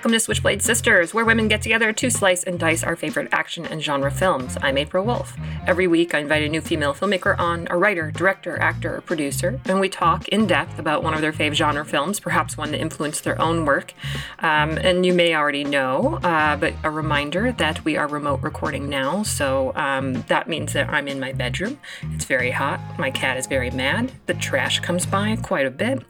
Welcome 0.00 0.12
to 0.12 0.20
Switchblade 0.20 0.62
Sisters, 0.62 1.12
where 1.12 1.26
women 1.26 1.46
get 1.46 1.60
together 1.60 1.92
to 1.92 2.08
slice 2.08 2.42
and 2.44 2.58
dice 2.58 2.82
our 2.82 2.96
favorite 2.96 3.28
action 3.32 3.66
and 3.66 3.82
genre 3.82 4.10
films. 4.10 4.56
I'm 4.62 4.78
April 4.78 5.04
Wolf. 5.04 5.36
Every 5.66 5.86
week, 5.86 6.14
I 6.14 6.20
invite 6.20 6.42
a 6.42 6.48
new 6.48 6.62
female 6.62 6.94
filmmaker 6.94 7.38
on, 7.38 7.68
a 7.68 7.76
writer, 7.76 8.10
director, 8.10 8.58
actor, 8.60 8.96
or 8.96 9.02
producer, 9.02 9.60
and 9.66 9.78
we 9.78 9.90
talk 9.90 10.26
in 10.28 10.46
depth 10.46 10.78
about 10.78 11.02
one 11.02 11.12
of 11.12 11.20
their 11.20 11.34
fave 11.34 11.52
genre 11.52 11.84
films, 11.84 12.18
perhaps 12.18 12.56
one 12.56 12.70
that 12.70 12.80
influenced 12.80 13.24
their 13.24 13.38
own 13.38 13.66
work. 13.66 13.92
Um, 14.38 14.78
and 14.78 15.04
you 15.04 15.12
may 15.12 15.34
already 15.34 15.64
know, 15.64 16.18
uh, 16.22 16.56
but 16.56 16.72
a 16.82 16.90
reminder 16.90 17.52
that 17.52 17.84
we 17.84 17.98
are 17.98 18.08
remote 18.08 18.40
recording 18.40 18.88
now, 18.88 19.22
so 19.22 19.74
um, 19.76 20.22
that 20.28 20.48
means 20.48 20.72
that 20.72 20.88
I'm 20.88 21.08
in 21.08 21.20
my 21.20 21.32
bedroom. 21.34 21.78
It's 22.14 22.24
very 22.24 22.52
hot. 22.52 22.80
My 22.98 23.10
cat 23.10 23.36
is 23.36 23.46
very 23.46 23.70
mad. 23.70 24.12
The 24.24 24.34
trash 24.34 24.80
comes 24.80 25.04
by 25.04 25.36
quite 25.36 25.66
a 25.66 25.70
bit. 25.70 26.02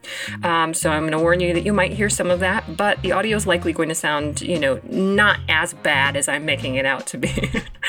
Um, 0.45 0.75
so 0.75 0.93
I'm 0.93 1.03
going 1.03 1.11
to 1.11 1.19
warn 1.19 1.41
you 1.41 1.53
that 1.55 1.65
you 1.65 1.73
might 1.73 1.95
hear 1.95 2.09
some 2.09 2.31
of 2.31 2.39
that, 2.39 2.77
but 2.77 3.03
the 3.03 3.11
audio 3.11 3.37
is 3.37 3.49
likely 3.49 3.73
going 3.81 3.89
to 3.89 3.95
sound, 3.95 4.43
you 4.43 4.59
know, 4.59 4.79
not 4.91 5.41
as 5.49 5.73
bad 5.73 6.15
as 6.15 6.29
I'm 6.29 6.45
making 6.45 6.75
it 6.75 6.85
out 6.85 7.07
to 7.09 7.17
be. 7.17 7.33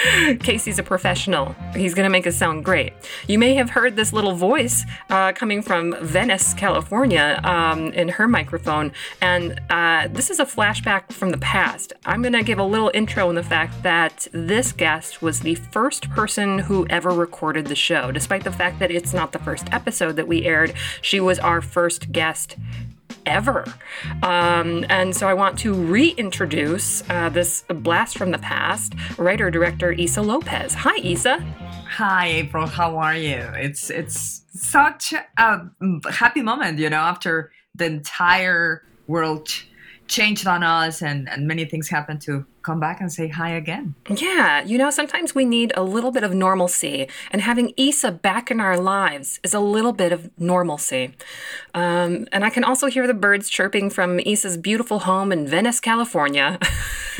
Casey's 0.39 0.79
a 0.79 0.83
professional. 0.83 1.53
He's 1.75 1.93
going 1.93 2.05
to 2.05 2.09
make 2.09 2.25
it 2.25 2.31
sound 2.31 2.63
great. 2.63 2.93
You 3.27 3.37
may 3.37 3.55
have 3.55 3.71
heard 3.71 3.97
this 3.97 4.13
little 4.13 4.33
voice 4.33 4.85
uh, 5.09 5.33
coming 5.33 5.61
from 5.61 5.93
Venice, 6.01 6.53
California, 6.53 7.41
um, 7.43 7.91
in 7.91 8.07
her 8.07 8.25
microphone, 8.25 8.93
and 9.21 9.59
uh, 9.69 10.07
this 10.07 10.29
is 10.29 10.39
a 10.39 10.45
flashback 10.45 11.11
from 11.11 11.31
the 11.31 11.37
past. 11.39 11.91
I'm 12.05 12.21
going 12.21 12.33
to 12.33 12.43
give 12.43 12.57
a 12.57 12.63
little 12.63 12.89
intro 12.93 13.29
in 13.29 13.35
the 13.35 13.43
fact 13.43 13.83
that 13.83 14.29
this 14.31 14.71
guest 14.71 15.21
was 15.21 15.41
the 15.41 15.55
first 15.55 16.09
person 16.09 16.59
who 16.59 16.87
ever 16.89 17.09
recorded 17.09 17.67
the 17.67 17.75
show. 17.75 18.13
Despite 18.13 18.45
the 18.45 18.51
fact 18.51 18.79
that 18.79 18.91
it's 18.91 19.13
not 19.13 19.33
the 19.33 19.39
first 19.39 19.67
episode 19.73 20.15
that 20.15 20.27
we 20.29 20.45
aired, 20.45 20.73
she 21.01 21.19
was 21.19 21.37
our 21.39 21.59
first 21.59 22.13
guest 22.13 22.55
ever. 23.25 23.65
Um, 24.23 24.85
and 24.89 25.15
so 25.15 25.27
I 25.27 25.33
want 25.33 25.57
to 25.59 25.73
reintroduce 25.73 27.03
uh, 27.09 27.29
this 27.29 27.63
blast 27.67 28.17
from 28.17 28.31
the 28.31 28.37
past 28.37 28.93
writer 29.17 29.49
director 29.51 29.91
Issa 29.91 30.21
Lopez. 30.21 30.73
Hi, 30.73 30.97
Issa. 30.97 31.39
Hi, 31.39 32.27
April. 32.27 32.67
How 32.67 32.97
are 32.97 33.15
you? 33.15 33.45
It's 33.55 33.89
it's 33.89 34.43
such 34.53 35.13
a 35.37 35.61
happy 36.09 36.41
moment, 36.41 36.79
you 36.79 36.89
know, 36.89 36.97
after 36.97 37.51
the 37.75 37.85
entire 37.85 38.83
world 39.07 39.49
changed 40.07 40.47
on 40.47 40.63
us 40.63 41.01
and, 41.01 41.29
and 41.29 41.47
many 41.47 41.65
things 41.65 41.89
happened 41.89 42.21
to 42.21 42.45
come 42.63 42.79
back 42.79 43.01
and 43.01 43.11
say 43.11 43.27
hi 43.27 43.49
again. 43.49 43.95
Yeah, 44.09 44.63
you 44.63 44.77
know, 44.77 44.89
sometimes 44.89 45.33
we 45.35 45.45
need 45.45 45.71
a 45.75 45.83
little 45.83 46.11
bit 46.11 46.23
of 46.23 46.33
normalcy, 46.33 47.07
and 47.31 47.41
having 47.41 47.73
Issa 47.77 48.11
back 48.11 48.51
in 48.51 48.59
our 48.59 48.77
lives 48.77 49.39
is 49.43 49.53
a 49.53 49.59
little 49.59 49.93
bit 49.93 50.11
of 50.11 50.29
normalcy. 50.39 51.13
Um, 51.73 52.27
and 52.31 52.43
I 52.43 52.49
can 52.49 52.63
also 52.63 52.87
hear 52.87 53.07
the 53.07 53.13
birds 53.13 53.49
chirping 53.49 53.89
from 53.89 54.19
Issa's 54.19 54.57
beautiful 54.57 54.99
home 54.99 55.31
in 55.31 55.47
Venice, 55.47 55.79
California. 55.79 56.59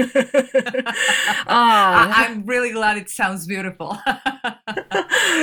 I- 1.48 2.28
I'm 2.28 2.46
really 2.46 2.72
glad 2.72 2.98
it 2.98 3.10
sounds 3.10 3.46
beautiful. 3.46 3.98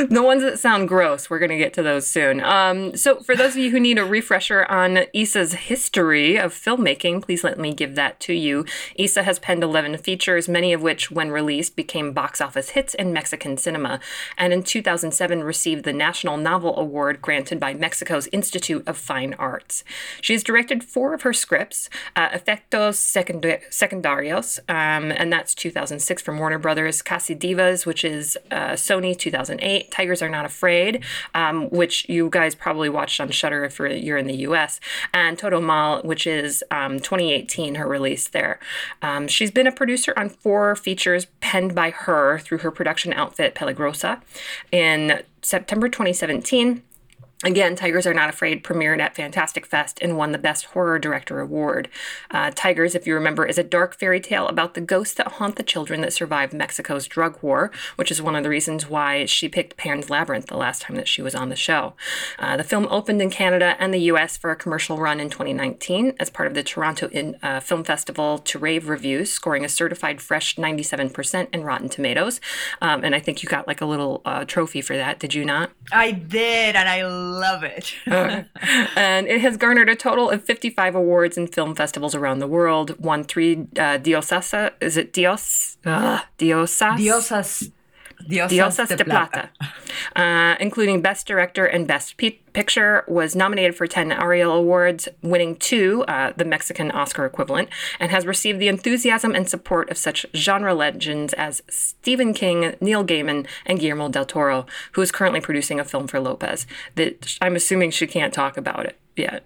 the 0.08 0.22
ones 0.22 0.42
that 0.42 0.58
sound 0.58 0.88
gross, 0.88 1.28
we're 1.28 1.38
going 1.38 1.50
to 1.50 1.58
get 1.58 1.72
to 1.74 1.82
those 1.82 2.06
soon. 2.06 2.40
Um, 2.42 2.96
so, 2.96 3.20
for 3.20 3.36
those 3.36 3.52
of 3.52 3.58
you 3.58 3.70
who 3.70 3.80
need 3.80 3.98
a 3.98 4.04
refresher 4.04 4.64
on 4.66 5.00
Issa's 5.12 5.52
history 5.54 6.36
of 6.36 6.52
filmmaking, 6.52 7.22
please 7.22 7.44
let 7.44 7.58
me 7.58 7.74
give 7.74 7.94
that 7.94 8.20
to 8.20 8.32
you. 8.32 8.64
Issa 8.96 9.22
has 9.22 9.38
penned 9.38 9.62
11 9.62 9.87
features, 9.96 10.48
many 10.48 10.72
of 10.72 10.82
which, 10.82 11.10
when 11.10 11.30
released, 11.30 11.76
became 11.76 12.12
box 12.12 12.40
office 12.40 12.70
hits 12.70 12.94
in 12.94 13.12
Mexican 13.12 13.56
cinema, 13.56 14.00
and 14.36 14.52
in 14.52 14.62
2007 14.62 15.42
received 15.42 15.84
the 15.84 15.92
National 15.92 16.36
Novel 16.36 16.78
Award 16.78 17.22
granted 17.22 17.58
by 17.58 17.72
Mexico's 17.72 18.26
Institute 18.32 18.82
of 18.86 18.98
Fine 18.98 19.34
Arts. 19.38 19.84
She 20.20 20.32
has 20.32 20.42
directed 20.42 20.84
four 20.84 21.14
of 21.14 21.22
her 21.22 21.32
scripts, 21.32 21.88
uh, 22.16 22.28
Efectos 22.30 22.98
Secundarios, 23.70 24.58
um, 24.68 25.12
and 25.12 25.32
that's 25.32 25.54
2006 25.54 26.20
from 26.22 26.38
Warner 26.38 26.58
Brothers, 26.58 27.00
Casi 27.00 27.34
Divas, 27.34 27.86
which 27.86 28.04
is 28.04 28.36
uh, 28.50 28.72
Sony 28.72 29.16
2008, 29.16 29.90
Tigers 29.90 30.22
Are 30.22 30.28
Not 30.28 30.44
Afraid, 30.44 31.04
um, 31.34 31.70
which 31.70 32.08
you 32.08 32.28
guys 32.30 32.54
probably 32.54 32.88
watched 32.88 33.20
on 33.20 33.30
Shudder 33.30 33.64
if 33.64 33.78
you're 33.78 34.18
in 34.18 34.26
the 34.26 34.36
US, 34.38 34.80
and 35.14 35.38
Todo 35.38 35.60
Mal, 35.60 36.02
which 36.02 36.26
is 36.26 36.64
um, 36.70 36.98
2018, 36.98 37.76
her 37.76 37.86
release 37.86 38.28
there. 38.28 38.58
Um, 39.02 39.28
she's 39.28 39.50
been 39.50 39.66
a 39.66 39.72
producer 39.78 40.12
on 40.16 40.28
four 40.28 40.76
features 40.76 41.26
penned 41.40 41.74
by 41.74 41.90
her 41.90 42.38
through 42.40 42.58
her 42.58 42.70
production 42.70 43.12
outfit 43.14 43.54
Peligrosa. 43.54 44.20
In 44.70 45.22
September 45.40 45.88
2017, 45.88 46.82
Again, 47.44 47.76
Tigers 47.76 48.04
Are 48.04 48.14
Not 48.14 48.28
Afraid 48.28 48.64
premiered 48.64 48.98
at 48.98 49.14
Fantastic 49.14 49.64
Fest 49.64 50.00
and 50.02 50.16
won 50.16 50.32
the 50.32 50.38
Best 50.38 50.64
Horror 50.66 50.98
Director 50.98 51.38
Award. 51.38 51.88
Uh, 52.32 52.50
Tigers, 52.52 52.96
if 52.96 53.06
you 53.06 53.14
remember, 53.14 53.46
is 53.46 53.58
a 53.58 53.62
dark 53.62 53.96
fairy 53.96 54.20
tale 54.20 54.48
about 54.48 54.74
the 54.74 54.80
ghosts 54.80 55.14
that 55.14 55.28
haunt 55.28 55.54
the 55.54 55.62
children 55.62 56.00
that 56.00 56.12
survived 56.12 56.52
Mexico's 56.52 57.06
drug 57.06 57.40
war, 57.40 57.70
which 57.94 58.10
is 58.10 58.20
one 58.20 58.34
of 58.34 58.42
the 58.42 58.48
reasons 58.48 58.88
why 58.88 59.24
she 59.24 59.48
picked 59.48 59.76
Pan's 59.76 60.10
Labyrinth 60.10 60.46
the 60.46 60.56
last 60.56 60.82
time 60.82 60.96
that 60.96 61.06
she 61.06 61.22
was 61.22 61.36
on 61.36 61.48
the 61.48 61.54
show. 61.54 61.94
Uh, 62.40 62.56
the 62.56 62.64
film 62.64 62.88
opened 62.90 63.22
in 63.22 63.30
Canada 63.30 63.76
and 63.78 63.94
the 63.94 64.00
US 64.10 64.36
for 64.36 64.50
a 64.50 64.56
commercial 64.56 64.98
run 64.98 65.20
in 65.20 65.30
2019 65.30 66.14
as 66.18 66.30
part 66.30 66.48
of 66.48 66.54
the 66.54 66.64
Toronto 66.64 67.06
in, 67.10 67.36
uh, 67.40 67.60
Film 67.60 67.84
Festival 67.84 68.38
to 68.38 68.58
rave 68.58 68.88
reviews, 68.88 69.32
scoring 69.32 69.64
a 69.64 69.68
certified 69.68 70.20
fresh 70.20 70.56
97% 70.56 71.54
in 71.54 71.62
Rotten 71.62 71.88
Tomatoes. 71.88 72.40
Um, 72.82 73.04
and 73.04 73.14
I 73.14 73.20
think 73.20 73.44
you 73.44 73.48
got 73.48 73.68
like 73.68 73.80
a 73.80 73.86
little 73.86 74.22
uh, 74.24 74.44
trophy 74.44 74.80
for 74.80 74.96
that, 74.96 75.20
did 75.20 75.34
you 75.34 75.44
not? 75.44 75.70
I 75.92 76.10
did, 76.10 76.74
and 76.74 76.88
I 76.88 77.02
love 77.28 77.62
it. 77.62 77.94
and 78.06 79.26
it 79.26 79.40
has 79.40 79.56
garnered 79.56 79.88
a 79.88 79.96
total 79.96 80.30
of 80.30 80.44
55 80.44 80.94
awards 80.94 81.36
in 81.36 81.46
film 81.46 81.74
festivals 81.74 82.14
around 82.14 82.38
the 82.38 82.46
world. 82.46 82.98
Won 82.98 83.24
three 83.24 83.66
uh, 83.76 83.98
Diosasa. 83.98 84.72
Is 84.80 84.96
it 84.96 85.12
Dios? 85.12 85.78
Uh, 85.84 86.20
Diosas? 86.38 86.96
Diosas. 86.96 87.72
Diosas, 88.26 88.50
Diosas 88.50 88.88
de, 88.88 88.96
de 88.96 89.04
Plata, 89.04 89.50
uh, 90.16 90.56
including 90.60 91.00
Best 91.00 91.26
Director 91.26 91.64
and 91.64 91.86
Best 91.86 92.16
P- 92.16 92.40
Picture, 92.52 93.04
was 93.06 93.36
nominated 93.36 93.76
for 93.76 93.86
10 93.86 94.12
Ariel 94.12 94.52
Awards, 94.52 95.08
winning 95.22 95.56
two, 95.56 96.04
uh, 96.08 96.32
the 96.36 96.44
Mexican 96.44 96.90
Oscar 96.90 97.24
equivalent, 97.24 97.68
and 98.00 98.10
has 98.10 98.26
received 98.26 98.58
the 98.58 98.68
enthusiasm 98.68 99.34
and 99.34 99.48
support 99.48 99.90
of 99.90 99.96
such 99.96 100.26
genre 100.34 100.74
legends 100.74 101.32
as 101.34 101.62
Stephen 101.68 102.34
King, 102.34 102.74
Neil 102.80 103.04
Gaiman, 103.04 103.46
and 103.64 103.78
Guillermo 103.78 104.08
del 104.08 104.26
Toro, 104.26 104.66
who 104.92 105.02
is 105.02 105.12
currently 105.12 105.40
producing 105.40 105.78
a 105.78 105.84
film 105.84 106.06
for 106.06 106.20
Lopez. 106.20 106.66
That 106.96 107.36
I'm 107.40 107.56
assuming 107.56 107.90
she 107.92 108.06
can't 108.06 108.34
talk 108.34 108.56
about 108.56 108.86
it 108.86 108.98
yet 109.16 109.44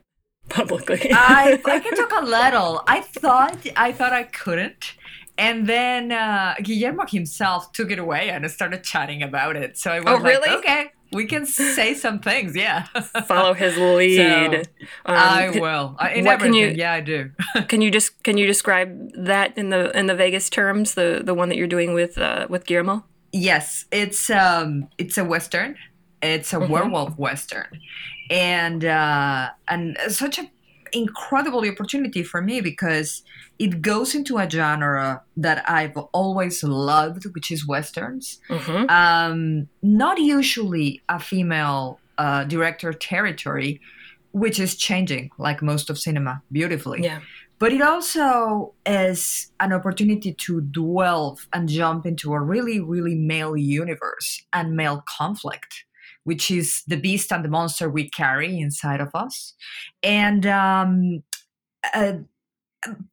publicly. 0.49 1.11
I, 1.13 1.61
I 1.65 1.81
can 1.81 1.97
talk 1.97 2.13
a 2.23 2.25
little. 2.25 2.83
I 2.87 3.01
thought 3.01 3.67
I 3.77 3.93
thought 3.93 4.13
I 4.13 4.25
couldn't 4.25 4.95
and 5.39 5.67
then 5.67 6.13
uh, 6.13 6.55
Guillermo 6.63 7.07
himself 7.07 7.73
took 7.73 7.91
it 7.91 7.99
away 7.99 8.31
and 8.31 8.49
started 8.51 8.85
chatting 8.85 9.23
about 9.23 9.57
it. 9.57 9.79
So 9.79 9.91
I 9.91 10.01
was 10.01 10.07
oh, 10.09 10.13
like, 10.15 10.25
really? 10.25 10.59
okay, 10.59 10.91
we 11.13 11.27
can 11.27 11.47
say 11.47 11.95
some 12.07 12.21
things. 12.21 12.57
Yeah. 12.57 12.85
Follow 13.27 13.55
his 13.55 13.77
lead. 13.77 14.69
So, 15.05 15.13
um, 15.13 15.17
I 15.17 15.51
will. 15.51 15.97
In 16.15 16.25
what 16.25 16.35
everything. 16.35 16.39
can 16.39 16.55
you? 16.55 16.69
Yeah, 16.69 16.93
I 16.93 17.01
do. 17.01 17.31
can 17.69 17.83
you 17.83 17.91
just 17.91 18.23
can 18.23 18.37
you 18.37 18.47
describe 18.47 19.13
that 19.15 19.57
in 19.59 19.71
the 19.71 19.97
in 19.99 20.07
the 20.07 20.15
Vegas 20.15 20.49
terms? 20.49 20.95
The 20.95 21.23
the 21.25 21.35
one 21.35 21.49
that 21.49 21.57
you're 21.57 21.67
doing 21.67 21.93
with 21.93 22.19
uh, 22.19 22.47
with 22.49 22.67
Guillermo. 22.67 23.05
Yes, 23.33 23.87
it's 23.91 24.31
um 24.31 24.89
it's 24.99 25.19
a 25.19 25.25
western. 25.25 25.77
It's 26.23 26.53
a 26.53 26.57
mm-hmm. 26.57 26.73
werewolf 26.73 27.19
western, 27.19 27.81
and 28.31 28.85
uh, 28.85 29.51
and 29.67 29.99
such 30.09 30.39
a 30.39 30.49
incredible 30.93 31.67
opportunity 31.69 32.23
for 32.23 32.43
me 32.43 32.61
because 32.61 33.23
it 33.59 33.83
goes 33.83 34.15
into 34.15 34.39
a 34.39 34.49
genre 34.49 35.23
that 35.37 35.69
I've 35.69 35.97
always 36.13 36.63
loved, 36.63 37.27
which 37.35 37.51
is 37.51 37.67
westerns. 37.67 38.41
Mm-hmm. 38.49 38.91
Um, 38.91 39.69
not 39.83 40.19
usually 40.19 41.01
a 41.09 41.19
female 41.19 42.01
uh, 42.19 42.45
director 42.45 42.93
territory, 42.93 43.81
which 44.33 44.59
is 44.59 44.77
changing, 44.77 45.31
like 45.39 45.63
most 45.63 45.91
of 45.91 45.99
cinema, 45.99 46.43
beautifully. 46.51 47.03
Yeah. 47.03 47.21
But 47.59 47.73
it 47.73 47.81
also 47.81 48.75
is 48.85 49.53
an 49.61 49.73
opportunity 49.73 50.35
to 50.35 50.61
delve 50.63 51.47
and 51.53 51.69
jump 51.69 52.07
into 52.07 52.35
a 52.35 52.41
really, 52.41 52.81
really 52.81 53.15
male 53.15 53.57
universe 53.57 54.43
and 54.53 54.75
male 54.75 55.05
conflict 55.07 55.85
which 56.25 56.51
is 56.51 56.83
the 56.87 56.97
beast 56.97 57.33
and 57.33 57.45
the 57.45 57.49
monster 57.49 57.89
we 57.89 58.09
carry 58.11 58.59
inside 58.59 59.01
of 59.01 59.11
us. 59.15 59.55
And, 60.03 60.47
um, 60.47 61.23
uh, 61.95 62.15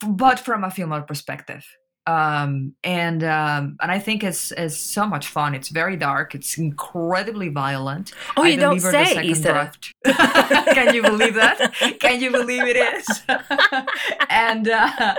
but 0.05 0.39
from 0.39 0.63
a 0.63 0.71
female 0.71 1.01
perspective. 1.01 1.65
Um, 2.07 2.73
and 2.83 3.23
um, 3.23 3.77
and 3.81 3.91
I 3.91 3.99
think 3.99 4.23
it's, 4.23 4.51
it's 4.53 4.77
so 4.77 5.05
much 5.05 5.27
fun. 5.27 5.53
It's 5.53 5.69
very 5.69 5.95
dark. 5.95 6.33
It's 6.33 6.57
incredibly 6.57 7.49
violent. 7.49 8.13
Oh, 8.35 8.45
you 8.45 8.57
don't 8.57 8.79
say, 8.79 9.29
Issa. 9.29 9.71
Can 10.05 10.95
you 10.95 11.03
believe 11.03 11.35
that? 11.35 11.71
Can 11.99 12.19
you 12.19 12.31
believe 12.31 12.63
it 12.65 12.77
is? 12.77 13.21
and 14.29 14.67
uh, 14.69 15.15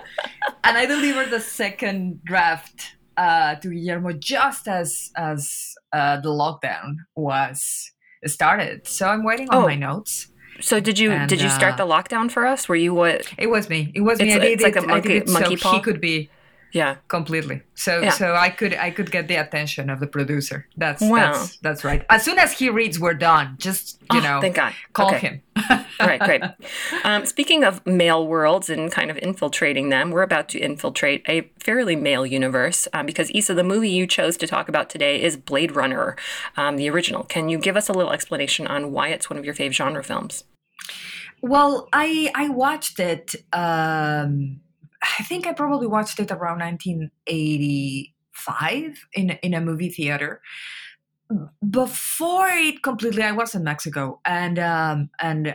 and 0.65 0.79
I 0.79 0.87
delivered 0.87 1.31
the 1.31 1.39
second 1.39 2.25
draft 2.25 2.97
uh, 3.21 3.55
to 3.57 3.69
Guillermo 3.69 4.13
just 4.13 4.67
as 4.67 5.11
as 5.15 5.75
uh, 5.93 6.21
the 6.21 6.31
lockdown 6.31 6.97
was 7.15 7.93
started. 8.25 8.87
So 8.87 9.07
I'm 9.09 9.25
waiting 9.25 9.51
on 9.51 9.63
oh. 9.65 9.67
my 9.67 9.77
notes. 9.77 10.29
So 10.61 10.81
did 10.81 10.99
you 10.99 11.11
And, 11.13 11.29
did 11.29 11.41
you 11.41 11.51
start 11.51 11.75
uh, 11.75 11.85
the 11.85 11.93
lockdown 11.93 12.31
for 12.31 12.47
us? 12.47 12.69
Were 12.69 12.77
you 12.77 12.95
what? 12.95 13.31
It 13.39 13.49
was 13.49 13.69
me. 13.69 13.93
It 13.95 14.01
was 14.01 14.19
me. 14.19 14.27
It's- 14.27 14.37
I 14.37 14.45
did 14.45 14.53
it's 14.55 14.63
like 14.63 14.77
a 14.77 14.83
monkey- 14.83 15.19
it 15.19 15.29
monkey 15.29 15.57
so 15.57 15.63
paw? 15.63 15.75
he 15.75 15.81
could 15.81 16.01
be 16.01 16.31
Yeah. 16.73 16.97
completely. 17.09 17.63
So 17.75 18.01
Yeah. 18.01 18.11
so 18.11 18.35
I 18.35 18.51
could 18.51 18.75
I 18.75 18.91
could 18.91 19.11
get 19.11 19.27
the 19.29 19.37
attention 19.37 19.91
of 19.91 19.99
the 20.01 20.07
producer. 20.07 20.67
That's 20.77 21.03
Wow. 21.03 21.33
that's 21.33 21.57
that's 21.59 21.85
right. 21.85 22.05
As 22.09 22.23
soon 22.25 22.39
as 22.39 22.53
he 22.59 22.69
reads, 22.71 22.99
we're 23.01 23.15
done. 23.15 23.57
Just 23.59 24.01
you 24.13 24.19
Oh, 24.19 24.23
know, 24.23 24.41
thank 24.41 24.57
God. 24.57 24.73
call 24.93 25.09
Okay. 25.15 25.19
him. 25.19 25.43
All 26.01 26.07
right, 26.07 26.21
great. 26.21 26.43
Um, 27.05 27.27
speaking 27.27 27.65
of 27.65 27.85
male 27.87 28.27
worlds 28.27 28.71
and 28.71 28.91
kind 28.91 29.11
of 29.11 29.19
infiltrating 29.19 29.89
them, 29.91 30.11
we're 30.11 30.23
about 30.23 30.49
to 30.51 30.59
infiltrate 30.59 31.23
a 31.29 31.51
fairly 31.59 31.97
male 31.97 32.25
universe 32.27 32.89
um, 32.93 33.07
because 33.07 33.31
Issa 33.35 33.55
the 33.55 33.65
movie 33.65 33.91
you 33.91 34.07
chose 34.07 34.37
to 34.39 34.47
talk 34.47 34.69
about 34.69 34.89
today 34.91 35.21
is 35.23 35.37
Blade 35.37 35.77
Runner, 35.77 36.17
um, 36.57 36.77
the 36.77 36.89
original. 36.89 37.25
Can 37.25 37.49
you 37.49 37.59
give 37.59 37.77
us 37.77 37.89
a 37.89 37.93
little 37.93 38.13
explanation 38.13 38.67
on 38.67 38.93
why 38.93 39.09
it's 39.09 39.29
one 39.29 39.39
of 39.39 39.45
your 39.45 39.55
fave 39.55 39.73
genre 39.73 40.03
films? 40.03 40.45
Well, 41.43 41.89
I 41.93 42.31
I 42.35 42.49
watched 42.49 42.99
it. 43.01 43.35
Um, 43.53 44.61
I 45.03 45.23
think 45.23 45.47
I 45.47 45.53
probably 45.53 45.87
watched 45.87 46.19
it 46.21 46.31
around 46.31 46.61
1985 46.61 49.07
in 49.15 49.31
in 49.43 49.55
a 49.55 49.61
movie 49.61 49.91
theater. 49.91 50.41
Before 51.69 52.49
it 52.49 52.83
completely, 52.83 53.23
I 53.23 53.33
was 53.33 53.55
in 53.55 53.65
Mexico, 53.65 54.21
and 54.25 54.59
um, 54.59 55.11
and 55.21 55.49
uh, 55.49 55.55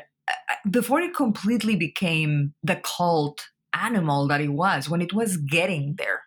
before 0.70 1.02
it 1.02 1.14
completely 1.14 1.76
became 1.76 2.54
the 2.64 2.78
cult 2.78 3.50
animal 3.74 4.28
that 4.28 4.40
it 4.40 4.54
was 4.54 4.90
when 4.90 5.02
it 5.02 5.14
was 5.14 5.38
getting 5.38 5.96
there, 5.98 6.22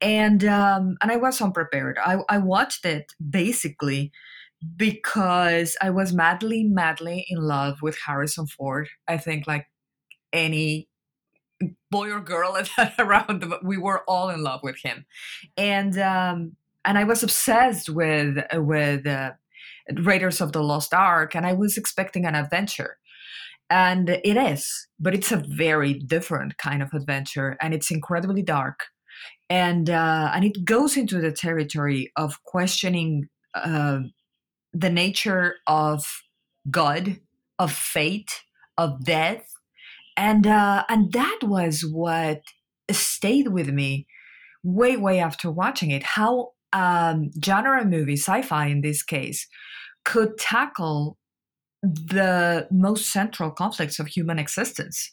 and 0.00 0.44
um, 0.44 0.96
and 1.00 1.12
I 1.12 1.16
was 1.16 1.40
unprepared. 1.40 1.98
I 2.04 2.18
I 2.28 2.38
watched 2.38 2.84
it 2.84 3.12
basically 3.30 4.10
because 4.76 5.76
I 5.80 5.90
was 5.90 6.12
madly, 6.12 6.64
madly 6.64 7.24
in 7.28 7.38
love 7.38 7.82
with 7.82 7.98
Harrison 8.04 8.46
Ford. 8.46 8.88
I 9.08 9.16
think 9.16 9.46
like 9.46 9.66
any 10.32 10.88
boy 11.90 12.10
or 12.10 12.20
girl 12.20 12.56
around, 12.98 13.42
the, 13.42 13.58
we 13.62 13.76
were 13.76 14.02
all 14.08 14.30
in 14.30 14.42
love 14.42 14.60
with 14.62 14.76
him, 14.82 15.04
and 15.56 15.98
um, 15.98 16.56
and 16.84 16.98
I 16.98 17.04
was 17.04 17.22
obsessed 17.22 17.88
with 17.88 18.38
with 18.54 19.06
uh, 19.06 19.32
Raiders 19.94 20.40
of 20.40 20.52
the 20.52 20.62
Lost 20.62 20.94
Ark, 20.94 21.34
and 21.34 21.46
I 21.46 21.52
was 21.52 21.76
expecting 21.76 22.26
an 22.26 22.34
adventure. 22.34 22.98
And 23.70 24.10
it 24.10 24.36
is, 24.36 24.86
but 25.00 25.14
it's 25.14 25.32
a 25.32 25.42
very 25.48 25.94
different 25.94 26.58
kind 26.58 26.82
of 26.82 26.92
adventure, 26.92 27.56
and 27.60 27.72
it's 27.72 27.90
incredibly 27.90 28.42
dark, 28.42 28.80
and 29.48 29.88
uh, 29.88 30.30
and 30.34 30.44
it 30.44 30.64
goes 30.64 30.96
into 30.96 31.20
the 31.20 31.32
territory 31.32 32.12
of 32.16 32.42
questioning 32.44 33.28
uh, 33.54 34.00
the 34.74 34.90
nature 34.90 35.56
of 35.66 36.04
God, 36.70 37.18
of 37.58 37.72
fate, 37.72 38.42
of 38.76 39.04
death, 39.04 39.51
and 40.22 40.46
uh, 40.46 40.84
and 40.88 41.12
that 41.12 41.40
was 41.42 41.84
what 41.84 42.42
stayed 42.90 43.48
with 43.48 43.68
me 43.68 44.06
way 44.62 44.96
way 44.96 45.18
after 45.18 45.50
watching 45.50 45.90
it. 45.90 46.04
How 46.04 46.52
um, 46.72 47.30
genre 47.44 47.84
movie, 47.84 48.16
sci-fi 48.16 48.66
in 48.66 48.82
this 48.82 49.02
case, 49.02 49.48
could 50.04 50.38
tackle 50.38 51.18
the 51.82 52.68
most 52.70 53.10
central 53.10 53.50
conflicts 53.50 53.98
of 53.98 54.06
human 54.06 54.38
existence, 54.38 55.12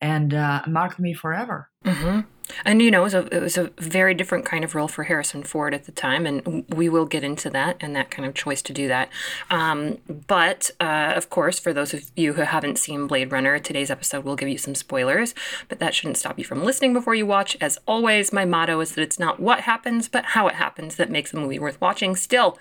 and 0.00 0.34
uh, 0.34 0.62
marked 0.66 0.98
me 0.98 1.14
forever. 1.14 1.70
hmm 1.84 2.20
And 2.64 2.82
you 2.82 2.90
know, 2.90 3.00
it 3.00 3.04
was, 3.04 3.14
a, 3.14 3.36
it 3.36 3.42
was 3.42 3.58
a 3.58 3.70
very 3.78 4.14
different 4.14 4.44
kind 4.44 4.64
of 4.64 4.74
role 4.74 4.88
for 4.88 5.04
Harrison 5.04 5.42
Ford 5.42 5.74
at 5.74 5.84
the 5.84 5.92
time, 5.92 6.26
and 6.26 6.64
we 6.68 6.88
will 6.88 7.06
get 7.06 7.24
into 7.24 7.50
that 7.50 7.76
and 7.80 7.94
that 7.96 8.10
kind 8.10 8.26
of 8.26 8.34
choice 8.34 8.62
to 8.62 8.72
do 8.72 8.88
that. 8.88 9.08
Um, 9.50 9.98
but 10.26 10.70
uh, 10.80 11.12
of 11.16 11.30
course, 11.30 11.58
for 11.58 11.72
those 11.72 11.94
of 11.94 12.10
you 12.16 12.34
who 12.34 12.42
haven't 12.42 12.78
seen 12.78 13.06
Blade 13.06 13.32
Runner, 13.32 13.58
today's 13.58 13.90
episode 13.90 14.24
will 14.24 14.36
give 14.36 14.48
you 14.48 14.58
some 14.58 14.74
spoilers, 14.74 15.34
but 15.68 15.78
that 15.78 15.94
shouldn't 15.94 16.16
stop 16.16 16.38
you 16.38 16.44
from 16.44 16.64
listening 16.64 16.92
before 16.92 17.14
you 17.14 17.26
watch. 17.26 17.56
As 17.60 17.78
always, 17.86 18.32
my 18.32 18.44
motto 18.44 18.80
is 18.80 18.94
that 18.94 19.02
it's 19.02 19.18
not 19.18 19.40
what 19.40 19.60
happens, 19.60 20.08
but 20.08 20.24
how 20.24 20.48
it 20.48 20.54
happens 20.54 20.96
that 20.96 21.10
makes 21.10 21.32
a 21.32 21.36
movie 21.36 21.58
worth 21.58 21.80
watching. 21.80 22.16
Still, 22.16 22.58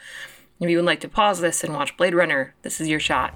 if 0.59 0.69
you 0.69 0.77
would 0.77 0.85
like 0.85 1.01
to 1.01 1.09
pause 1.09 1.39
this 1.39 1.63
and 1.63 1.73
watch 1.73 1.95
Blade 1.97 2.15
Runner, 2.15 2.53
this 2.63 2.81
is 2.81 2.87
your 2.87 2.99
shot. 2.99 3.33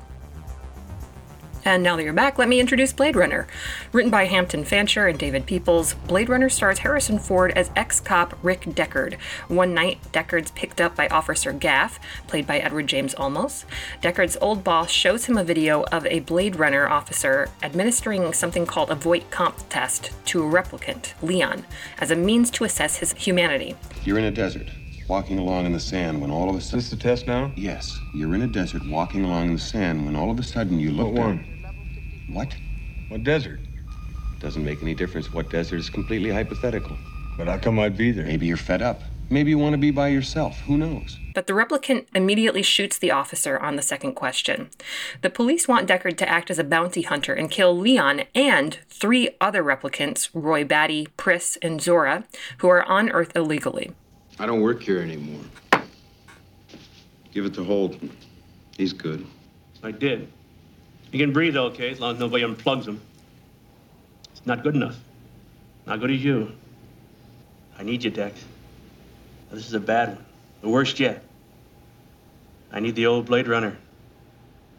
And 1.63 1.83
now 1.83 1.95
that 1.95 2.03
you're 2.03 2.11
back, 2.13 2.39
let 2.39 2.49
me 2.49 2.59
introduce 2.59 2.91
Blade 2.91 3.15
Runner. 3.15 3.45
Written 3.91 4.09
by 4.09 4.25
Hampton 4.25 4.63
Fancher 4.65 5.05
and 5.07 5.19
David 5.19 5.45
Peoples, 5.45 5.93
Blade 5.93 6.27
Runner 6.27 6.49
stars 6.49 6.79
Harrison 6.79 7.19
Ford 7.19 7.51
as 7.51 7.69
ex 7.75 7.99
cop 7.99 8.35
Rick 8.41 8.61
Deckard. 8.61 9.19
One 9.47 9.73
night, 9.73 9.99
Deckard's 10.11 10.49
picked 10.51 10.81
up 10.81 10.95
by 10.95 11.07
Officer 11.09 11.53
Gaff, 11.53 11.99
played 12.27 12.47
by 12.47 12.57
Edward 12.57 12.87
James 12.87 13.13
Olmos. 13.13 13.65
Deckard's 14.01 14.37
old 14.41 14.63
boss 14.63 14.89
shows 14.89 15.25
him 15.25 15.37
a 15.37 15.43
video 15.43 15.83
of 15.91 16.05
a 16.07 16.21
Blade 16.21 16.55
Runner 16.55 16.87
officer 16.89 17.49
administering 17.61 18.33
something 18.33 18.65
called 18.65 18.89
a 18.89 18.95
Voight 18.95 19.29
Kampf 19.29 19.69
test 19.69 20.11
to 20.25 20.41
a 20.43 20.51
replicant, 20.51 21.13
Leon, 21.21 21.63
as 21.99 22.09
a 22.09 22.15
means 22.15 22.49
to 22.51 22.63
assess 22.63 22.97
his 22.97 23.13
humanity. 23.13 23.75
You're 24.03 24.17
in 24.17 24.25
a 24.25 24.31
desert, 24.31 24.67
walking 25.07 25.37
along 25.37 25.67
in 25.67 25.73
the 25.73 25.79
sand 25.79 26.19
when 26.21 26.31
all 26.31 26.49
of 26.49 26.55
a 26.55 26.57
Is 26.57 26.65
sudden. 26.65 26.79
this 26.79 26.89
the 26.89 26.95
test 26.95 27.27
now? 27.27 27.51
Yes, 27.55 27.99
you're 28.15 28.33
in 28.33 28.41
a 28.41 28.47
desert, 28.47 28.81
walking 28.87 29.23
along 29.23 29.47
in 29.49 29.53
the 29.53 29.59
sand 29.59 30.05
when 30.07 30.15
all 30.15 30.31
of 30.31 30.39
a 30.39 30.43
sudden 30.43 30.79
you 30.79 30.89
look 30.91 31.07
What 31.09 31.15
down- 31.17 31.25
one? 31.27 31.45
What? 32.33 32.56
What 33.10 33.24
desert? 33.24 33.60
Doesn't 34.39 34.63
make 34.63 34.81
any 34.81 34.95
difference 34.95 35.33
what 35.33 35.50
desert 35.50 35.78
is 35.78 35.89
completely 35.89 36.30
hypothetical. 36.30 36.98
But 37.38 37.48
how 37.48 37.57
come 37.57 37.78
I'd 37.78 37.98
be 37.98 38.12
there? 38.12 38.25
Maybe 38.25 38.45
you're 38.45 38.57
fed 38.57 38.81
up. 38.81 39.01
Maybe 39.30 39.50
you 39.50 39.57
want 39.57 39.74
to 39.74 39.78
be 39.78 39.92
by 39.92 40.10
yourself. 40.10 40.60
Who 40.62 40.78
knows? 40.78 41.18
But 41.33 41.48
the 41.48 41.54
replicant 41.54 42.06
immediately 42.13 42.62
shoots 42.62 42.98
the 42.98 43.12
officer 43.12 43.57
on 43.57 43.75
the 43.75 43.81
second 43.81 44.13
question. 44.13 44.69
The 45.22 45.30
police 45.30 45.68
want 45.68 45.88
Deckard 45.88 46.18
to 46.18 46.30
act 46.30 46.50
as 46.50 46.60
a 46.60 46.63
bounty 46.63 47.04
hunter 47.04 47.33
and 47.33 47.50
kill 47.50 47.78
Leon 47.78 48.24
and 48.36 48.78
three 48.89 49.30
other 49.39 49.63
replicants, 49.63 50.30
Roy 50.33 50.66
Batty, 50.66 51.07
Pris, 51.18 51.57
and 51.62 51.80
Zhora, 51.80 52.25
who 52.57 52.68
are 52.68 52.83
on 52.83 53.10
Earth 53.10 53.31
illegally. 53.36 53.92
I 54.39 54.45
don't 54.45 54.62
work 54.62 54.81
here 54.81 55.00
anymore. 55.00 55.44
Give 57.33 57.45
it 57.45 57.54
to 57.54 57.63
Holden. 57.63 58.12
He's 58.78 58.94
good. 58.94 59.25
I 59.83 59.92
did. 59.92 60.30
He 61.11 61.17
can 61.17 61.33
breathe 61.33 61.57
okay 61.57 61.91
as 61.91 61.99
long 61.99 62.13
as 62.13 62.19
nobody 62.19 62.43
unplugs 62.43 62.87
him. 62.87 63.01
It's 64.31 64.45
not 64.45 64.63
good 64.63 64.75
enough. 64.75 64.97
Not 65.85 65.99
good 65.99 66.11
as 66.11 66.23
you. 66.23 66.53
I 67.77 67.83
need 67.83 68.03
you, 68.03 68.11
Dex. 68.11 68.43
This 69.51 69.67
is 69.67 69.73
a 69.73 69.79
bad 69.79 70.15
one. 70.15 70.25
The 70.61 70.69
worst 70.69 70.99
yet. 70.99 71.23
I 72.71 72.79
need 72.79 72.95
the 72.95 73.05
old 73.05 73.25
Blade 73.25 73.47
Runner. 73.47 73.77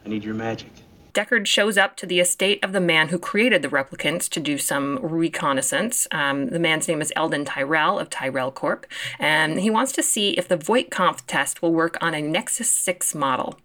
I 0.04 0.08
need 0.08 0.24
your 0.24 0.34
magic. 0.34 0.70
Deckard 1.12 1.46
shows 1.46 1.76
up 1.76 1.94
to 1.96 2.06
the 2.06 2.20
estate 2.20 2.64
of 2.64 2.72
the 2.72 2.80
man 2.80 3.08
who 3.08 3.18
created 3.18 3.60
the 3.60 3.68
replicants 3.68 4.30
to 4.30 4.40
do 4.40 4.56
some 4.56 4.98
reconnaissance. 5.02 6.08
Um, 6.10 6.46
the 6.46 6.58
man's 6.58 6.88
name 6.88 7.02
is 7.02 7.12
Eldon 7.14 7.44
Tyrell 7.44 7.98
of 7.98 8.08
Tyrell 8.08 8.50
Corp, 8.50 8.86
and 9.18 9.60
he 9.60 9.68
wants 9.68 9.92
to 9.92 10.02
see 10.02 10.30
if 10.30 10.48
the 10.48 10.56
Voight 10.56 10.90
Kampf 10.90 11.26
test 11.26 11.60
will 11.60 11.72
work 11.72 11.98
on 12.00 12.14
a 12.14 12.22
Nexus 12.22 12.72
6 12.72 13.14
model. 13.14 13.58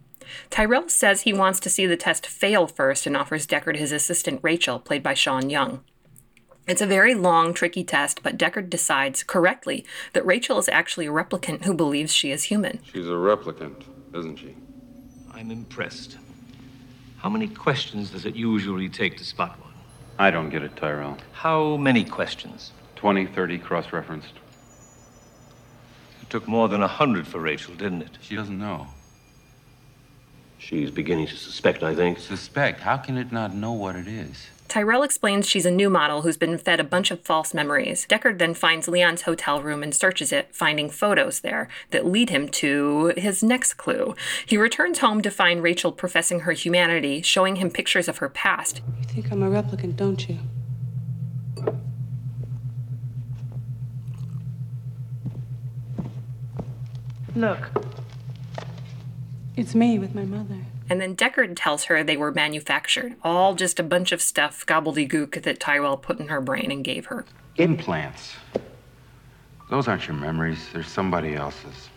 Tyrell 0.49 0.89
says 0.89 1.21
he 1.21 1.33
wants 1.33 1.59
to 1.61 1.69
see 1.69 1.85
the 1.85 1.97
test 1.97 2.27
fail 2.27 2.67
first 2.67 3.05
and 3.05 3.15
offers 3.15 3.47
Deckard 3.47 3.77
his 3.77 3.91
assistant 3.91 4.39
Rachel, 4.43 4.79
played 4.79 5.03
by 5.03 5.13
Sean 5.13 5.49
Young. 5.49 5.83
It's 6.67 6.81
a 6.81 6.85
very 6.85 7.13
long, 7.13 7.53
tricky 7.53 7.83
test, 7.85 8.21
but 8.23 8.37
Deckard 8.37 8.69
decides 8.69 9.23
correctly 9.23 9.85
that 10.11 10.25
Rachel 10.25 10.57
is 10.59 10.67
actually 10.67 11.05
a 11.07 11.11
replicant 11.11 11.63
who 11.63 11.73
believes 11.73 12.13
she 12.13 12.29
is 12.29 12.43
human. 12.43 12.79
She's 12.83 13.07
a 13.07 13.11
replicant, 13.11 13.83
isn't 14.13 14.37
she? 14.37 14.55
I'm 15.33 15.49
impressed. 15.49 16.17
How 17.19 17.29
many 17.29 17.47
questions 17.47 18.11
does 18.11 18.25
it 18.25 18.35
usually 18.35 18.89
take 18.89 19.17
to 19.17 19.23
spot 19.23 19.59
one? 19.61 19.73
I 20.19 20.29
don't 20.29 20.49
get 20.49 20.61
it, 20.61 20.75
Tyrell. 20.75 21.17
How 21.31 21.77
many 21.77 22.03
questions? 22.03 22.71
20, 22.97 23.27
30 23.27 23.59
cross 23.59 23.93
referenced. 23.93 24.33
It 26.21 26.29
took 26.29 26.47
more 26.47 26.67
than 26.67 26.83
a 26.83 26.87
hundred 26.87 27.27
for 27.27 27.39
Rachel, 27.39 27.75
didn't 27.75 28.01
it? 28.01 28.17
She 28.19 28.35
doesn't 28.35 28.59
know. 28.59 28.87
She's 30.57 30.91
beginning 30.91 31.27
to 31.27 31.35
suspect, 31.35 31.83
I 31.83 31.95
think. 31.95 32.19
Suspect. 32.19 32.81
How 32.81 32.97
can 32.97 33.17
it 33.17 33.31
not 33.31 33.53
know 33.53 33.71
what 33.71 33.95
it 33.95 34.07
is? 34.07 34.47
Tyrell 34.67 35.03
explains 35.03 35.47
she's 35.47 35.65
a 35.65 35.71
new 35.71 35.89
model 35.89 36.23
who's 36.23 36.35
been 36.35 36.57
fed 36.57 36.79
a 36.79 36.83
bunch 36.83 37.09
of 37.09 37.21
false 37.21 37.53
memories. 37.53 38.05
Deckard 38.09 38.37
then 38.37 38.53
finds 38.53 38.89
Leon's 38.89 39.21
hotel 39.21 39.61
room 39.61 39.81
and 39.81 39.95
searches 39.95 40.33
it, 40.33 40.53
finding 40.53 40.89
photos 40.89 41.39
there 41.39 41.69
that 41.91 42.05
lead 42.05 42.29
him 42.29 42.49
to 42.49 43.13
his 43.15 43.41
next 43.41 43.75
clue. 43.75 44.13
He 44.45 44.57
returns 44.57 44.99
home 44.99 45.21
to 45.21 45.31
find 45.31 45.63
Rachel 45.63 45.93
professing 45.93 46.41
her 46.41 46.51
humanity, 46.51 47.21
showing 47.21 47.57
him 47.57 47.71
pictures 47.71 48.09
of 48.09 48.17
her 48.17 48.27
past. 48.27 48.81
You 48.99 49.05
think 49.05 49.31
I'm 49.31 49.41
a 49.41 49.49
replicant, 49.49 49.95
don't 49.95 50.27
you? 50.27 50.39
Look. 57.35 57.69
It's 59.57 59.73
me 59.73 59.97
with 59.97 60.13
my 60.13 60.23
mother. 60.23 60.59
And 60.87 61.01
then 61.01 61.15
Deckard 61.15 61.53
tells 61.55 61.85
her 61.85 62.03
they 62.03 62.15
were 62.15 62.31
manufactured, 62.31 63.15
all 63.23 63.55
just 63.55 63.79
a 63.79 63.83
bunch 63.83 64.11
of 64.11 64.21
stuff, 64.21 64.63
gobbledygook, 64.67 65.41
that 65.41 65.59
Tyrell 65.59 65.97
put 65.97 66.19
in 66.19 66.27
her 66.27 66.39
brain 66.39 66.71
and 66.71 66.83
gave 66.83 67.07
her. 67.07 67.25
Implants. 67.55 68.35
Those 69.71 69.87
aren't 69.87 70.07
your 70.07 70.15
memories. 70.15 70.59
They're 70.71 70.83
somebody 70.83 71.33
else's. 71.33 71.89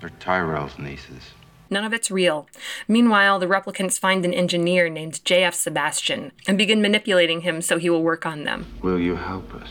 They're 0.00 0.12
Tyrell's 0.20 0.78
nieces. 0.78 1.30
None 1.70 1.84
of 1.84 1.94
it's 1.94 2.10
real. 2.10 2.48
Meanwhile, 2.86 3.38
the 3.38 3.46
replicants 3.46 3.98
find 3.98 4.24
an 4.26 4.34
engineer 4.34 4.90
named 4.90 5.24
J.F. 5.24 5.54
Sebastian 5.54 6.32
and 6.46 6.58
begin 6.58 6.82
manipulating 6.82 7.40
him 7.40 7.62
so 7.62 7.78
he 7.78 7.88
will 7.88 8.02
work 8.02 8.26
on 8.26 8.44
them. 8.44 8.66
Will 8.82 9.00
you 9.00 9.16
help 9.16 9.54
us? 9.54 9.70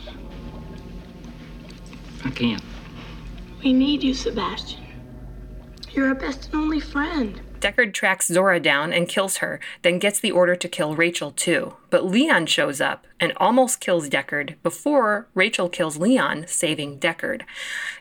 I 2.25 2.31
can't. 2.31 2.63
We 3.63 3.71
need 3.71 4.03
you, 4.03 4.15
Sebastian. 4.15 4.85
You're 5.95 6.09
our 6.09 6.15
best 6.15 6.47
and 6.47 6.55
only 6.55 6.81
friend. 6.81 7.39
Deckard 7.61 7.93
tracks 7.93 8.29
Zhora 8.29 8.61
down 8.61 8.91
and 8.91 9.07
kills 9.07 9.37
her, 9.37 9.61
then 9.81 9.97
gets 9.97 10.19
the 10.19 10.31
order 10.31 10.53
to 10.53 10.67
kill 10.67 10.93
Rachel 10.93 11.31
too. 11.31 11.77
But 11.89 12.05
Leon 12.05 12.47
shows 12.47 12.81
up 12.81 13.07
and 13.17 13.31
almost 13.37 13.79
kills 13.79 14.09
Deckard 14.09 14.55
before 14.61 15.27
Rachel 15.33 15.69
kills 15.69 15.95
Leon, 15.95 16.47
saving 16.47 16.99
Deckard. 16.99 17.43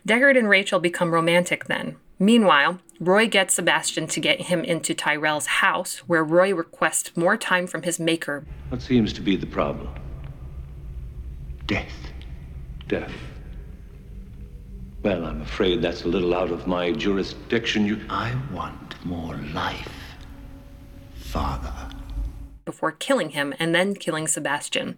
Deckard 0.07 0.37
and 0.37 0.49
Rachel 0.49 0.81
become 0.81 1.15
romantic 1.15 1.67
then. 1.67 1.95
Meanwhile, 2.19 2.81
Roy 2.99 3.29
gets 3.29 3.55
Sebastian 3.55 4.09
to 4.09 4.21
get 4.21 4.43
him 4.43 4.65
into 4.65 4.93
Tyrell's 4.93 5.47
house, 5.47 5.99
where 6.09 6.25
Roy 6.25 6.53
requests 6.53 7.17
more 7.17 7.37
time 7.37 7.69
from 7.69 7.83
his 7.83 8.01
maker. 8.01 8.45
What 8.71 8.83
seems 8.83 9.13
to 9.13 9.21
be 9.21 9.37
the 9.37 9.47
problem? 9.47 9.89
Death. 11.67 11.93
Death. 12.89 13.13
Well, 15.05 15.27
I'm 15.27 15.43
afraid 15.43 15.83
that's 15.83 16.05
a 16.05 16.09
little 16.09 16.35
out 16.35 16.51
of 16.51 16.67
my 16.67 16.91
jurisdiction. 16.91 17.85
You. 17.85 18.01
I 18.09 18.35
want 18.51 19.05
more 19.05 19.37
life, 19.53 19.93
Father. 21.15 21.91
Before 22.65 22.91
killing 22.91 23.29
him 23.29 23.53
and 23.59 23.75
then 23.75 23.95
killing 23.97 24.27
Sebastian. 24.27 24.97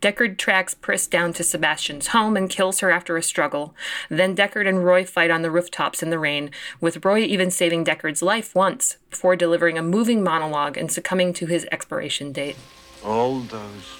Deckard 0.00 0.38
tracks 0.38 0.72
Pris 0.72 1.06
down 1.06 1.34
to 1.34 1.44
Sebastian's 1.44 2.06
home 2.08 2.34
and 2.34 2.48
kills 2.48 2.80
her 2.80 2.90
after 2.90 3.18
a 3.18 3.22
struggle. 3.22 3.74
Then 4.08 4.34
Deckard 4.34 4.66
and 4.66 4.82
Roy 4.82 5.04
fight 5.04 5.30
on 5.30 5.42
the 5.42 5.50
rooftops 5.50 6.02
in 6.02 6.08
the 6.08 6.18
rain, 6.18 6.50
with 6.80 7.04
Roy 7.04 7.20
even 7.20 7.50
saving 7.50 7.84
Deckard's 7.84 8.22
life 8.22 8.54
once 8.54 8.96
before 9.10 9.36
delivering 9.36 9.76
a 9.76 9.82
moving 9.82 10.24
monologue 10.24 10.78
and 10.78 10.90
succumbing 10.90 11.34
to 11.34 11.44
his 11.44 11.66
expiration 11.70 12.32
date. 12.32 12.56
All 13.04 13.40
those 13.40 13.98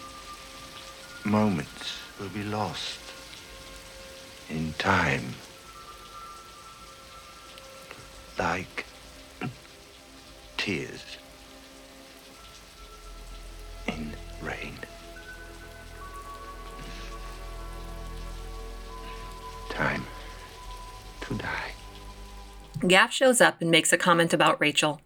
moments 1.27 1.99
will 2.19 2.31
be 2.31 2.45
lost 2.45 3.06
in 4.51 4.73
time. 4.79 5.35
Like 8.39 8.85
tears 10.57 11.17
in 13.87 14.13
rain. 14.43 14.75
Time 19.71 20.05
to 21.23 21.35
die. 21.35 21.66
Gaff 22.87 23.13
shows 23.13 23.41
up 23.41 23.63
and 23.63 23.71
makes 23.71 23.93
a 23.93 23.99
comment 23.99 24.35
about 24.35 24.61
Rachel. 24.61 25.01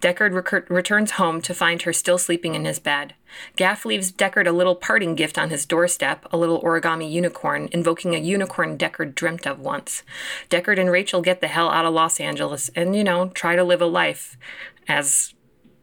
Deckard 0.00 0.70
returns 0.70 1.12
home 1.12 1.40
to 1.42 1.54
find 1.54 1.82
her 1.82 1.92
still 1.92 2.18
sleeping 2.18 2.54
in 2.54 2.64
his 2.64 2.78
bed. 2.78 3.14
Gaff 3.56 3.84
leaves 3.84 4.12
Deckard 4.12 4.46
a 4.46 4.52
little 4.52 4.76
parting 4.76 5.14
gift 5.14 5.36
on 5.36 5.50
his 5.50 5.66
doorstep, 5.66 6.24
a 6.30 6.36
little 6.36 6.62
origami 6.62 7.10
unicorn, 7.10 7.68
invoking 7.72 8.14
a 8.14 8.18
unicorn 8.18 8.78
Deckard 8.78 9.14
dreamt 9.14 9.46
of 9.46 9.58
once. 9.58 10.02
Deckard 10.50 10.78
and 10.78 10.90
Rachel 10.90 11.20
get 11.20 11.40
the 11.40 11.48
hell 11.48 11.68
out 11.68 11.84
of 11.84 11.94
Los 11.94 12.20
Angeles 12.20 12.70
and, 12.76 12.94
you 12.94 13.02
know, 13.02 13.28
try 13.30 13.56
to 13.56 13.64
live 13.64 13.82
a 13.82 13.86
life 13.86 14.36
as 14.86 15.34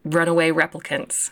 runaway 0.04 0.50
replicants. 0.50 1.30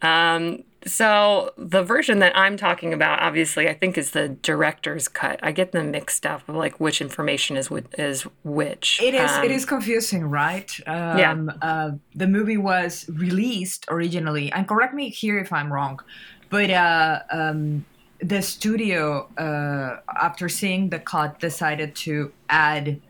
Um, 0.00 0.64
so 0.86 1.52
the 1.58 1.82
version 1.82 2.20
that 2.20 2.36
I'm 2.36 2.56
talking 2.56 2.92
about, 2.94 3.20
obviously, 3.20 3.68
I 3.68 3.74
think 3.74 3.98
is 3.98 4.12
the 4.12 4.28
director's 4.28 5.08
cut. 5.08 5.38
I 5.42 5.52
get 5.52 5.72
them 5.72 5.90
mixed 5.90 6.24
up 6.24 6.48
of 6.48 6.54
like 6.56 6.80
which 6.80 7.00
information 7.00 7.56
is 7.56 7.68
is 7.98 8.22
which. 8.44 9.00
It 9.02 9.14
is 9.14 9.30
Um, 9.30 9.44
it 9.44 9.50
is 9.50 9.64
confusing, 9.64 10.24
right? 10.24 10.70
Um, 10.86 11.18
Yeah. 11.18 11.36
Uh, 11.60 11.90
the 12.14 12.26
movie 12.26 12.56
was 12.56 13.06
released 13.10 13.84
originally, 13.90 14.50
and 14.52 14.66
correct 14.66 14.94
me 14.94 15.10
here 15.10 15.38
if 15.38 15.52
I'm 15.52 15.72
wrong, 15.72 16.00
but 16.48 16.70
uh, 16.70 17.20
um, 17.30 17.84
the 18.22 18.40
studio, 18.42 19.28
uh, 19.38 20.00
after 20.20 20.48
seeing 20.48 20.90
the 20.90 20.98
cut, 20.98 21.38
decided 21.40 21.94
to 21.96 22.32
add 22.48 23.00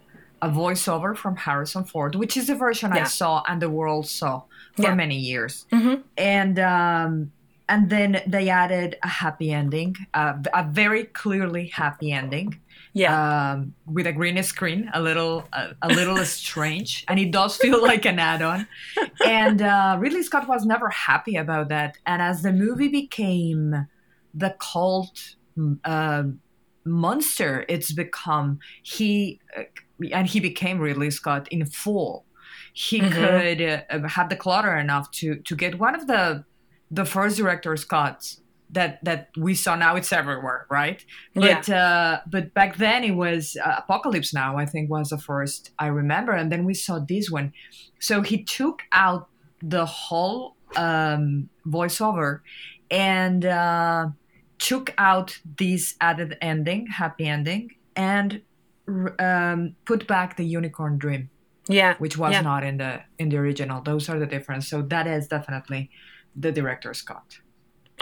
a 0.43 0.49
voiceover 0.49 1.17
from 1.17 1.37
Harrison 1.37 1.85
Ford, 1.85 2.15
which 2.15 2.37
is 2.37 2.47
the 2.47 2.55
version 2.55 2.93
I 2.93 3.05
saw 3.05 3.43
and 3.47 3.61
the 3.61 3.69
world 3.71 4.07
saw 4.09 4.43
for 4.77 4.83
Yeah. 4.83 4.95
many 4.95 5.17
years, 5.17 5.67
Mhm. 5.73 6.03
and. 6.17 6.59
Um, 6.59 7.33
and 7.73 7.89
then 7.95 8.11
they 8.35 8.47
added 8.63 8.91
a 9.03 9.09
happy 9.23 9.49
ending, 9.63 9.91
uh, 10.21 10.35
a 10.53 10.65
very 10.83 11.05
clearly 11.23 11.67
happy 11.83 12.09
ending 12.23 12.49
Yeah. 13.03 13.15
um, 13.53 13.57
with 13.97 14.07
a 14.07 14.13
green 14.19 14.43
screen, 14.43 14.81
a 14.93 15.01
little 15.09 15.35
a, 15.61 15.63
a 15.89 15.89
little 16.01 16.19
strange, 16.41 16.91
and 17.09 17.17
it 17.25 17.31
does 17.39 17.53
feel 17.65 17.81
like 17.91 18.05
an 18.13 18.19
add-on. 18.19 18.61
And 19.25 19.59
uh, 19.63 19.97
Ridley 20.03 20.23
Scott 20.29 20.45
was 20.55 20.63
never 20.75 20.89
happy 21.09 21.37
about 21.45 21.67
that. 21.75 21.93
And 22.11 22.21
as 22.31 22.37
the 22.43 22.53
movie 22.65 22.89
became 23.03 23.87
the 24.43 24.51
cult 24.73 25.17
uh, 25.85 26.23
monster 26.85 27.65
it's 27.69 27.93
become, 27.93 28.59
he 28.83 29.41
uh, 29.57 29.65
and 30.19 30.27
he 30.27 30.41
became 30.41 30.77
Ridley 30.87 31.11
Scott 31.11 31.47
in 31.51 31.65
full. 31.67 32.25
He 32.73 33.01
Mhm. 33.01 33.13
could 33.19 33.61
uh, 34.05 34.09
have 34.17 34.29
the 34.33 34.37
clutter 34.45 34.75
enough 34.85 35.07
to 35.19 35.27
to 35.49 35.55
get 35.57 35.79
one 35.79 35.95
of 36.01 36.07
the 36.07 36.45
the 36.91 37.05
first 37.05 37.37
director's 37.37 37.85
cuts 37.85 38.41
that 38.73 39.03
that 39.05 39.31
we 39.37 39.55
saw 39.55 39.75
now 39.75 39.97
it's 39.97 40.13
everywhere 40.13 40.67
right? 40.71 41.05
But 41.35 41.69
uh 41.69 42.21
but 42.27 42.55
back 42.55 42.77
then 42.77 43.05
it 43.05 43.13
was 43.13 43.57
uh, 43.65 43.77
apocalypse 43.79 44.33
now 44.33 44.57
i 44.57 44.67
think 44.67 44.91
was 44.91 45.11
the 45.11 45.19
first 45.19 45.71
i 45.79 45.87
remember 45.87 46.33
and 46.33 46.51
then 46.53 46.65
we 46.65 46.75
saw 46.75 46.99
this 46.99 47.31
one. 47.31 47.53
So 47.99 48.23
he 48.23 48.45
took 48.45 48.83
out 48.93 49.29
the 49.63 49.87
whole 49.87 50.57
um 50.77 51.49
voiceover 51.67 52.41
and 52.91 53.45
uh 53.45 54.07
took 54.59 54.95
out 54.99 55.39
this 55.59 55.95
added 56.01 56.37
ending 56.41 56.87
happy 56.87 57.27
ending 57.27 57.75
and 57.97 58.43
um 59.19 59.75
put 59.85 60.07
back 60.07 60.37
the 60.37 60.45
unicorn 60.45 60.99
dream 60.99 61.31
yeah. 61.71 61.95
which 61.99 62.17
was 62.17 62.33
yeah. 62.33 62.41
not 62.41 62.65
in 62.65 62.79
the 62.79 63.01
in 63.19 63.29
the 63.29 63.37
original. 63.37 63.81
Those 63.83 64.09
are 64.09 64.19
the 64.19 64.27
difference. 64.27 64.69
So 64.69 64.83
that 64.83 65.07
is 65.07 65.29
definitely 65.29 65.91
the 66.37 66.53
director's 66.53 67.03
cut 67.03 67.39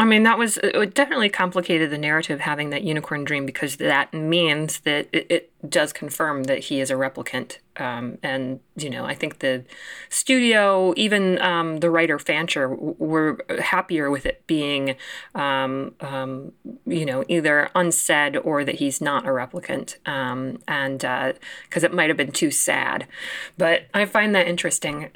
I 0.00 0.04
mean, 0.04 0.22
that 0.22 0.38
was 0.38 0.58
it 0.58 0.94
definitely 0.94 1.28
complicated 1.28 1.90
the 1.90 1.98
narrative 1.98 2.38
having 2.38 2.70
that 2.70 2.84
unicorn 2.84 3.24
dream 3.24 3.44
because 3.44 3.78
that 3.78 4.14
means 4.14 4.80
that 4.80 5.08
it, 5.12 5.26
it 5.28 5.52
does 5.68 5.92
confirm 5.92 6.44
that 6.44 6.60
he 6.60 6.80
is 6.80 6.92
a 6.92 6.94
replicant. 6.94 7.58
Um, 7.76 8.18
and, 8.22 8.60
you 8.76 8.90
know, 8.90 9.04
I 9.04 9.16
think 9.16 9.40
the 9.40 9.64
studio, 10.08 10.94
even 10.96 11.40
um, 11.42 11.78
the 11.78 11.90
writer 11.90 12.16
Fancher, 12.20 12.68
were 12.68 13.44
happier 13.58 14.08
with 14.08 14.24
it 14.24 14.46
being, 14.46 14.94
um, 15.34 15.96
um, 16.00 16.52
you 16.86 17.04
know, 17.04 17.24
either 17.26 17.68
unsaid 17.74 18.36
or 18.36 18.64
that 18.64 18.76
he's 18.76 19.00
not 19.00 19.26
a 19.26 19.30
replicant. 19.30 19.96
Um, 20.08 20.60
and 20.68 21.00
because 21.68 21.82
it 21.82 21.92
might 21.92 22.08
have 22.08 22.16
been 22.16 22.30
too 22.30 22.52
sad. 22.52 23.08
But 23.56 23.88
I 23.92 24.04
find 24.04 24.32
that 24.36 24.46
interesting. 24.46 25.10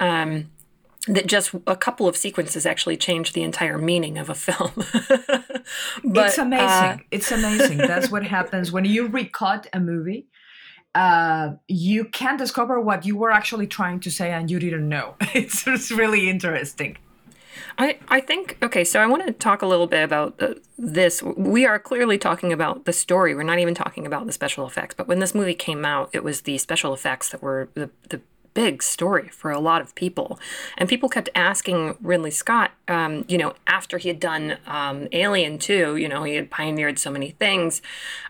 That 1.09 1.27
just 1.27 1.53
a 1.67 1.75
couple 1.75 2.07
of 2.07 2.17
sequences 2.17 2.65
actually 2.65 2.97
change 2.97 3.33
the 3.33 3.43
entire 3.43 3.77
meaning 3.77 4.19
of 4.19 4.31
a 4.31 4.35
film. 4.35 4.71
but, 6.05 6.29
it's 6.29 6.39
amazing. 6.39 6.69
uh, 6.69 6.99
it's 7.11 7.33
amazing. 7.33 7.79
That's 7.79 8.09
what 8.11 8.25
happens 8.25 8.71
when 8.71 8.85
you 8.85 9.09
recut 9.09 9.67
a 9.73 9.81
movie. 9.81 10.29
Uh, 10.95 11.55
you 11.69 12.05
can 12.05 12.37
discover 12.37 12.79
what 12.81 13.05
you 13.05 13.17
were 13.17 13.31
actually 13.31 13.67
trying 13.67 13.99
to 14.01 14.11
say 14.11 14.31
and 14.31 14.51
you 14.51 14.59
didn't 14.59 14.89
know. 14.89 15.17
It's, 15.35 15.67
it's 15.67 15.91
really 15.91 16.29
interesting. 16.29 16.99
I, 17.79 17.99
I 18.09 18.21
think 18.21 18.59
okay 18.63 18.85
so 18.85 19.01
i 19.01 19.07
want 19.07 19.27
to 19.27 19.33
talk 19.33 19.63
a 19.63 19.67
little 19.67 19.87
bit 19.87 20.03
about 20.03 20.41
uh, 20.43 20.55
this 20.79 21.23
we 21.23 21.65
are 21.67 21.79
clearly 21.79 22.19
talking 22.19 22.53
about 22.53 22.85
the 22.85 22.93
story 22.93 23.35
we're 23.35 23.43
not 23.43 23.59
even 23.59 23.75
talking 23.75 24.07
about 24.07 24.27
the 24.27 24.33
special 24.33 24.67
effects 24.67 24.95
but 24.95 25.09
when 25.09 25.21
this 25.21 25.35
movie 25.35 25.55
came 25.55 25.85
out 25.85 26.11
it 26.13 26.25
was 26.25 26.43
the 26.43 26.59
special 26.59 26.93
effects 26.93 27.31
that 27.31 27.43
were 27.43 27.69
the, 27.75 27.91
the 28.09 28.21
big 28.55 28.83
story 28.83 29.29
for 29.29 29.51
a 29.51 29.61
lot 29.61 29.81
of 29.81 29.95
people. 29.95 30.39
And 30.77 30.89
people 30.89 31.09
kept 31.09 31.29
asking 31.35 31.97
ridley 32.01 32.31
scott 32.31 32.73
um, 32.89 33.25
you 33.29 33.39
know 33.39 33.55
after 33.67 33.99
he 33.99 34.09
had 34.09 34.21
done 34.21 34.59
um, 34.67 35.09
alien 35.13 35.59
2 35.59 35.97
you 35.97 36.09
know 36.09 36.23
he 36.25 36.35
had 36.35 36.51
pioneered 36.51 36.99
so 36.99 37.11
many 37.11 37.31
things 37.31 37.83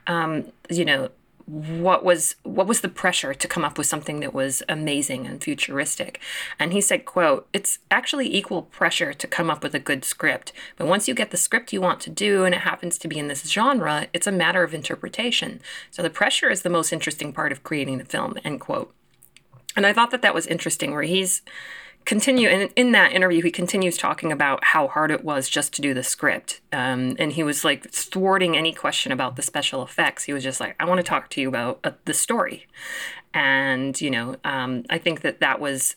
um, 0.06 0.52
you 0.70 0.84
know 0.84 1.10
what 1.46 2.04
was 2.04 2.36
what 2.44 2.66
was 2.66 2.80
the 2.80 2.88
pressure 2.88 3.34
to 3.34 3.48
come 3.48 3.64
up 3.64 3.76
with 3.76 3.86
something 3.86 4.20
that 4.20 4.32
was 4.32 4.62
amazing 4.68 5.26
and 5.26 5.42
futuristic? 5.42 6.20
And 6.58 6.72
he 6.72 6.80
said 6.80 7.04
quote 7.04 7.48
it's 7.52 7.78
actually 7.90 8.34
equal 8.34 8.62
pressure 8.62 9.12
to 9.12 9.26
come 9.26 9.50
up 9.50 9.62
with 9.62 9.74
a 9.74 9.80
good 9.80 10.04
script 10.04 10.52
but 10.76 10.86
once 10.86 11.08
you 11.08 11.14
get 11.14 11.30
the 11.30 11.36
script 11.36 11.72
you 11.72 11.80
want 11.80 12.00
to 12.00 12.10
do 12.10 12.44
and 12.44 12.54
it 12.54 12.62
happens 12.62 12.96
to 12.98 13.08
be 13.08 13.18
in 13.18 13.28
this 13.28 13.42
genre 13.50 14.06
it's 14.12 14.26
a 14.26 14.32
matter 14.32 14.62
of 14.62 14.74
interpretation. 14.74 15.60
So 15.90 16.02
the 16.02 16.10
pressure 16.10 16.50
is 16.50 16.62
the 16.62 16.70
most 16.70 16.92
interesting 16.92 17.32
part 17.32 17.52
of 17.52 17.64
creating 17.64 17.98
the 17.98 18.04
film 18.04 18.38
end 18.44 18.60
quote 18.60 18.94
and 19.76 19.86
i 19.86 19.92
thought 19.92 20.10
that 20.10 20.22
that 20.22 20.34
was 20.34 20.46
interesting 20.46 20.92
where 20.92 21.02
he's 21.02 21.42
continue 22.04 22.48
and 22.48 22.70
in 22.74 22.92
that 22.92 23.12
interview 23.12 23.42
he 23.42 23.50
continues 23.50 23.96
talking 23.96 24.32
about 24.32 24.64
how 24.64 24.88
hard 24.88 25.10
it 25.10 25.24
was 25.24 25.48
just 25.48 25.72
to 25.74 25.82
do 25.82 25.94
the 25.94 26.02
script. 26.02 26.60
Um, 26.72 27.16
and 27.18 27.32
he 27.32 27.42
was 27.42 27.64
like 27.64 27.90
thwarting 27.90 28.56
any 28.56 28.72
question 28.72 29.12
about 29.12 29.36
the 29.36 29.42
special 29.42 29.82
effects. 29.82 30.24
He 30.24 30.32
was 30.32 30.42
just 30.42 30.60
like 30.60 30.74
i 30.80 30.84
want 30.84 30.98
to 30.98 31.04
talk 31.04 31.30
to 31.30 31.40
you 31.40 31.48
about 31.48 31.80
uh, 31.84 31.92
the 32.04 32.14
story. 32.14 32.66
And 33.34 33.98
you 34.00 34.10
know 34.10 34.36
um, 34.44 34.84
i 34.90 34.98
think 34.98 35.20
that 35.22 35.40
that 35.40 35.60
was 35.60 35.96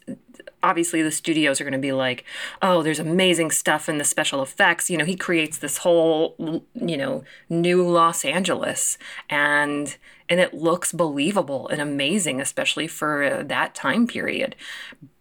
obviously 0.63 1.01
the 1.01 1.11
studios 1.11 1.59
are 1.59 1.63
going 1.63 1.73
to 1.73 1.79
be 1.79 1.91
like, 1.91 2.23
oh, 2.61 2.81
there's 2.81 2.99
amazing 2.99 3.51
stuff 3.51 3.87
in 3.87 3.97
the 3.97 4.03
special 4.03 4.41
effects. 4.41 4.89
You 4.89 4.97
know, 4.97 5.05
he 5.05 5.15
creates 5.15 5.57
this 5.57 5.77
whole, 5.77 6.63
you 6.73 6.97
know, 6.97 7.23
new 7.49 7.87
Los 7.87 8.25
Angeles 8.25 8.97
and 9.29 9.97
and 10.27 10.39
it 10.39 10.55
looks 10.55 10.91
believable 10.91 11.67
and 11.67 11.79
amazing, 11.79 12.41
especially 12.41 12.87
for 12.87 13.23
uh, 13.23 13.43
that 13.43 13.75
time 13.75 14.07
period. 14.07 14.55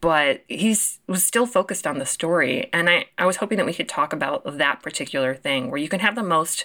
But 0.00 0.44
he's 0.48 1.00
was 1.06 1.24
still 1.24 1.46
focused 1.46 1.86
on 1.86 1.98
the 1.98 2.06
story, 2.06 2.70
and 2.72 2.88
I 2.88 3.06
I 3.18 3.26
was 3.26 3.36
hoping 3.36 3.58
that 3.58 3.66
we 3.66 3.74
could 3.74 3.88
talk 3.88 4.12
about 4.12 4.58
that 4.58 4.82
particular 4.82 5.34
thing 5.34 5.70
where 5.70 5.80
you 5.80 5.88
can 5.88 6.00
have 6.00 6.14
the 6.14 6.22
most 6.22 6.64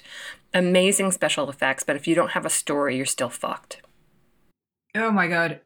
amazing 0.53 1.11
special 1.11 1.49
effects, 1.49 1.83
but 1.83 1.95
if 1.95 2.07
you 2.07 2.15
don't 2.15 2.31
have 2.31 2.45
a 2.45 2.49
story, 2.49 2.97
you're 2.97 3.05
still 3.05 3.29
fucked. 3.29 3.81
Oh 4.95 5.11
my 5.11 5.27
god. 5.27 5.61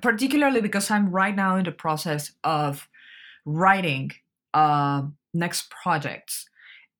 Particularly 0.00 0.60
because 0.60 0.90
I'm 0.90 1.10
right 1.10 1.34
now 1.34 1.56
in 1.56 1.64
the 1.64 1.72
process 1.72 2.32
of 2.42 2.88
writing 3.44 4.12
uh, 4.54 5.02
next 5.34 5.70
projects. 5.70 6.48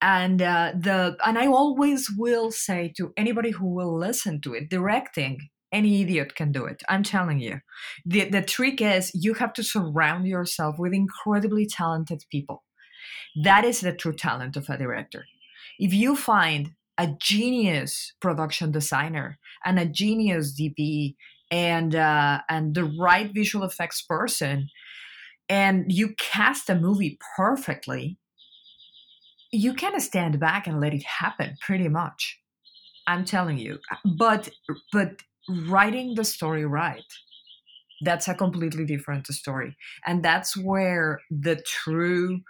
And 0.02 0.42
uh, 0.42 0.72
the 0.78 1.16
and 1.24 1.38
I 1.38 1.46
always 1.46 2.10
will 2.10 2.50
say 2.50 2.92
to 2.98 3.14
anybody 3.16 3.50
who 3.50 3.66
will 3.66 3.96
listen 3.96 4.40
to 4.42 4.52
it, 4.52 4.68
directing 4.68 5.48
any 5.72 6.02
idiot 6.02 6.34
can 6.34 6.52
do 6.52 6.66
it. 6.66 6.82
I'm 6.88 7.02
telling 7.02 7.40
you. 7.40 7.60
The 8.04 8.28
the 8.28 8.42
trick 8.42 8.80
is 8.80 9.10
you 9.14 9.34
have 9.34 9.52
to 9.54 9.62
surround 9.62 10.26
yourself 10.26 10.78
with 10.78 10.92
incredibly 10.92 11.66
talented 11.66 12.24
people. 12.30 12.64
That 13.42 13.64
is 13.64 13.80
the 13.80 13.92
true 13.92 14.12
talent 14.14 14.56
of 14.56 14.68
a 14.68 14.78
director. 14.78 15.24
If 15.78 15.92
you 15.92 16.16
find 16.16 16.72
a 16.96 17.08
genius 17.18 18.12
production 18.20 18.70
designer 18.70 19.38
and 19.64 19.78
a 19.78 19.86
genius 19.86 20.54
DP 20.58 21.16
and 21.54 21.94
uh, 21.94 22.40
and 22.48 22.74
the 22.74 22.84
right 22.84 23.32
visual 23.32 23.64
effects 23.64 24.02
person, 24.02 24.68
and 25.48 25.84
you 25.90 26.14
cast 26.18 26.68
a 26.68 26.74
movie 26.74 27.16
perfectly, 27.36 28.18
you 29.52 29.72
can 29.72 29.98
stand 30.00 30.40
back 30.40 30.66
and 30.66 30.80
let 30.80 30.92
it 30.92 31.04
happen. 31.04 31.54
Pretty 31.60 31.88
much, 31.88 32.40
I'm 33.06 33.24
telling 33.24 33.58
you. 33.58 33.78
But 34.18 34.50
but 34.92 35.22
writing 35.68 36.16
the 36.16 36.24
story 36.24 36.66
right, 36.66 37.10
that's 38.00 38.26
a 38.26 38.34
completely 38.34 38.84
different 38.84 39.28
story, 39.28 39.76
and 40.04 40.24
that's 40.24 40.56
where 40.56 41.20
the 41.30 41.62
true 41.64 42.40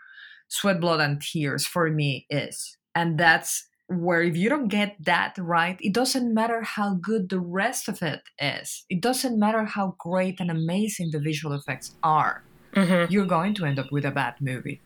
sweat, 0.48 0.80
blood, 0.80 1.00
and 1.00 1.20
tears 1.20 1.66
for 1.66 1.90
me 1.90 2.24
is, 2.30 2.78
and 2.94 3.18
that's 3.18 3.68
where 3.88 4.22
if 4.22 4.36
you 4.36 4.48
don't 4.48 4.68
get 4.68 4.96
that 5.04 5.36
right, 5.38 5.76
it 5.80 5.92
doesn't 5.92 6.32
matter 6.32 6.62
how 6.62 6.94
good 6.94 7.28
the 7.28 7.40
rest 7.40 7.88
of 7.88 8.02
it 8.02 8.22
is. 8.38 8.84
It 8.88 9.00
doesn't 9.00 9.38
matter 9.38 9.64
how 9.64 9.96
great 9.98 10.40
and 10.40 10.50
amazing 10.50 11.10
the 11.10 11.20
visual 11.20 11.54
effects 11.54 11.94
are. 12.02 12.42
Mm-hmm. 12.74 13.12
You're 13.12 13.26
going 13.26 13.54
to 13.54 13.66
end 13.66 13.78
up 13.78 13.92
with 13.92 14.04
a 14.04 14.10
bad 14.10 14.34
movie. 14.40 14.80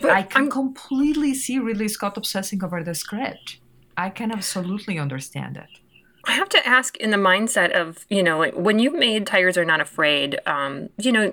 But 0.00 0.10
I 0.10 0.22
can 0.22 0.44
I'm... 0.44 0.50
completely 0.50 1.34
see 1.34 1.58
Ridley 1.58 1.88
Scott 1.88 2.16
obsessing 2.16 2.62
over 2.64 2.82
the 2.82 2.94
script. 2.94 3.58
I 3.96 4.10
can 4.10 4.32
absolutely 4.32 4.98
understand 4.98 5.56
it. 5.56 5.68
I 6.24 6.32
have 6.32 6.48
to 6.50 6.66
ask 6.66 6.96
in 6.98 7.10
the 7.10 7.16
mindset 7.16 7.72
of, 7.72 8.04
you 8.10 8.22
know, 8.22 8.50
when 8.50 8.78
you 8.78 8.92
made 8.92 9.26
Tigers 9.26 9.56
Are 9.56 9.64
Not 9.64 9.80
Afraid, 9.80 10.38
um, 10.44 10.90
you 10.98 11.12
know, 11.12 11.32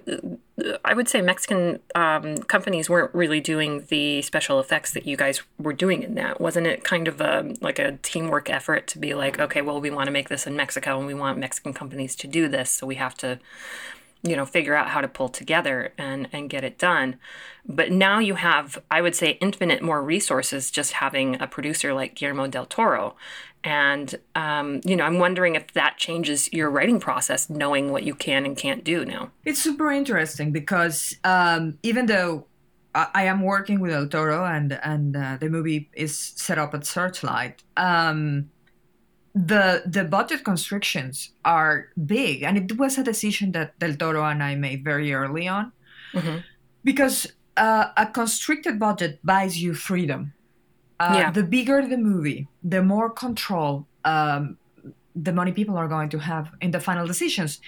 I 0.84 0.94
would 0.94 1.10
say 1.10 1.22
Mexican 1.22 1.80
um, 1.94 2.38
companies 2.38 2.90
weren't 2.90 3.14
really 3.14 3.42
doing 3.42 3.86
the 3.90 4.22
special 4.22 4.60
effects 4.60 4.94
that 4.94 5.06
you 5.06 5.18
guys 5.18 5.42
were 5.60 5.74
doing 5.74 6.04
in 6.04 6.16
that. 6.16 6.40
Wasn't 6.40 6.66
it 6.66 6.84
kind 6.84 7.08
of 7.08 7.20
a 7.20 7.54
like 7.62 7.80
a 7.80 7.98
teamwork 7.98 8.50
effort 8.50 8.88
to 8.88 9.00
be 9.00 9.14
like, 9.14 9.40
okay, 9.40 9.62
well, 9.62 9.82
we 9.82 9.92
want 9.92 10.08
to 10.08 10.12
make 10.12 10.30
this 10.30 10.48
in 10.48 10.56
Mexico 10.56 10.98
and 10.98 11.06
we 11.06 11.14
want 11.14 11.38
Mexican 11.38 11.74
companies 11.74 12.16
to 12.18 12.28
do 12.28 12.48
this, 12.48 12.72
so 12.72 12.88
we 12.88 12.96
have 12.96 13.16
to 13.18 13.40
you 14.24 14.36
know 14.36 14.46
figure 14.46 14.76
out 14.76 14.90
how 14.90 15.02
to 15.02 15.08
pull 15.08 15.30
together 15.30 15.94
and 15.98 16.28
and 16.32 16.50
get 16.50 16.64
it 16.64 16.78
done 16.78 17.18
but 17.66 17.92
now 17.92 18.20
you 18.20 18.36
have 18.36 18.82
i 18.90 19.02
would 19.02 19.16
say 19.16 19.38
infinite 19.42 19.82
more 19.82 20.02
resources 20.02 20.72
just 20.72 20.94
having 20.94 21.40
a 21.42 21.48
producer 21.48 21.94
like 21.94 22.16
guillermo 22.16 22.48
del 22.48 22.66
toro 22.66 23.16
and 23.64 24.16
um, 24.36 24.82
you 24.84 24.96
know 24.96 25.04
i'm 25.04 25.20
wondering 25.20 25.56
if 25.56 25.74
that 25.74 25.98
changes 25.98 26.52
your 26.54 26.70
writing 26.70 27.00
process 27.00 27.50
knowing 27.50 27.92
what 27.92 28.04
you 28.04 28.16
can 28.16 28.46
and 28.46 28.58
can't 28.58 28.84
do 28.84 29.06
now 29.06 29.32
it's 29.46 29.62
super 29.62 29.92
interesting 29.92 30.52
because 30.52 31.16
um, 31.24 31.78
even 31.84 32.06
though 32.06 32.46
I, 32.96 33.26
am 33.26 33.44
working 33.44 33.80
with 33.80 33.92
del 33.92 34.08
toro 34.08 34.44
and 34.46 34.80
and 34.84 35.16
uh, 35.16 35.38
the 35.40 35.50
movie 35.50 35.90
is 35.94 36.18
set 36.18 36.58
up 36.58 36.74
at 36.74 36.86
searchlight 36.86 37.64
um, 37.78 38.50
the 39.46 39.84
the 39.86 40.04
budget 40.04 40.44
constrictions 40.44 41.32
are 41.46 41.90
big, 42.06 42.44
and 42.44 42.58
it 42.58 42.78
was 42.78 42.98
a 42.98 43.04
decision 43.04 43.52
that 43.52 43.78
Del 43.80 43.96
Toro 43.96 44.24
and 44.24 44.42
I 44.42 44.56
made 44.56 44.84
very 44.84 45.14
early 45.14 45.48
on, 45.48 45.72
mm-hmm. 46.14 46.38
because 46.84 47.28
uh, 47.56 47.90
a 47.96 48.08
constricted 48.08 48.80
budget 48.80 49.20
buys 49.24 49.62
you 49.62 49.74
freedom. 49.74 50.34
Uh, 51.00 51.16
yeah. 51.18 51.32
The 51.32 51.44
bigger 51.44 51.86
the 51.88 51.98
movie, 51.98 52.48
the 52.64 52.82
more 52.82 53.10
control 53.10 53.86
um, 54.06 54.58
the 55.16 55.34
money 55.34 55.52
people 55.52 55.78
are 55.78 55.88
going 55.88 56.10
to 56.10 56.20
have 56.20 56.52
in 56.62 56.72
the 56.72 56.80
final 56.80 57.06
decisions. 57.06 57.60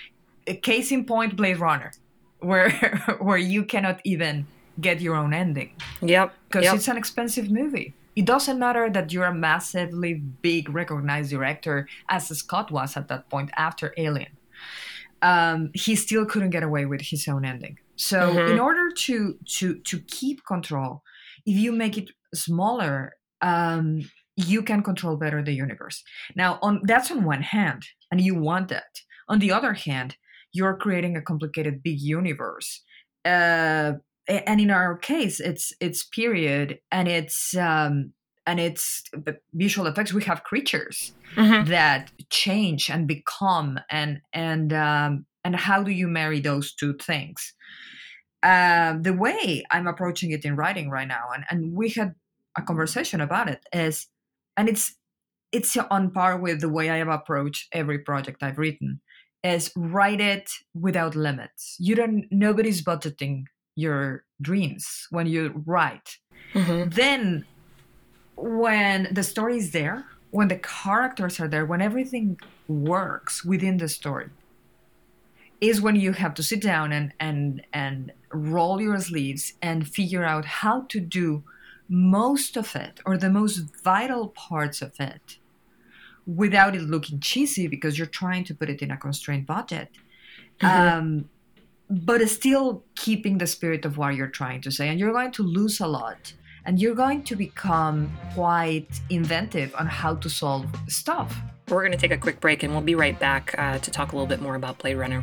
A 0.47 0.55
case 0.55 0.91
in 0.91 1.05
point, 1.05 1.35
Blade 1.35 1.59
Runner, 1.59 1.91
where 2.39 2.71
where 3.19 3.37
you 3.37 3.63
cannot 3.63 3.99
even 4.03 4.47
get 4.81 5.01
your 5.01 5.15
own 5.15 5.33
ending. 5.33 5.71
Yep. 6.01 6.33
Because 6.47 6.63
yep. 6.63 6.75
it's 6.75 6.87
an 6.87 6.97
expensive 6.97 7.51
movie 7.51 7.93
it 8.19 8.25
doesn't 8.25 8.59
matter 8.59 8.89
that 8.89 9.13
you're 9.13 9.25
a 9.25 9.33
massively 9.33 10.15
big 10.15 10.69
recognized 10.69 11.29
director 11.29 11.87
as 12.09 12.27
scott 12.37 12.69
was 12.69 12.97
at 12.97 13.07
that 13.07 13.29
point 13.29 13.49
after 13.55 13.93
alien 13.97 14.33
um, 15.21 15.69
he 15.73 15.95
still 15.95 16.25
couldn't 16.25 16.49
get 16.49 16.63
away 16.63 16.85
with 16.85 17.01
his 17.01 17.27
own 17.27 17.45
ending 17.45 17.77
so 17.95 18.19
mm-hmm. 18.19 18.51
in 18.51 18.59
order 18.59 18.91
to 18.91 19.37
to 19.45 19.79
to 19.79 19.99
keep 20.01 20.45
control 20.45 21.01
if 21.45 21.55
you 21.57 21.71
make 21.71 21.97
it 21.97 22.09
smaller 22.33 23.13
um, 23.41 24.01
you 24.47 24.63
can 24.63 24.81
control 24.81 25.17
better 25.17 25.43
the 25.43 25.53
universe. 25.53 26.03
Now 26.35 26.59
on 26.61 26.81
that's 26.83 27.11
on 27.11 27.23
one 27.23 27.41
hand 27.41 27.83
and 28.11 28.21
you 28.21 28.35
want 28.35 28.69
that. 28.69 29.01
On 29.27 29.39
the 29.39 29.51
other 29.51 29.73
hand 29.73 30.15
you're 30.51 30.75
creating 30.77 31.15
a 31.15 31.21
complicated 31.21 31.83
big 31.83 31.99
universe. 31.99 32.81
Uh, 33.25 33.93
and 34.27 34.61
in 34.61 34.71
our 34.71 34.97
case 34.97 35.39
it's 35.39 35.73
it's 35.79 36.05
period 36.05 36.79
and 36.91 37.07
it's 37.07 37.55
um 37.55 38.13
and 38.45 38.59
it's 38.59 39.03
visual 39.53 39.87
effects. 39.87 40.13
We 40.13 40.23
have 40.23 40.43
creatures 40.43 41.13
mm-hmm. 41.35 41.69
that 41.69 42.11
change 42.29 42.89
and 42.89 43.07
become 43.07 43.79
and 43.91 44.21
and 44.33 44.71
um 44.73 45.25
and 45.43 45.55
how 45.55 45.83
do 45.83 45.91
you 45.91 46.07
marry 46.07 46.39
those 46.39 46.73
two 46.73 46.93
things? 46.93 47.53
Um 48.41 49.01
the 49.01 49.13
way 49.13 49.65
i'm 49.69 49.85
approaching 49.85 50.31
it 50.31 50.45
in 50.45 50.55
writing 50.55 50.89
right 50.89 51.07
now 51.07 51.25
and 51.35 51.43
and 51.49 51.73
we 51.73 51.89
had 51.89 52.15
a 52.57 52.61
conversation 52.61 53.21
about 53.21 53.49
it 53.49 53.61
is 53.73 54.07
and 54.57 54.69
it's 54.69 54.95
it's 55.51 55.75
on 55.77 56.11
par 56.11 56.37
with 56.37 56.61
the 56.61 56.69
way 56.69 56.89
i 56.89 56.97
have 56.97 57.07
approached 57.07 57.67
every 57.71 57.99
project 57.99 58.43
i've 58.43 58.57
written 58.57 58.99
is 59.43 59.71
write 59.75 60.19
it 60.19 60.51
without 60.73 61.15
limits 61.15 61.75
you 61.79 61.95
don't 61.95 62.25
nobody's 62.31 62.83
budgeting 62.83 63.45
your 63.79 64.25
dreams 64.41 65.07
when 65.09 65.25
you 65.25 65.63
write. 65.65 66.17
Mm-hmm. 66.53 66.89
Then, 66.89 67.45
when 68.35 69.07
the 69.11 69.23
story 69.23 69.57
is 69.57 69.71
there, 69.71 70.05
when 70.31 70.49
the 70.49 70.57
characters 70.59 71.39
are 71.39 71.47
there, 71.47 71.65
when 71.65 71.81
everything 71.81 72.37
works 72.67 73.43
within 73.43 73.77
the 73.77 73.89
story, 73.89 74.29
is 75.61 75.81
when 75.81 75.95
you 75.95 76.13
have 76.13 76.33
to 76.35 76.43
sit 76.43 76.61
down 76.61 76.91
and 76.91 77.13
and 77.19 77.65
and 77.73 78.11
roll 78.31 78.81
your 78.81 78.99
sleeves 78.99 79.53
and 79.61 79.87
figure 79.87 80.23
out 80.23 80.45
how 80.45 80.81
to 80.89 80.99
do 80.99 81.43
most 81.89 82.55
of 82.55 82.75
it 82.75 82.99
or 83.05 83.17
the 83.17 83.29
most 83.29 83.57
vital 83.83 84.29
parts 84.29 84.81
of 84.81 84.93
it 84.99 85.39
without 86.25 86.75
it 86.75 86.81
looking 86.83 87.19
cheesy 87.19 87.67
because 87.67 87.97
you're 87.97 88.07
trying 88.07 88.43
to 88.43 88.53
put 88.53 88.69
it 88.69 88.81
in 88.81 88.91
a 88.91 88.97
constrained 88.97 89.47
budget. 89.47 89.89
Mm-hmm. 90.61 90.97
Um, 90.97 91.29
but 91.89 92.21
still 92.29 92.83
keeping 92.95 93.39
the 93.39 93.47
spirit 93.47 93.83
of 93.83 93.97
what 93.97 94.13
you're 94.13 94.27
trying 94.27 94.61
to 94.61 94.71
say. 94.71 94.89
And 94.89 94.99
you're 94.99 95.11
going 95.11 95.31
to 95.31 95.43
lose 95.43 95.79
a 95.79 95.87
lot. 95.87 96.33
And 96.65 96.79
you're 96.79 96.93
going 96.93 97.23
to 97.23 97.35
become 97.35 98.11
quite 98.35 99.01
inventive 99.09 99.73
on 99.75 99.87
how 99.87 100.15
to 100.15 100.29
solve 100.29 100.67
stuff. 100.87 101.35
We're 101.69 101.81
going 101.81 101.93
to 101.93 101.97
take 101.97 102.11
a 102.11 102.17
quick 102.17 102.39
break 102.39 102.61
and 102.61 102.73
we'll 102.73 102.83
be 102.83 102.95
right 102.95 103.17
back 103.17 103.55
uh, 103.57 103.79
to 103.79 103.91
talk 103.91 104.11
a 104.11 104.15
little 104.15 104.27
bit 104.27 104.41
more 104.41 104.55
about 104.55 104.77
Blade 104.77 104.95
Runner. 104.95 105.21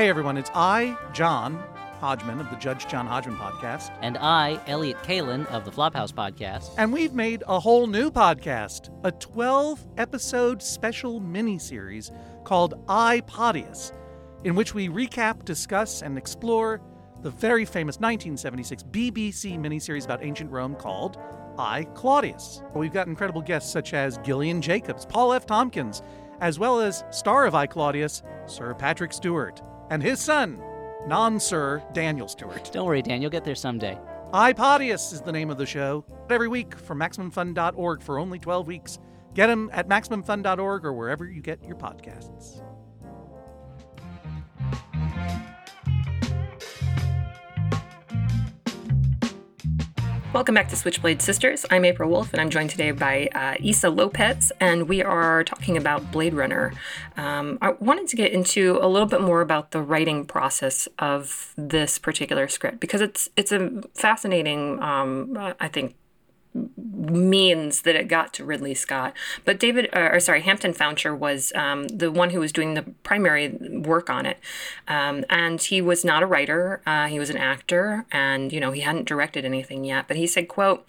Hey 0.00 0.08
everyone, 0.08 0.38
it's 0.38 0.50
I, 0.54 0.96
John, 1.12 1.62
Hodgman 2.00 2.40
of 2.40 2.48
the 2.48 2.56
Judge 2.56 2.88
John 2.88 3.06
Hodgman 3.06 3.36
podcast. 3.36 3.94
And 4.00 4.16
I, 4.16 4.58
Elliott 4.66 4.96
Kalan 5.02 5.44
of 5.48 5.66
the 5.66 5.70
Flophouse 5.70 6.10
podcast. 6.10 6.70
And 6.78 6.90
we've 6.90 7.12
made 7.12 7.44
a 7.46 7.60
whole 7.60 7.86
new 7.86 8.10
podcast, 8.10 8.88
a 9.04 9.12
12 9.12 9.86
episode 9.98 10.62
special 10.62 11.20
mini-series 11.20 12.12
called 12.44 12.82
I, 12.88 13.20
Podius, 13.26 13.92
in 14.44 14.54
which 14.54 14.72
we 14.72 14.88
recap, 14.88 15.44
discuss, 15.44 16.00
and 16.00 16.16
explore 16.16 16.80
the 17.20 17.28
very 17.28 17.66
famous 17.66 17.96
1976 17.96 18.84
BBC 18.84 19.58
miniseries 19.58 20.06
about 20.06 20.24
ancient 20.24 20.50
Rome 20.50 20.76
called 20.76 21.18
I, 21.58 21.84
Claudius. 21.92 22.62
We've 22.74 22.90
got 22.90 23.06
incredible 23.06 23.42
guests 23.42 23.70
such 23.70 23.92
as 23.92 24.16
Gillian 24.24 24.62
Jacobs, 24.62 25.04
Paul 25.04 25.34
F. 25.34 25.44
Tompkins, 25.44 26.00
as 26.40 26.58
well 26.58 26.80
as 26.80 27.04
star 27.10 27.44
of 27.44 27.54
I, 27.54 27.66
Claudius, 27.66 28.22
Sir 28.46 28.72
Patrick 28.72 29.12
Stewart, 29.12 29.60
and 29.90 30.02
his 30.02 30.20
son, 30.20 30.60
non 31.06 31.38
Sir 31.38 31.82
Daniel 31.92 32.28
Stewart. 32.28 32.70
Don't 32.72 32.86
worry, 32.86 33.02
Dan, 33.02 33.20
you'll 33.20 33.30
get 33.30 33.44
there 33.44 33.54
someday. 33.54 33.98
iPodius 34.32 35.12
is 35.12 35.20
the 35.20 35.32
name 35.32 35.50
of 35.50 35.58
the 35.58 35.66
show. 35.66 36.04
Every 36.30 36.48
week 36.48 36.76
from 36.76 37.00
MaximumFun.org 37.00 38.02
for 38.02 38.18
only 38.18 38.38
12 38.38 38.66
weeks. 38.66 38.98
Get 39.34 39.48
them 39.48 39.70
at 39.72 39.88
MaximumFun.org 39.88 40.84
or 40.84 40.92
wherever 40.92 41.24
you 41.26 41.42
get 41.42 41.62
your 41.64 41.76
podcasts. 41.76 42.62
Welcome 50.32 50.54
back 50.54 50.68
to 50.68 50.76
Switchblade 50.76 51.20
Sisters. 51.20 51.66
I'm 51.72 51.84
April 51.84 52.08
Wolf, 52.08 52.32
and 52.32 52.40
I'm 52.40 52.50
joined 52.50 52.70
today 52.70 52.92
by 52.92 53.28
uh, 53.34 53.56
Issa 53.58 53.90
Lopez, 53.90 54.52
and 54.60 54.88
we 54.88 55.02
are 55.02 55.42
talking 55.42 55.76
about 55.76 56.12
Blade 56.12 56.34
Runner. 56.34 56.72
Um, 57.16 57.58
I 57.60 57.70
wanted 57.72 58.06
to 58.06 58.16
get 58.16 58.30
into 58.30 58.78
a 58.80 58.86
little 58.86 59.08
bit 59.08 59.20
more 59.22 59.40
about 59.40 59.72
the 59.72 59.82
writing 59.82 60.24
process 60.24 60.86
of 61.00 61.52
this 61.56 61.98
particular 61.98 62.46
script 62.46 62.78
because 62.78 63.00
it's 63.00 63.28
it's 63.36 63.50
a 63.50 63.82
fascinating, 63.94 64.80
um, 64.80 65.36
I 65.58 65.66
think, 65.66 65.96
means 66.54 67.82
that 67.82 67.94
it 67.94 68.08
got 68.08 68.34
to 68.34 68.44
Ridley 68.44 68.74
Scott. 68.74 69.14
But 69.44 69.60
David, 69.60 69.88
uh, 69.94 70.10
or 70.12 70.20
sorry, 70.20 70.42
Hampton 70.42 70.72
Fancher 70.72 71.14
was 71.14 71.52
um, 71.54 71.88
the 71.88 72.10
one 72.10 72.30
who 72.30 72.40
was 72.40 72.52
doing 72.52 72.74
the 72.74 72.82
primary 73.02 73.48
work 73.48 74.10
on 74.10 74.26
it, 74.26 74.38
um, 74.88 75.24
and 75.30 75.60
he 75.60 75.80
was 75.80 76.04
not 76.04 76.22
a 76.22 76.26
writer. 76.26 76.82
Uh, 76.86 77.06
he 77.06 77.18
was 77.18 77.30
an 77.30 77.36
actor, 77.36 78.04
and 78.10 78.52
you 78.52 78.60
know 78.60 78.72
he 78.72 78.80
hadn't 78.80 79.06
directed 79.06 79.44
anything 79.44 79.84
yet. 79.84 80.06
But 80.08 80.16
he 80.16 80.26
said, 80.26 80.48
"quote." 80.48 80.86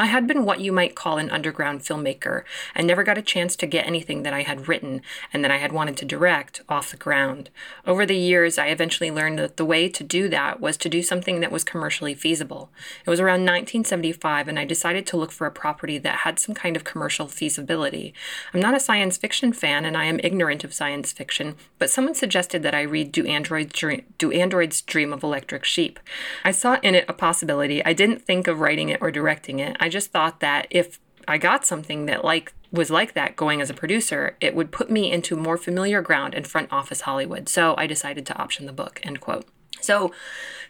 I 0.00 0.06
had 0.06 0.26
been 0.26 0.46
what 0.46 0.60
you 0.60 0.72
might 0.72 0.94
call 0.94 1.18
an 1.18 1.28
underground 1.28 1.82
filmmaker 1.82 2.44
and 2.74 2.86
never 2.86 3.04
got 3.04 3.18
a 3.18 3.22
chance 3.22 3.54
to 3.56 3.66
get 3.66 3.86
anything 3.86 4.22
that 4.22 4.32
I 4.32 4.44
had 4.44 4.66
written 4.66 5.02
and 5.30 5.44
that 5.44 5.50
I 5.50 5.58
had 5.58 5.72
wanted 5.72 5.98
to 5.98 6.06
direct 6.06 6.62
off 6.70 6.90
the 6.90 6.96
ground. 6.96 7.50
Over 7.86 8.06
the 8.06 8.16
years, 8.16 8.56
I 8.56 8.68
eventually 8.68 9.10
learned 9.10 9.38
that 9.40 9.58
the 9.58 9.64
way 9.66 9.90
to 9.90 10.02
do 10.02 10.30
that 10.30 10.58
was 10.58 10.78
to 10.78 10.88
do 10.88 11.02
something 11.02 11.40
that 11.40 11.52
was 11.52 11.64
commercially 11.64 12.14
feasible. 12.14 12.70
It 13.04 13.10
was 13.10 13.20
around 13.20 13.40
1975, 13.40 14.48
and 14.48 14.58
I 14.58 14.64
decided 14.64 15.06
to 15.08 15.18
look 15.18 15.32
for 15.32 15.46
a 15.46 15.50
property 15.50 15.98
that 15.98 16.20
had 16.20 16.38
some 16.38 16.54
kind 16.54 16.76
of 16.76 16.84
commercial 16.84 17.28
feasibility. 17.28 18.14
I'm 18.54 18.60
not 18.60 18.74
a 18.74 18.80
science 18.80 19.18
fiction 19.18 19.52
fan, 19.52 19.84
and 19.84 19.98
I 19.98 20.06
am 20.06 20.18
ignorant 20.24 20.64
of 20.64 20.72
science 20.72 21.12
fiction, 21.12 21.56
but 21.78 21.90
someone 21.90 22.14
suggested 22.14 22.62
that 22.62 22.74
I 22.74 22.82
read 22.82 23.12
Do 23.12 23.26
Androids 23.26 23.74
Dream, 23.74 24.06
Do 24.16 24.32
Androids 24.32 24.80
Dream 24.80 25.12
of 25.12 25.22
Electric 25.22 25.66
Sheep. 25.66 26.00
I 26.42 26.52
saw 26.52 26.78
in 26.82 26.94
it 26.94 27.04
a 27.06 27.12
possibility. 27.12 27.84
I 27.84 27.92
didn't 27.92 28.22
think 28.22 28.46
of 28.46 28.60
writing 28.60 28.88
it 28.88 29.02
or 29.02 29.10
directing 29.10 29.58
it. 29.58 29.76
I 29.78 29.89
just 29.90 30.10
thought 30.10 30.40
that 30.40 30.66
if 30.70 30.98
I 31.28 31.36
got 31.36 31.66
something 31.66 32.06
that 32.06 32.24
like 32.24 32.54
was 32.72 32.90
like 32.90 33.14
that 33.14 33.36
going 33.36 33.60
as 33.60 33.68
a 33.68 33.74
producer, 33.74 34.36
it 34.40 34.54
would 34.54 34.70
put 34.70 34.90
me 34.90 35.10
into 35.12 35.36
more 35.36 35.58
familiar 35.58 36.00
ground 36.02 36.34
in 36.34 36.44
front 36.44 36.72
office 36.72 37.02
Hollywood. 37.02 37.48
So 37.48 37.74
I 37.76 37.86
decided 37.86 38.24
to 38.26 38.38
option 38.38 38.66
the 38.66 38.72
book. 38.72 39.00
End 39.02 39.20
quote. 39.20 39.46
So 39.80 40.12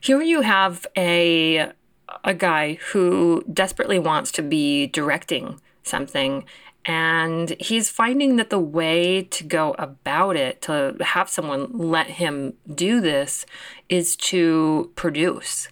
here 0.01 0.23
you 0.23 0.41
have 0.41 0.87
a 0.97 1.73
a 2.25 2.35
guy 2.35 2.75
who 2.93 3.45
desperately 3.53 3.99
wants 3.99 4.33
to 4.33 4.43
be 4.43 4.89
directing 4.89 5.61
something 5.85 6.45
and 6.85 7.55
he's 7.61 7.91
finding 7.91 8.37
that 8.37 8.51
the 8.51 8.59
way 8.59 9.23
to 9.23 9.45
go 9.45 9.75
about 9.79 10.37
it 10.37 10.63
to 10.63 10.97
have 11.01 11.29
someone 11.29 11.71
let 11.73 12.07
him 12.07 12.55
do 12.75 13.01
this 13.01 13.45
is 13.89 14.17
to 14.17 14.91
produce 14.97 15.69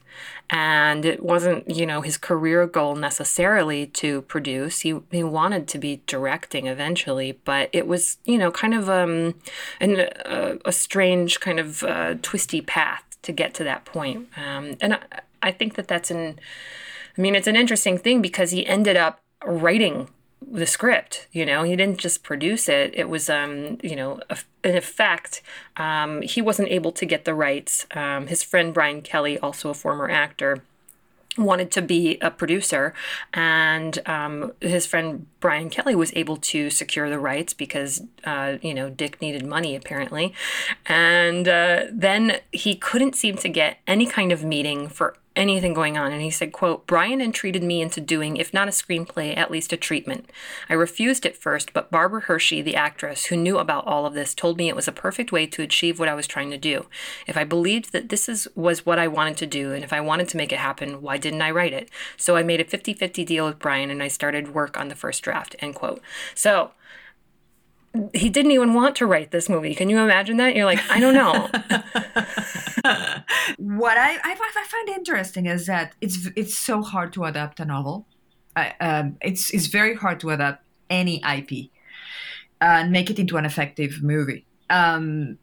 and 0.51 1.05
it 1.05 1.23
wasn't 1.23 1.69
you 1.69 1.87
know 1.87 2.01
his 2.01 2.17
career 2.17 2.67
goal 2.67 2.97
necessarily 2.97 3.87
to 3.87 4.23
produce. 4.23 4.81
He 4.81 4.99
he 5.11 5.23
wanted 5.23 5.69
to 5.69 5.79
be 5.79 6.03
directing 6.07 6.67
eventually 6.67 7.33
but 7.45 7.69
it 7.73 7.87
was 7.87 8.19
you 8.25 8.39
know 8.39 8.51
kind 8.51 8.75
of 8.75 8.89
um 8.89 9.35
an, 9.81 10.01
a, 10.01 10.59
a 10.65 10.73
strange 10.73 11.41
kind 11.41 11.61
of 11.61 11.83
uh, 11.83 12.15
twisty 12.23 12.61
path 12.61 13.05
to 13.23 13.33
get 13.33 13.55
to 13.55 13.65
that 13.65 13.85
point. 13.85 14.29
Um, 14.37 14.77
and 14.81 14.95
I, 14.95 15.01
I 15.43 15.51
think 15.53 15.75
that 15.75 15.89
that's 15.89 16.11
an 16.11 16.39
i 17.17 17.21
mean 17.21 17.35
it's 17.35 17.47
an 17.47 17.57
interesting 17.57 17.99
thing 17.99 18.23
because 18.23 18.51
he 18.51 18.67
ended 18.67 18.97
up 18.97 19.21
writing 19.45 20.09
the 20.41 20.67
script 20.67 21.27
you 21.33 21.45
know? 21.45 21.63
He 21.63 21.77
didn't 21.77 21.99
just 21.99 22.23
produce 22.23 22.69
it. 22.69 22.93
It 22.95 23.09
was 23.09 23.29
um 23.29 23.79
you 23.83 23.97
know 23.97 24.21
in 24.65 24.77
effect. 24.77 25.43
Um, 25.77 26.23
he 26.23 26.43
wasn't 26.43 26.69
able 26.69 26.93
to 26.93 27.07
get 27.07 27.25
the 27.25 27.35
rights. 27.35 27.87
Um, 27.93 28.27
his 28.27 28.43
friend 28.43 28.73
brian 28.75 29.03
kelly 29.03 29.39
also 29.39 29.71
a 29.71 29.75
former 29.75 30.11
actor 30.11 30.63
wanted 31.37 31.71
to 31.71 31.83
be 31.83 32.19
a 32.21 32.31
producer. 32.31 32.93
And 33.33 33.99
um, 34.07 34.53
his 34.61 34.87
friend 34.87 35.27
brian 35.41 35.71
kelly 35.71 35.95
was 35.95 36.13
able 36.17 36.37
to 36.37 36.69
secure 36.71 37.09
the 37.09 37.19
rights 37.19 37.55
because 37.55 38.03
uh, 38.25 38.59
you 38.61 38.75
know 38.75 38.91
dick 38.91 39.21
needed 39.21 39.47
money 39.47 39.77
apparently. 39.77 40.35
And 40.87 41.49
uh, 41.49 41.85
then 41.91 42.41
he 42.53 42.75
couldn't 42.75 43.15
seem 43.15 43.37
to 43.37 43.49
get 43.49 43.79
any 43.87 44.07
kind 44.07 44.33
of 44.33 44.45
meeting 44.45 44.89
for 44.89 45.17
anything 45.39 45.73
going 45.73 45.97
on. 45.97 46.13
And 46.13 46.21
he 46.21 46.31
said 46.31 46.53
quote 46.53 46.87
brian 46.87 47.21
entreated 47.21 47.63
me 47.63 47.81
into 47.81 48.01
doing 48.01 48.37
if 48.37 48.53
not 48.53 48.69
a 48.69 48.73
screenplay 48.73 49.37
at 49.37 49.51
least 49.51 49.73
a 49.73 49.77
treatment. 49.77 50.29
I 50.69 50.75
refused 50.75 51.25
at 51.25 51.37
first 51.37 51.73
but 51.73 51.91
barbara 51.91 52.23
hershey 52.23 52.61
the 52.61 52.77
actress 52.77 53.27
who 53.27 53.37
knew 53.37 53.59
about 53.59 53.87
all 53.87 54.05
of 54.05 54.15
this 54.15 54.35
told 54.35 54.59
me 54.59 54.69
it 54.69 54.77
was 54.77 54.89
a 54.89 54.93
perfect 54.93 55.33
way 55.33 55.47
to 55.47 55.63
achieve 55.63 55.99
what 55.99 56.09
i 56.09 56.15
was 56.15 56.27
trying 56.27 56.51
to 56.51 56.59
do. 56.59 56.87
If 57.27 57.37
i 57.37 57.45
believed 57.45 57.93
that 57.93 58.09
this 58.09 58.29
is, 58.29 58.49
was 58.55 58.85
what 58.85 58.99
i 58.99 59.09
wanted 59.09 59.37
to 59.39 59.47
do 59.47 59.73
and 59.73 59.85
if 59.85 59.93
i 59.93 60.01
wanted 60.01 60.29
to 60.29 60.37
make 60.37 60.53
it 60.53 60.59
happen 60.59 61.01
why 61.01 61.17
didn't 61.17 61.43
i 61.43 61.51
write 61.51 61.73
it? 61.73 61.89
So 62.17 62.37
i 62.37 62.43
made 62.43 62.61
a 62.61 62.65
50-50 62.65 63.25
deal 63.25 63.47
with 63.47 63.59
brian 63.59 63.91
and 63.91 64.03
i 64.03 64.09
started 64.09 64.55
work 64.55 64.79
on 64.79 64.89
the 64.89 64.97
first 64.97 65.23
draft 65.23 65.55
end 65.61 65.77
quote. 65.77 66.03
So 66.35 66.73
he 68.15 68.29
didn't 68.29 68.53
even 68.53 68.75
want 68.75 68.97
to 68.97 69.07
write 69.07 69.31
this 69.31 69.49
movie. 69.49 69.75
Can 69.75 69.89
you 69.89 69.99
imagine 69.99 70.37
that? 70.37 70.55
You're 70.55 70.67
like, 70.67 70.81
I 70.91 71.01
don't 71.01 71.15
know. 71.15 71.33
what 73.59 73.99
I, 73.99 74.15
I, 74.15 74.37
I 74.57 74.67
find 74.69 74.89
interesting 74.91 75.47
is 75.47 75.67
that 75.67 75.95
it's 76.01 76.29
it's 76.37 76.57
so 76.57 76.83
hard 76.83 77.13
to 77.15 77.25
adapt 77.25 77.61
a 77.61 77.65
novel. 77.65 78.07
I, 78.57 78.75
um, 78.81 79.17
it's 79.21 79.51
it's 79.51 79.67
very 79.67 79.95
hard 79.95 80.21
to 80.21 80.31
adapt 80.31 80.65
any 80.91 81.23
IP 81.23 81.71
and 82.61 82.93
make 82.93 83.11
it 83.11 83.19
into 83.19 83.37
an 83.37 83.45
effective 83.45 84.03
movie. 84.03 84.45
Um, 84.71 85.39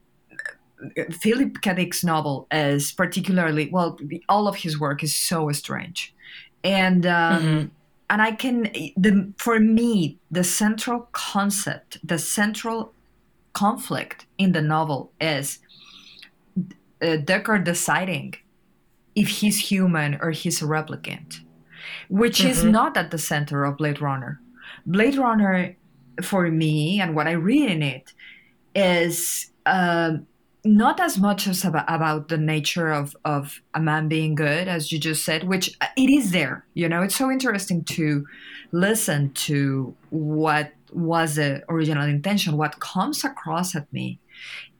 Philip 1.11 1.61
K. 1.61 1.73
Dick's 1.73 2.03
novel 2.03 2.47
is 2.51 2.91
particularly 2.91 3.69
well. 3.71 3.97
All 4.29 4.47
of 4.47 4.57
his 4.57 4.79
work 4.79 5.03
is 5.03 5.15
so 5.15 5.51
strange, 5.51 6.13
and 6.63 7.05
um, 7.05 7.43
mm-hmm. 7.43 7.67
And 8.09 8.21
I 8.21 8.31
can 8.31 8.63
the 8.95 9.33
for 9.37 9.59
me 9.59 10.17
the 10.31 10.43
central 10.43 11.09
concept, 11.11 11.97
the 12.03 12.19
central 12.19 12.93
conflict 13.53 14.25
in 14.37 14.51
the 14.51 14.61
novel 14.61 15.11
is 15.19 15.59
uh, 17.01 17.17
Deckard 17.17 17.63
deciding 17.63 18.35
if 19.15 19.29
he's 19.29 19.69
human 19.71 20.19
or 20.21 20.31
he's 20.31 20.61
a 20.61 20.65
replicant, 20.65 21.39
which 22.09 22.39
mm-hmm. 22.39 22.49
is 22.49 22.63
not 22.63 22.97
at 22.97 23.11
the 23.11 23.17
center 23.17 23.63
of 23.63 23.77
Blade 23.77 24.01
Runner. 24.01 24.39
Blade 24.85 25.15
Runner, 25.15 25.75
for 26.21 26.49
me, 26.51 26.99
and 26.99 27.15
what 27.15 27.27
I 27.27 27.31
read 27.31 27.71
in 27.71 27.81
it, 27.81 28.13
is 28.75 29.51
uh, 29.65 30.17
not 30.65 30.99
as 30.99 31.17
much 31.17 31.47
as 31.47 31.63
about, 31.63 31.85
about 31.87 32.27
the 32.27 32.37
nature 32.37 32.91
of, 32.91 33.15
of 33.23 33.61
a 33.73 33.79
man 33.79 34.07
being 34.07 34.35
good, 34.35 34.67
as 34.67 34.91
you 34.91 34.99
just 34.99 35.23
said, 35.23 35.45
which 35.45 35.77
uh, 35.79 35.87
it 35.95 36.09
is 36.09 36.31
there. 36.31 36.65
You 36.73 36.89
know, 36.89 37.03
it's 37.03 37.15
so 37.15 37.31
interesting 37.31 37.83
to 37.85 38.25
listen 38.71 39.31
to 39.33 39.95
what 40.09 40.73
was 40.91 41.35
the 41.35 41.63
original 41.69 42.03
intention. 42.03 42.57
What 42.57 42.79
comes 42.79 43.23
across 43.23 43.75
at 43.75 43.91
me 43.93 44.19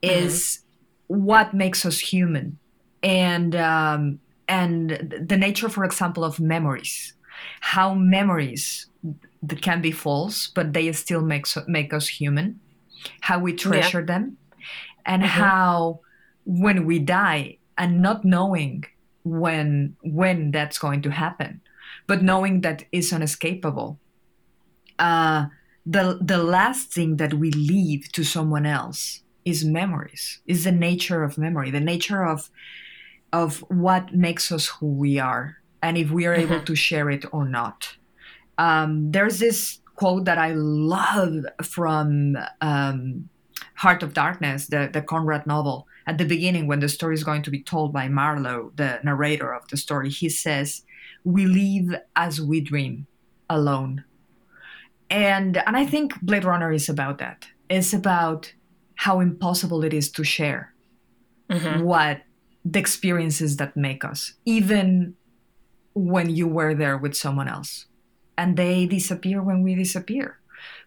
is. 0.01 0.33
Mm-hmm 0.33 0.65
what 1.07 1.53
makes 1.53 1.85
us 1.85 1.99
human 1.99 2.57
and 3.03 3.55
um, 3.55 4.19
and 4.47 5.25
the 5.27 5.37
nature 5.37 5.69
for 5.69 5.83
example 5.83 6.23
of 6.23 6.39
memories 6.39 7.13
how 7.59 7.93
memories 7.93 8.87
that 9.43 9.61
can 9.61 9.81
be 9.81 9.91
false 9.91 10.47
but 10.47 10.73
they 10.73 10.91
still 10.91 11.21
make 11.21 11.45
make 11.67 11.93
us 11.93 12.07
human 12.07 12.59
how 13.21 13.37
we 13.37 13.53
treasure 13.53 13.99
yeah. 13.99 14.05
them 14.05 14.37
and 15.05 15.23
mm-hmm. 15.23 15.41
how 15.41 15.99
when 16.45 16.85
we 16.85 16.99
die 16.99 17.57
and 17.77 18.01
not 18.01 18.23
knowing 18.23 18.85
when 19.23 19.95
when 20.03 20.51
that's 20.51 20.77
going 20.77 21.01
to 21.01 21.09
happen 21.09 21.61
but 22.07 22.21
knowing 22.21 22.61
that 22.61 22.83
is 22.91 23.11
unescapable 23.11 23.99
uh, 24.99 25.47
the 25.85 26.19
the 26.21 26.41
last 26.41 26.91
thing 26.91 27.17
that 27.17 27.33
we 27.33 27.51
leave 27.51 28.11
to 28.11 28.23
someone 28.23 28.65
else 28.65 29.21
is 29.43 29.63
memories 29.63 30.39
is 30.45 30.63
the 30.63 30.71
nature 30.71 31.23
of 31.23 31.37
memory 31.37 31.71
the 31.71 31.79
nature 31.79 32.23
of 32.23 32.49
of 33.33 33.59
what 33.69 34.13
makes 34.13 34.51
us 34.51 34.67
who 34.67 34.87
we 34.87 35.19
are 35.19 35.57
and 35.81 35.97
if 35.97 36.09
we 36.09 36.25
are 36.25 36.35
mm-hmm. 36.35 36.53
able 36.53 36.63
to 36.63 36.75
share 36.75 37.09
it 37.09 37.25
or 37.31 37.47
not 37.47 37.95
um, 38.57 39.11
there's 39.11 39.39
this 39.39 39.79
quote 39.95 40.25
that 40.25 40.37
i 40.37 40.51
love 40.53 41.45
from 41.61 42.37
um, 42.61 43.29
heart 43.85 44.01
of 44.03 44.11
darkness 44.23 44.59
the, 44.73 44.81
the 44.95 45.01
conrad 45.11 45.43
novel 45.53 45.77
at 46.09 46.17
the 46.17 46.25
beginning 46.33 46.65
when 46.67 46.81
the 46.81 46.89
story 46.97 47.15
is 47.19 47.23
going 47.29 47.43
to 47.45 47.51
be 47.57 47.61
told 47.73 47.89
by 47.99 48.05
marlowe 48.19 48.71
the 48.81 48.91
narrator 49.07 49.49
of 49.57 49.63
the 49.71 49.77
story 49.85 50.09
he 50.21 50.29
says 50.43 50.67
we 51.35 51.43
live 51.61 51.87
as 52.15 52.33
we 52.49 52.57
dream 52.71 52.95
alone. 53.49 53.93
And 55.09 55.57
and 55.67 55.75
I 55.81 55.85
think 55.93 56.07
Blade 56.21 56.45
Runner 56.45 56.71
is 56.79 56.89
about 56.89 57.17
that. 57.23 57.39
It's 57.69 57.93
about 57.93 58.53
how 59.05 59.15
impossible 59.19 59.83
it 59.87 59.93
is 59.93 60.07
to 60.17 60.23
share 60.23 60.63
Mhm. 61.49 61.83
what 61.91 62.15
the 62.73 62.79
experiences 62.85 63.51
that 63.57 63.75
make 63.87 64.03
us, 64.11 64.33
even 64.57 65.15
when 65.93 66.27
you 66.39 66.47
were 66.57 66.73
there 66.81 66.97
with 67.03 67.15
someone 67.15 67.47
else. 67.47 67.85
And 68.37 68.57
they 68.57 68.85
disappear 68.97 69.41
when 69.47 69.59
we 69.65 69.75
disappear, 69.75 70.27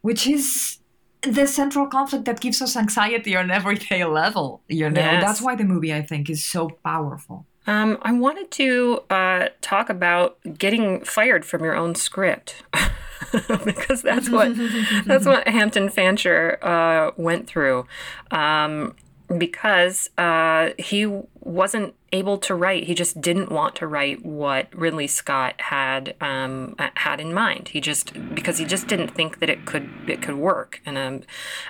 which 0.06 0.26
is 0.26 0.78
the 1.22 1.46
central 1.46 1.86
conflict 1.86 2.24
that 2.26 2.40
gives 2.40 2.62
us 2.62 2.76
anxiety 2.76 3.36
on 3.36 3.50
everyday 3.50 4.04
level. 4.04 4.62
You 4.68 4.88
know, 4.90 5.00
Yes. 5.00 5.22
that's 5.24 5.42
why 5.42 5.54
the 5.56 5.64
movie 5.64 5.92
I 5.94 6.02
think 6.02 6.30
is 6.30 6.44
so 6.44 6.70
powerful. 6.84 7.44
Um, 7.66 7.98
I 8.02 8.12
wanted 8.12 8.50
to 8.52 9.00
uh, 9.10 9.48
talk 9.60 9.90
about 9.90 10.38
getting 10.56 11.04
fired 11.04 11.44
from 11.44 11.62
your 11.64 11.74
own 11.76 11.94
script 11.94 12.62
because 13.64 14.00
that's 14.02 14.30
what 14.30 14.52
that's 15.06 15.26
what 15.26 15.46
Hampton 15.48 15.90
Fancher 15.90 16.58
uh, 16.62 17.10
went 17.16 17.46
through. 17.46 17.86
Um, 18.30 18.94
because 19.36 20.08
uh, 20.16 20.70
he 20.78 21.04
wasn't 21.40 21.94
able 22.12 22.38
to 22.38 22.54
write, 22.54 22.84
he 22.84 22.94
just 22.94 23.20
didn't 23.20 23.50
want 23.50 23.74
to 23.76 23.86
write 23.86 24.24
what 24.24 24.74
Ridley 24.74 25.06
Scott 25.06 25.60
had 25.60 26.14
um, 26.20 26.74
had 26.94 27.20
in 27.20 27.34
mind. 27.34 27.68
He 27.68 27.80
just 27.80 28.12
because 28.34 28.58
he 28.58 28.64
just 28.64 28.86
didn't 28.86 29.08
think 29.08 29.40
that 29.40 29.50
it 29.50 29.66
could 29.66 29.90
it 30.06 30.22
could 30.22 30.36
work. 30.36 30.80
And 30.86 30.96
um, 30.96 31.22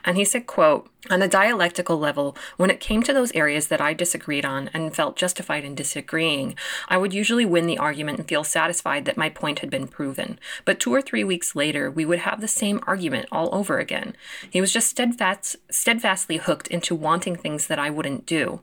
and 0.04 0.16
he 0.16 0.24
said, 0.24 0.46
"quote 0.46 0.88
On 1.10 1.22
a 1.22 1.28
dialectical 1.28 1.98
level, 1.98 2.36
when 2.56 2.70
it 2.70 2.80
came 2.80 3.02
to 3.02 3.12
those 3.12 3.32
areas 3.32 3.68
that 3.68 3.80
I 3.80 3.94
disagreed 3.94 4.44
on 4.44 4.70
and 4.72 4.94
felt 4.94 5.16
justified 5.16 5.64
in 5.64 5.74
disagreeing, 5.74 6.54
I 6.88 6.98
would 6.98 7.12
usually 7.12 7.44
win 7.44 7.66
the 7.66 7.78
argument 7.78 8.18
and 8.18 8.28
feel 8.28 8.44
satisfied 8.44 9.04
that 9.06 9.16
my 9.16 9.28
point 9.28 9.58
had 9.58 9.70
been 9.70 9.88
proven. 9.88 10.38
But 10.64 10.78
two 10.78 10.94
or 10.94 11.02
three 11.02 11.24
weeks 11.24 11.56
later, 11.56 11.90
we 11.90 12.04
would 12.04 12.20
have 12.20 12.40
the 12.40 12.48
same 12.48 12.80
argument 12.86 13.28
all 13.32 13.52
over 13.52 13.78
again. 13.78 14.14
He 14.48 14.60
was 14.60 14.72
just 14.72 14.88
steadfast, 14.88 15.56
steadfastly 15.70 16.36
hooked 16.36 16.68
into 16.68 16.94
wanting 16.94 17.36
things 17.36 17.66
that 17.66 17.78
I 17.78 17.90
wouldn't 17.90 18.24
do. 18.24 18.60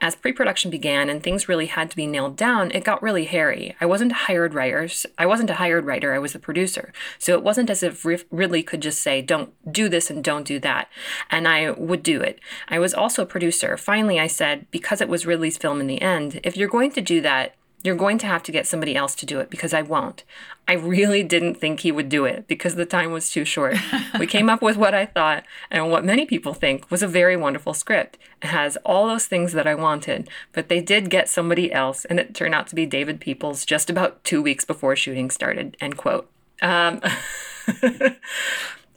As 0.00 0.16
pre-production 0.16 0.70
began 0.70 1.10
and 1.10 1.17
things 1.20 1.48
really 1.48 1.66
had 1.66 1.90
to 1.90 1.96
be 1.96 2.06
nailed 2.06 2.36
down, 2.36 2.70
it 2.70 2.84
got 2.84 3.02
really 3.02 3.24
hairy. 3.24 3.76
I 3.80 3.86
wasn't 3.86 4.12
hired 4.12 4.54
writers. 4.54 5.06
I 5.16 5.26
wasn't 5.26 5.50
a 5.50 5.54
hired 5.54 5.84
writer. 5.86 6.14
I 6.14 6.18
was 6.18 6.32
the 6.32 6.38
producer. 6.38 6.92
So 7.18 7.34
it 7.34 7.42
wasn't 7.42 7.70
as 7.70 7.82
if 7.82 8.04
Ri- 8.04 8.24
Ridley 8.30 8.62
could 8.62 8.80
just 8.80 9.02
say, 9.02 9.22
"Don't 9.22 9.52
do 9.70 9.88
this 9.88 10.10
and 10.10 10.22
don't 10.22 10.46
do 10.46 10.58
that," 10.60 10.88
and 11.30 11.46
I 11.48 11.70
would 11.70 12.02
do 12.02 12.20
it. 12.20 12.40
I 12.68 12.78
was 12.78 12.94
also 12.94 13.22
a 13.22 13.26
producer. 13.26 13.76
Finally, 13.76 14.18
I 14.18 14.26
said, 14.26 14.66
because 14.70 15.00
it 15.00 15.08
was 15.08 15.26
Ridley's 15.26 15.58
film 15.58 15.80
in 15.80 15.86
the 15.86 16.02
end, 16.02 16.40
if 16.42 16.56
you're 16.56 16.68
going 16.68 16.92
to 16.92 17.00
do 17.00 17.20
that, 17.22 17.54
you're 17.84 17.94
going 17.96 18.18
to 18.18 18.26
have 18.26 18.42
to 18.42 18.52
get 18.52 18.66
somebody 18.66 18.96
else 18.96 19.14
to 19.14 19.24
do 19.26 19.38
it 19.38 19.50
because 19.50 19.72
I 19.72 19.82
won't. 19.82 20.24
I 20.66 20.72
really 20.72 21.22
didn't 21.22 21.54
think 21.54 21.80
he 21.80 21.92
would 21.92 22.08
do 22.08 22.24
it 22.24 22.46
because 22.48 22.74
the 22.74 22.84
time 22.84 23.12
was 23.12 23.30
too 23.30 23.44
short. 23.44 23.76
we 24.18 24.26
came 24.36 24.50
up 24.50 24.60
with 24.60 24.76
what 24.76 24.94
I 24.94 25.06
thought 25.06 25.44
and 25.70 25.90
what 25.90 26.04
many 26.04 26.26
people 26.26 26.54
think 26.54 26.90
was 26.90 27.02
a 27.02 27.08
very 27.08 27.36
wonderful 27.36 27.72
script. 27.74 28.18
It 28.42 28.48
has 28.48 28.76
all 28.84 29.06
those 29.06 29.26
things 29.26 29.52
that 29.52 29.66
I 29.66 29.74
wanted, 29.76 30.28
but 30.52 30.68
they 30.68 30.80
did 30.82 31.08
get 31.08 31.28
somebody 31.28 31.72
else 31.72 32.04
and 32.04 32.18
it 32.18 32.34
turned 32.34 32.54
out 32.54 32.66
to 32.68 32.74
be 32.74 32.84
David 32.84 33.20
Peoples 33.20 33.64
just 33.64 33.88
about 33.88 34.22
two 34.24 34.42
weeks 34.42 34.64
before 34.64 34.96
shooting 34.96 35.30
started. 35.30 35.76
End 35.80 35.96
quote. 35.96 36.28
Um, 36.60 37.00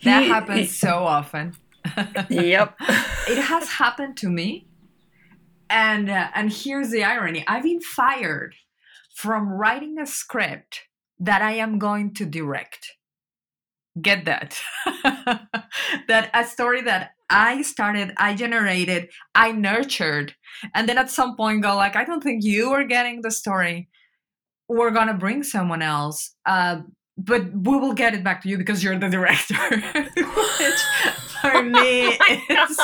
That 0.03 0.23
he- 0.23 0.29
happens 0.29 0.59
he- 0.59 0.65
so 0.65 1.05
often. 1.05 1.55
Yep. 2.29 2.75
it 3.27 3.37
has 3.43 3.69
happened 3.69 4.17
to 4.17 4.29
me. 4.29 4.65
And 5.69 6.09
uh, 6.09 6.27
and 6.35 6.51
here's 6.51 6.89
the 6.89 7.03
irony. 7.03 7.43
I've 7.47 7.63
been 7.63 7.79
fired 7.81 8.55
from 9.21 9.49
writing 9.49 9.99
a 9.99 10.05
script 10.07 10.81
that 11.19 11.43
I 11.43 11.51
am 11.51 11.77
going 11.77 12.15
to 12.15 12.25
direct. 12.25 12.93
Get 14.01 14.25
that. 14.25 14.59
that 16.07 16.31
a 16.33 16.43
story 16.43 16.81
that 16.81 17.11
I 17.29 17.61
started, 17.61 18.13
I 18.17 18.33
generated, 18.33 19.09
I 19.35 19.51
nurtured, 19.51 20.33
and 20.73 20.89
then 20.89 20.97
at 20.97 21.11
some 21.11 21.35
point 21.35 21.61
go 21.61 21.75
like, 21.75 21.95
I 21.95 22.03
don't 22.03 22.23
think 22.23 22.43
you 22.43 22.71
are 22.71 22.83
getting 22.83 23.21
the 23.21 23.29
story. 23.29 23.89
We're 24.67 24.89
gonna 24.89 25.13
bring 25.13 25.43
someone 25.43 25.83
else. 25.83 26.33
Uh, 26.47 26.81
but 27.15 27.53
we 27.53 27.77
will 27.77 27.93
get 27.93 28.15
it 28.15 28.23
back 28.23 28.41
to 28.41 28.49
you 28.49 28.57
because 28.57 28.83
you're 28.83 28.97
the 28.97 29.09
director. 29.09 29.55
Which 30.15 30.81
for 31.41 31.61
me 31.77 32.17
is 32.49 32.79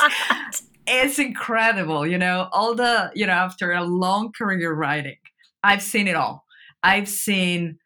it's 0.87 1.19
incredible, 1.19 2.05
you 2.05 2.17
know, 2.17 2.47
all 2.51 2.75
the, 2.75 3.11
you 3.15 3.25
know, 3.25 3.33
after 3.33 3.71
a 3.71 3.83
long 3.83 4.31
career 4.31 4.73
writing, 4.73 5.17
I've 5.63 5.81
seen 5.81 6.07
it 6.07 6.15
all. 6.15 6.45
I've 6.83 7.09
seen 7.09 7.79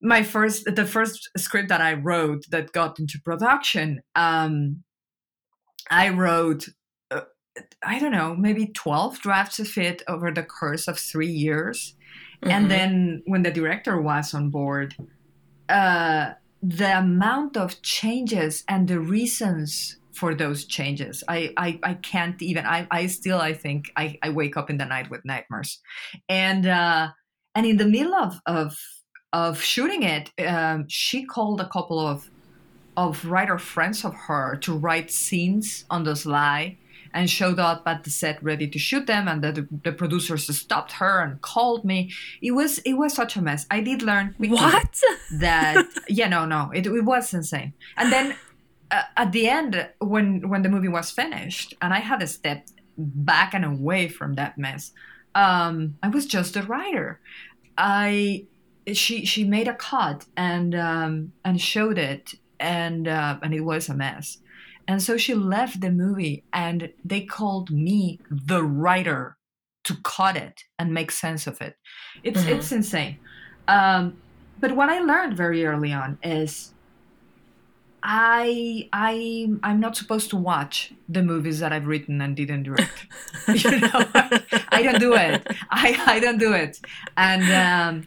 my 0.00 0.22
first, 0.22 0.64
the 0.64 0.86
first 0.86 1.28
script 1.36 1.68
that 1.68 1.80
I 1.80 1.94
wrote 1.94 2.44
that 2.50 2.72
got 2.72 2.98
into 2.98 3.20
production. 3.24 4.00
Um, 4.14 4.84
I 5.90 6.10
wrote, 6.10 6.68
uh, 7.10 7.22
I 7.82 7.98
don't 7.98 8.12
know, 8.12 8.36
maybe 8.36 8.66
12 8.66 9.20
drafts 9.20 9.58
of 9.58 9.76
it 9.76 10.02
over 10.06 10.30
the 10.30 10.42
course 10.42 10.86
of 10.86 10.98
three 10.98 11.30
years. 11.30 11.96
Mhm. 12.42 12.50
And 12.50 12.70
then 12.70 13.22
when 13.26 13.42
the 13.42 13.50
director 13.50 14.00
was 14.00 14.34
on 14.34 14.50
board, 14.50 14.94
uh, 15.68 16.32
the 16.62 16.98
amount 16.98 17.56
of 17.56 17.82
changes 17.82 18.64
and 18.68 18.88
the 18.88 19.00
reasons 19.00 19.96
for 20.18 20.34
those 20.34 20.60
changes. 20.76 21.14
I, 21.36 21.40
I 21.66 21.68
i 21.90 21.94
can't 22.12 22.40
even 22.50 22.64
i 22.66 22.80
i 22.90 23.06
still 23.18 23.40
i 23.50 23.52
think 23.62 23.80
i 24.02 24.04
i 24.26 24.28
wake 24.40 24.56
up 24.60 24.68
in 24.72 24.76
the 24.78 24.84
night 24.94 25.08
with 25.12 25.22
nightmares. 25.32 25.70
And 26.28 26.64
uh 26.66 27.04
and 27.54 27.64
in 27.66 27.76
the 27.82 27.86
middle 27.96 28.14
of 28.14 28.32
of 28.46 28.76
of 29.32 29.52
shooting 29.72 30.02
it 30.16 30.26
um 30.54 30.78
she 30.88 31.18
called 31.34 31.60
a 31.60 31.68
couple 31.76 31.98
of 32.12 32.18
of 32.96 33.24
writer 33.32 33.58
friends 33.58 34.04
of 34.04 34.14
her 34.26 34.56
to 34.66 34.70
write 34.84 35.08
scenes 35.10 35.84
on 35.94 36.02
the 36.04 36.16
sly 36.16 36.76
and 37.14 37.30
showed 37.30 37.58
up 37.58 37.82
at 37.86 38.04
the 38.04 38.10
set 38.10 38.36
ready 38.42 38.68
to 38.68 38.78
shoot 38.78 39.06
them 39.06 39.28
and 39.28 39.42
the, 39.42 39.66
the 39.84 39.92
producers 39.92 40.42
stopped 40.64 40.92
her 40.92 41.14
and 41.24 41.40
called 41.40 41.82
me. 41.84 42.10
It 42.42 42.52
was 42.52 42.78
it 42.90 42.94
was 43.02 43.14
such 43.14 43.36
a 43.36 43.42
mess. 43.42 43.66
I 43.70 43.80
did 43.80 44.02
learn 44.02 44.34
What? 44.38 44.94
that 45.40 45.86
yeah 46.08 46.28
no 46.28 46.44
no 46.44 46.70
it, 46.74 46.86
it 46.86 47.04
was 47.04 47.32
insane. 47.32 47.72
And 47.96 48.12
then 48.12 48.34
uh, 48.90 49.02
at 49.16 49.32
the 49.32 49.48
end 49.48 49.88
when 49.98 50.48
when 50.48 50.62
the 50.62 50.68
movie 50.68 50.88
was 50.88 51.10
finished 51.10 51.74
and 51.82 51.92
i 51.94 51.98
had 51.98 52.20
to 52.20 52.26
step 52.26 52.66
back 52.96 53.54
and 53.54 53.64
away 53.64 54.08
from 54.08 54.34
that 54.34 54.56
mess 54.58 54.92
um 55.34 55.96
i 56.02 56.08
was 56.08 56.26
just 56.26 56.56
a 56.56 56.62
writer. 56.62 57.20
I 57.76 58.46
she 58.92 59.24
she 59.24 59.44
made 59.44 59.68
a 59.68 59.74
cut 59.74 60.24
and 60.36 60.74
um 60.74 61.32
and 61.44 61.60
showed 61.60 61.98
it 61.98 62.32
and 62.58 63.06
uh, 63.06 63.38
and 63.42 63.54
it 63.54 63.60
was 63.60 63.88
a 63.88 63.94
mess. 63.94 64.38
And 64.88 65.02
so 65.02 65.16
she 65.16 65.34
left 65.34 65.80
the 65.80 65.90
movie 65.90 66.44
and 66.52 66.90
they 67.04 67.20
called 67.20 67.70
me 67.70 68.18
the 68.30 68.62
writer 68.64 69.36
to 69.84 69.94
cut 70.02 70.36
it 70.36 70.62
and 70.78 70.92
make 70.94 71.10
sense 71.12 71.46
of 71.46 71.60
it. 71.60 71.76
It's 72.24 72.42
Mhm. 72.42 72.48
it's 72.52 72.72
insane. 72.72 73.18
Um 73.68 74.22
but 74.56 74.74
what 74.74 74.88
i 74.88 74.98
learned 75.00 75.36
very 75.36 75.64
early 75.64 75.92
on 75.92 76.18
is 76.22 76.74
I 78.02 78.88
I 78.92 79.48
I'm 79.62 79.80
not 79.80 79.96
supposed 79.96 80.30
to 80.30 80.36
watch 80.36 80.92
the 81.08 81.22
movies 81.22 81.60
that 81.60 81.72
I've 81.72 81.86
written 81.86 82.20
and 82.20 82.36
didn't 82.36 82.64
direct. 82.64 83.06
you 83.48 83.80
know, 83.80 84.04
I 84.70 84.82
don't 84.82 85.00
do 85.00 85.14
it. 85.14 85.46
I 85.70 86.00
I 86.06 86.20
don't 86.20 86.38
do 86.38 86.52
it. 86.52 86.80
And 87.16 87.42
um, 87.42 88.06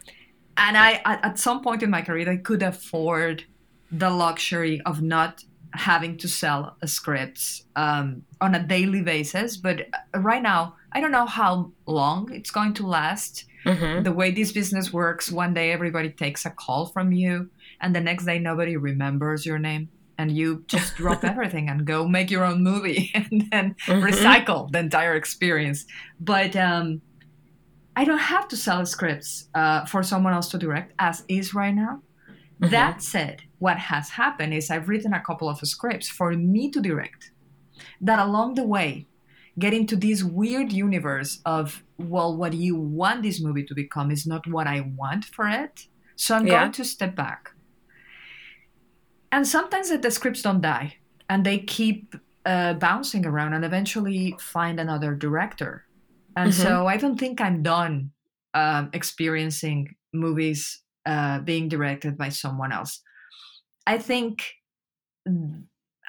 and 0.57 0.77
I 0.77 1.01
at, 1.05 1.39
some 1.39 1.61
point 1.61 1.83
in 1.83 1.89
my 1.89 2.01
career 2.01 2.29
I 2.29 2.37
could 2.37 2.63
afford 2.63 3.43
the 3.91 4.09
luxury 4.09 4.81
of 4.85 5.01
not 5.01 5.43
having 5.73 6.17
to 6.17 6.27
sell 6.27 6.75
scripts 6.85 7.63
um, 7.75 8.23
on 8.39 8.55
a 8.55 8.63
daily 8.63 9.01
basis. 9.01 9.57
But 9.57 9.87
uh, 10.15 10.19
right 10.19 10.41
now 10.41 10.75
I 10.91 11.01
don't 11.01 11.11
know 11.11 11.25
how 11.25 11.71
long 11.85 12.31
it's 12.31 12.51
going 12.51 12.73
to 12.75 12.87
last. 12.87 13.45
Mhm. 13.65 14.03
The 14.03 14.11
way 14.11 14.31
this 14.31 14.51
business 14.51 14.91
works, 14.91 15.31
one 15.31 15.53
day 15.53 15.71
everybody 15.71 16.09
takes 16.09 16.45
a 16.45 16.49
call 16.49 16.87
from 16.87 17.11
you, 17.11 17.51
and 17.81 17.95
the 17.95 18.01
next 18.01 18.25
day 18.25 18.39
nobody 18.39 18.77
remembers 18.77 19.45
your 19.45 19.59
name, 19.59 19.89
and 20.17 20.31
you 20.31 20.63
just 20.67 20.95
drop 20.95 21.23
everything 21.33 21.69
and 21.69 21.85
go 21.85 22.07
make 22.07 22.29
your 22.31 22.45
own 22.45 22.63
movie, 22.63 23.11
and 23.15 23.47
then 23.51 23.75
Mhm. 23.87 24.03
recycle 24.09 24.71
the 24.71 24.79
entire 24.79 25.15
experience. 25.15 25.85
But 26.19 26.55
um, 26.55 27.01
I 27.95 28.05
don't 28.05 28.19
have 28.35 28.47
to 28.49 28.57
sell 28.57 28.85
scripts 28.85 29.49
uh, 29.53 29.85
for 29.85 30.01
someone 30.03 30.33
else 30.33 30.49
to 30.49 30.57
direct, 30.57 30.93
as 30.99 31.23
is 31.27 31.53
right 31.53 31.75
now. 31.75 32.01
Mhm. 32.61 32.69
That 32.71 33.01
said, 33.01 33.41
what 33.59 33.77
has 33.77 34.09
happened 34.11 34.53
is 34.53 34.69
I've 34.69 34.87
written 34.89 35.13
a 35.13 35.21
couple 35.27 35.49
of 35.49 35.59
scripts 35.59 36.07
for 36.09 36.31
me 36.31 36.71
to 36.71 36.81
direct. 36.81 37.31
That 37.99 38.19
along 38.19 38.55
the 38.55 38.63
way, 38.63 39.07
get 39.59 39.73
into 39.73 39.95
this 39.95 40.23
weird 40.23 40.71
universe 40.71 41.41
of, 41.45 41.83
well, 41.97 42.37
what 42.37 42.53
you 42.53 42.75
want 42.75 43.23
this 43.23 43.41
movie 43.41 43.65
to 43.65 43.75
become 43.75 44.11
is 44.11 44.25
not 44.25 44.47
what 44.47 44.67
I 44.67 44.81
want 44.95 45.25
for 45.25 45.47
it. 45.47 45.75
So 46.15 46.35
I'm 46.35 46.45
Yeah. 46.47 46.61
going 46.61 46.71
to 46.73 46.85
step 46.85 47.15
back. 47.15 47.49
And 49.31 49.47
sometimes 49.47 49.89
the 49.89 50.11
scripts 50.11 50.41
don't 50.41 50.61
die 50.61 50.97
and 51.29 51.45
they 51.45 51.59
keep 51.59 52.15
uh, 52.45 52.73
bouncing 52.73 53.25
around 53.25 53.53
and 53.53 53.63
eventually 53.63 54.35
find 54.39 54.79
another 54.79 55.15
director. 55.15 55.85
And 56.35 56.51
Mhm. 56.51 56.63
so 56.63 56.87
I 56.87 56.97
don't 56.97 57.17
think 57.19 57.39
I'm 57.39 57.61
done 57.63 58.11
um, 58.53 58.89
experiencing 58.93 59.95
movies 60.13 60.81
uh, 61.05 61.39
being 61.39 61.69
directed 61.69 62.17
by 62.17 62.29
someone 62.29 62.71
else. 62.73 63.01
I 63.87 63.97
think 63.97 64.43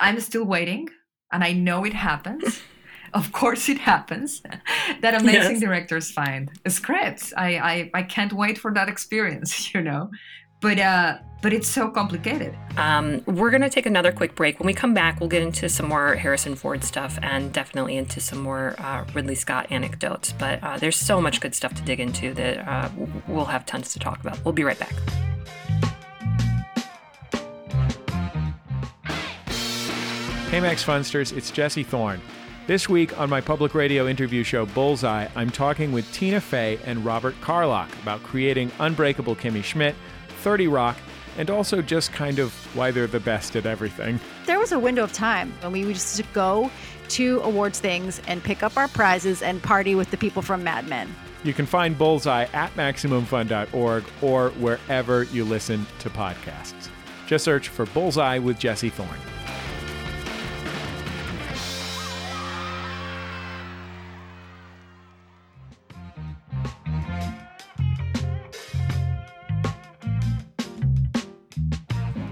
I'm 0.00 0.20
still 0.20 0.44
waiting, 0.44 0.88
and 1.32 1.44
I 1.44 1.52
know 1.52 1.84
it 1.84 1.92
happens. 1.94 2.62
of 3.14 3.32
course, 3.32 3.68
it 3.68 3.78
happens 3.78 4.42
that 5.02 5.14
amazing 5.14 5.56
Yes. 5.56 5.60
directors 5.60 6.10
find 6.10 6.50
scripts. 6.68 7.32
I, 7.36 7.48
I 7.58 7.90
I 7.94 8.02
can't 8.02 8.32
wait 8.32 8.58
for 8.58 8.72
that 8.74 8.88
experience. 8.88 9.70
You 9.74 9.82
know, 9.82 10.10
but 10.62 10.78
uh, 10.78 11.18
but 11.42 11.52
it's 11.52 11.68
so 11.68 11.90
complicated. 11.90 12.56
Um, 12.76 13.20
we're 13.26 13.50
going 13.50 13.62
to 13.62 13.68
take 13.68 13.84
another 13.84 14.12
quick 14.12 14.36
break. 14.36 14.60
When 14.60 14.66
we 14.66 14.72
come 14.72 14.94
back, 14.94 15.18
we'll 15.18 15.28
get 15.28 15.42
into 15.42 15.68
some 15.68 15.88
more 15.88 16.14
Harrison 16.14 16.54
Ford 16.54 16.84
stuff 16.84 17.18
and 17.20 17.52
definitely 17.52 17.96
into 17.96 18.20
some 18.20 18.38
more 18.38 18.76
uh, 18.78 19.04
Ridley 19.12 19.34
Scott 19.34 19.66
anecdotes. 19.70 20.32
But 20.32 20.62
uh, 20.62 20.78
there's 20.78 20.96
so 20.96 21.20
much 21.20 21.40
good 21.40 21.54
stuff 21.56 21.74
to 21.74 21.82
dig 21.82 21.98
into 21.98 22.32
that 22.34 22.66
uh, 22.66 22.88
we'll 23.26 23.44
have 23.44 23.66
tons 23.66 23.92
to 23.92 23.98
talk 23.98 24.20
about. 24.20 24.42
We'll 24.44 24.54
be 24.54 24.62
right 24.62 24.78
back. 24.78 24.94
Hey, 30.48 30.60
Max 30.60 30.84
Funsters, 30.84 31.36
it's 31.36 31.50
Jesse 31.50 31.82
Thorne. 31.82 32.20
This 32.68 32.88
week 32.88 33.18
on 33.18 33.28
my 33.28 33.40
public 33.40 33.74
radio 33.74 34.06
interview 34.06 34.44
show 34.44 34.66
Bullseye, 34.66 35.26
I'm 35.34 35.50
talking 35.50 35.90
with 35.90 36.10
Tina 36.12 36.40
Fey 36.40 36.78
and 36.84 37.04
Robert 37.04 37.34
Carlock 37.40 37.90
about 38.02 38.22
creating 38.22 38.70
Unbreakable 38.78 39.34
Kimmy 39.34 39.64
Schmidt, 39.64 39.96
30 40.42 40.68
Rock, 40.68 40.96
and 41.38 41.48
also 41.48 41.80
just 41.80 42.12
kind 42.12 42.38
of 42.38 42.52
why 42.76 42.90
they're 42.90 43.06
the 43.06 43.20
best 43.20 43.56
at 43.56 43.64
everything. 43.64 44.20
There 44.46 44.58
was 44.58 44.72
a 44.72 44.78
window 44.78 45.04
of 45.04 45.12
time 45.12 45.54
when 45.60 45.72
we 45.72 45.84
would 45.84 45.94
just 45.94 46.20
go 46.32 46.70
to 47.08 47.40
awards 47.40 47.80
things 47.80 48.20
and 48.26 48.42
pick 48.42 48.62
up 48.62 48.76
our 48.76 48.88
prizes 48.88 49.42
and 49.42 49.62
party 49.62 49.94
with 49.94 50.10
the 50.10 50.16
people 50.16 50.42
from 50.42 50.64
Mad 50.64 50.88
Men. 50.88 51.14
You 51.44 51.52
can 51.52 51.66
find 51.66 51.96
Bullseye 51.96 52.46
at 52.52 52.74
MaximumFun.org 52.76 54.04
or 54.22 54.50
wherever 54.50 55.24
you 55.24 55.44
listen 55.44 55.86
to 56.00 56.10
podcasts. 56.10 56.88
Just 57.26 57.44
search 57.44 57.68
for 57.68 57.86
Bullseye 57.86 58.38
with 58.38 58.58
Jesse 58.58 58.90
Thorne. 58.90 59.41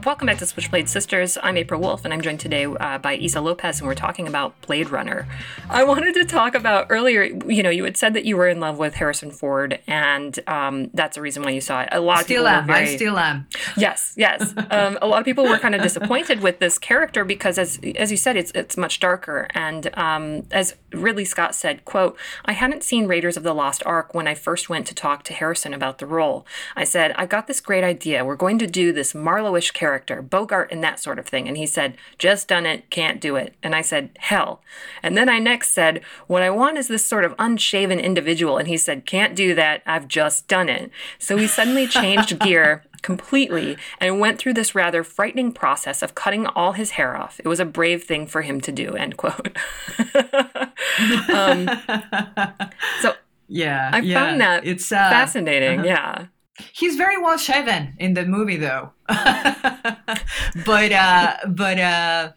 Welcome 0.05 0.27
back 0.27 0.39
to 0.39 0.47
Switchblade 0.47 0.89
Sisters. 0.89 1.37
I'm 1.43 1.59
April 1.59 1.79
Wolf, 1.79 2.05
and 2.05 2.15
I'm 2.15 2.23
joined 2.23 2.41
today 2.41 2.65
uh, 2.65 2.97
by 2.99 3.17
Issa 3.17 3.41
Lopez, 3.41 3.81
and 3.81 3.87
we're 3.87 3.95
talking 3.95 4.27
about 4.27 4.59
Blade 4.63 4.89
Runner. 4.89 5.29
I 5.69 5.85
wanted 5.85 6.15
to 6.15 6.25
talk 6.25 6.55
about 6.55 6.87
earlier. 6.89 7.25
You 7.25 7.63
know, 7.63 7.69
you 7.71 7.85
had 7.85 7.99
said 7.99 8.15
that 8.15 8.25
you 8.25 8.37
were 8.39 8.49
in 8.49 8.61
love 8.61 8.79
with 8.79 8.95
Harrison 8.95 9.31
Ford, 9.31 9.79
and 9.87 10.39
um, 10.49 10.91
that's 10.95 11.17
the 11.17 11.21
reason 11.21 11.43
why 11.43 11.51
you 11.51 11.61
saw 11.61 11.83
it. 11.83 11.91
A 11.93 12.01
lot 12.01 12.21
of 12.21 12.25
Still 12.25 12.45
people 12.45 12.49
am. 12.49 12.67
very, 12.67 12.79
I 12.81 12.97
still 12.97 13.19
am. 13.19 13.47
Yes, 13.77 14.15
yes. 14.17 14.55
Um, 14.71 14.99
a 15.03 15.07
lot 15.09 15.19
of 15.19 15.25
people 15.25 15.45
were 15.45 15.59
kind 15.59 15.75
of 15.75 15.83
disappointed 15.83 16.43
with 16.43 16.61
this 16.61 16.79
character 16.79 17.25
because, 17.25 17.59
as 17.59 17.81
as 17.97 18.11
you 18.13 18.17
said, 18.17 18.37
it's 18.37 18.53
it's 18.53 18.77
much 18.77 19.01
darker. 19.01 19.49
And 19.51 19.91
um, 19.99 20.47
as 20.53 20.77
Ridley 20.93 21.25
Scott 21.25 21.55
said, 21.57 21.85
"quote 21.85 22.17
I 22.45 22.53
hadn't 22.53 22.85
seen 22.85 23.07
Raiders 23.09 23.37
of 23.37 23.43
the 23.43 23.53
Lost 23.53 23.83
Ark 23.85 24.15
when 24.15 24.29
I 24.29 24.35
first 24.35 24.69
went 24.69 24.87
to 24.87 24.95
talk 24.95 25.25
to 25.25 25.33
Harrison 25.33 25.75
about 25.75 25.99
the 25.99 26.07
role. 26.07 26.47
I 26.77 26.85
said 26.85 27.13
I 27.17 27.27
got 27.27 27.49
this 27.49 27.61
great 27.61 27.83
idea. 27.83 28.25
We're 28.25 28.37
going 28.37 28.59
to 28.61 28.67
do 28.69 28.93
this 28.93 29.13
Marlowish 29.13 29.73
character, 29.73 29.91
Bogart, 30.07 30.71
and 30.73 30.83
that 30.85 31.01
sort 31.01 31.19
of 31.19 31.27
thing." 31.27 31.49
And 31.49 31.57
he 31.57 31.67
said, 31.67 31.97
"Just 32.19 32.49
done 32.49 32.67
it. 32.67 32.91
Can't 32.91 33.21
do 33.21 33.37
it." 33.37 33.55
And 33.63 33.75
I 33.75 33.83
said, 33.83 34.11
"Hell." 34.19 34.63
And 35.03 35.17
then 35.17 35.29
I 35.29 35.39
next 35.39 35.71
said, 35.71 36.03
"What 36.27 36.43
I 36.43 36.51
want 36.51 36.79
is 36.79 36.89
this 36.89 37.05
sort 37.07 37.25
of 37.25 37.35
unshaven 37.39 38.01
individual." 38.01 38.59
And 38.59 38.69
he 38.69 38.77
said, 38.77 39.07
"Can't 39.07 39.35
do 39.35 39.55
that. 39.55 39.83
I've 39.87 40.09
just 40.09 40.49
done 40.49 40.69
it." 40.69 40.91
So 41.19 41.37
he 41.37 41.47
suddenly 41.47 41.87
changed 42.01 42.39
gear 42.41 42.85
completely 43.03 43.79
and 43.99 44.21
went 44.21 44.39
through 44.39 44.53
this 44.53 44.75
rather 44.75 45.03
frightening 45.03 45.53
process 45.53 46.03
of 46.03 46.15
cutting 46.15 46.45
all 46.47 46.73
his 46.73 46.91
hair 46.93 47.17
off. 47.17 47.41
It 47.41 47.49
was 47.49 47.59
a 47.59 47.65
brave 47.65 48.05
thing 48.05 48.27
for 48.27 48.43
him 48.43 48.61
to 48.61 48.71
do, 48.73 48.95
end 48.95 49.17
quote. 49.17 49.57
um, 51.31 51.69
so 53.01 53.15
Yeah, 53.49 53.91
I 53.93 54.01
yeah. 54.01 54.15
found 54.27 54.41
that 54.41 54.67
it's 54.67 54.93
uh, 54.93 54.97
fascinating. 54.97 55.81
uh-huh. 55.81 55.87
Yeah. 55.89 56.27
He's 56.73 56.97
very 56.97 57.19
well 57.19 57.39
shaven 57.39 57.95
in 57.99 58.15
the 58.15 58.25
movie, 58.25 58.57
though. 58.57 58.93
but 59.09 60.93
uh, 60.93 61.37
but 61.49 61.79
uh, 61.79 62.33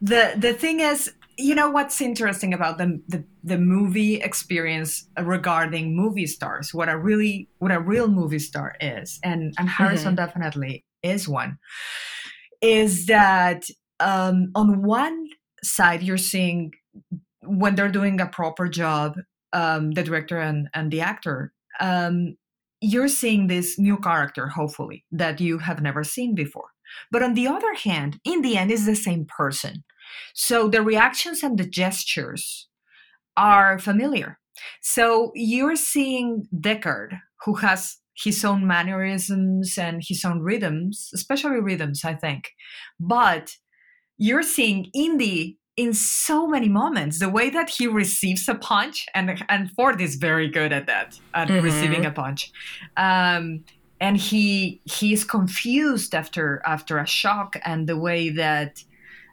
the 0.00 0.34
the 0.36 0.54
thing 0.54 0.80
is, 0.80 1.12
you 1.36 1.54
know 1.54 1.70
what's 1.70 2.00
interesting 2.00 2.54
about 2.54 2.78
the, 2.78 3.00
the 3.08 3.24
the 3.42 3.58
movie 3.58 4.16
experience 4.16 5.06
regarding 5.20 5.96
movie 5.96 6.26
stars? 6.26 6.72
What 6.72 6.88
a 6.88 6.96
really 6.98 7.48
what 7.58 7.72
a 7.72 7.80
real 7.80 8.08
movie 8.08 8.38
star 8.38 8.74
is, 8.80 9.18
and 9.22 9.54
and 9.58 9.68
Harrison 9.68 10.12
Mhm. 10.14 10.16
definitely 10.16 10.84
is 11.02 11.28
one. 11.28 11.58
Is 12.60 13.06
that 13.06 13.64
um, 14.00 14.50
on 14.54 14.82
one 14.82 15.28
side 15.62 16.02
you're 16.02 16.16
seeing 16.18 16.72
when 17.42 17.74
they're 17.74 17.88
doing 17.90 18.20
a 18.20 18.26
proper 18.26 18.68
job, 18.68 19.16
um, 19.52 19.92
the 19.92 20.02
director 20.02 20.38
and 20.38 20.68
and 20.74 20.90
the 20.90 21.00
actor. 21.00 21.52
Um, 21.80 22.36
you're 22.80 23.08
seeing 23.08 23.46
this 23.46 23.78
new 23.78 23.96
character, 23.98 24.48
hopefully, 24.48 25.04
that 25.12 25.40
you 25.40 25.58
have 25.58 25.80
never 25.80 26.04
seen 26.04 26.34
before. 26.34 26.68
But 27.10 27.22
on 27.22 27.34
the 27.34 27.46
other 27.46 27.74
hand, 27.74 28.20
in 28.24 28.42
the 28.42 28.56
end, 28.56 28.70
it's 28.70 28.86
the 28.86 28.94
same 28.94 29.26
person. 29.26 29.84
So 30.34 30.68
the 30.68 30.82
reactions 30.82 31.42
and 31.42 31.58
the 31.58 31.66
gestures 31.66 32.68
are 33.36 33.78
familiar. 33.78 34.38
So 34.82 35.32
you're 35.34 35.76
seeing 35.76 36.46
Deckard, 36.54 37.18
who 37.44 37.56
has 37.56 37.96
his 38.16 38.44
own 38.44 38.66
mannerisms 38.66 39.76
and 39.76 40.02
his 40.06 40.24
own 40.24 40.40
rhythms, 40.40 41.10
especially 41.14 41.60
rhythms, 41.60 42.04
I 42.04 42.14
think. 42.14 42.50
But 43.00 43.56
you're 44.18 44.44
seeing 44.44 44.90
Indy 44.94 45.58
in 45.76 45.92
so 45.92 46.46
many 46.46 46.68
moments 46.68 47.18
the 47.18 47.28
way 47.28 47.50
that 47.50 47.68
he 47.68 47.86
receives 47.86 48.48
a 48.48 48.54
punch 48.54 49.06
and 49.14 49.44
and 49.48 49.70
Ford 49.72 50.00
is 50.00 50.14
very 50.16 50.48
good 50.48 50.72
at 50.72 50.86
that 50.86 51.14
at 51.34 51.48
Mhm. 51.48 51.62
receiving 51.62 52.06
a 52.06 52.10
punch 52.10 52.50
um 52.96 53.64
and 54.00 54.16
he 54.16 54.80
he's 54.84 55.24
confused 55.24 56.14
after 56.14 56.62
after 56.64 56.98
a 56.98 57.06
shock 57.06 57.56
and 57.64 57.88
the 57.88 57.96
way 57.98 58.30
that 58.30 58.82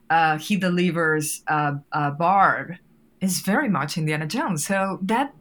uh, 0.10 0.38
he 0.38 0.58
delivers 0.58 1.42
uh, 1.48 1.74
uh, 1.94 2.12
Barb 2.12 2.74
is 3.22 3.40
very 3.40 3.70
much 3.70 3.98
Indiana 3.98 4.28
Jones 4.28 4.66
so 4.66 5.00
that 5.04 5.34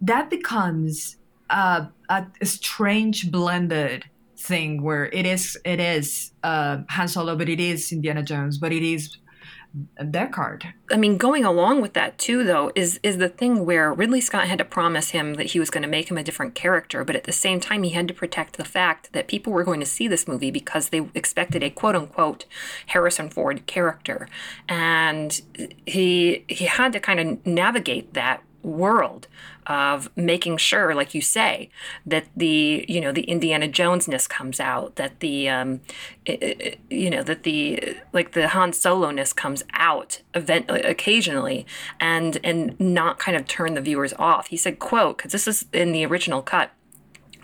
that 0.00 0.30
becomes 0.30 1.16
uh, 1.50 1.86
a, 2.08 2.26
a 2.40 2.46
strange 2.46 3.30
blended 3.30 4.04
thing 4.38 4.82
where 4.82 5.06
it 5.12 5.26
is 5.26 5.58
it 5.64 5.80
is 5.80 6.32
uh, 6.44 6.78
Han 6.88 7.08
Solo 7.08 7.36
but 7.36 7.48
it 7.48 7.60
is 7.60 7.92
Indiana 7.92 8.22
Jones 8.22 8.58
but 8.58 8.72
it 8.72 8.82
is 8.82 9.18
Deckard. 9.98 10.72
I 10.90 10.96
mean, 10.96 11.16
going 11.16 11.44
along 11.44 11.80
with 11.80 11.92
that 11.92 12.18
too, 12.18 12.42
though, 12.42 12.72
is 12.74 12.98
is 13.04 13.18
the 13.18 13.28
thing 13.28 13.64
where 13.64 13.92
Ridley 13.92 14.20
Scott 14.20 14.48
had 14.48 14.58
to 14.58 14.64
promise 14.64 15.10
him 15.10 15.34
that 15.34 15.46
he 15.46 15.60
was 15.60 15.70
going 15.70 15.82
to 15.82 15.88
make 15.88 16.10
him 16.10 16.18
a 16.18 16.24
different 16.24 16.56
character, 16.56 17.04
but 17.04 17.14
at 17.14 17.24
the 17.24 17.32
same 17.32 17.60
time, 17.60 17.84
he 17.84 17.90
had 17.90 18.08
to 18.08 18.14
protect 18.14 18.56
the 18.56 18.64
fact 18.64 19.12
that 19.12 19.28
people 19.28 19.52
were 19.52 19.62
going 19.62 19.78
to 19.78 19.86
see 19.86 20.08
this 20.08 20.26
movie 20.26 20.50
because 20.50 20.88
they 20.88 21.08
expected 21.14 21.62
a 21.62 21.70
quote 21.70 21.94
unquote 21.94 22.46
Harrison 22.86 23.30
Ford 23.30 23.64
character, 23.66 24.28
and 24.68 25.40
he 25.86 26.44
he 26.48 26.64
had 26.64 26.92
to 26.92 27.00
kind 27.00 27.20
of 27.20 27.46
navigate 27.46 28.14
that 28.14 28.42
world 28.62 29.26
of 29.66 30.10
making 30.16 30.56
sure 30.56 30.94
like 30.94 31.14
you 31.14 31.20
say 31.20 31.68
that 32.06 32.26
the 32.36 32.84
you 32.88 33.00
know 33.00 33.12
the 33.12 33.22
indiana 33.22 33.68
jonesness 33.68 34.26
comes 34.26 34.58
out 34.58 34.96
that 34.96 35.20
the 35.20 35.48
um 35.48 35.80
i- 36.28 36.38
i- 36.42 36.76
you 36.90 37.08
know 37.10 37.22
that 37.22 37.42
the 37.44 37.96
like 38.12 38.32
the 38.32 38.48
han 38.48 38.72
solo-ness 38.72 39.32
comes 39.32 39.62
out 39.74 40.20
event 40.34 40.66
occasionally 40.70 41.66
and 42.00 42.38
and 42.42 42.78
not 42.80 43.18
kind 43.18 43.36
of 43.36 43.46
turn 43.46 43.74
the 43.74 43.80
viewers 43.80 44.12
off. 44.18 44.48
He 44.48 44.56
said 44.56 44.78
quote 44.78 45.18
because 45.18 45.32
this 45.32 45.46
is 45.46 45.66
in 45.72 45.92
the 45.92 46.04
original 46.06 46.42
cut 46.42 46.70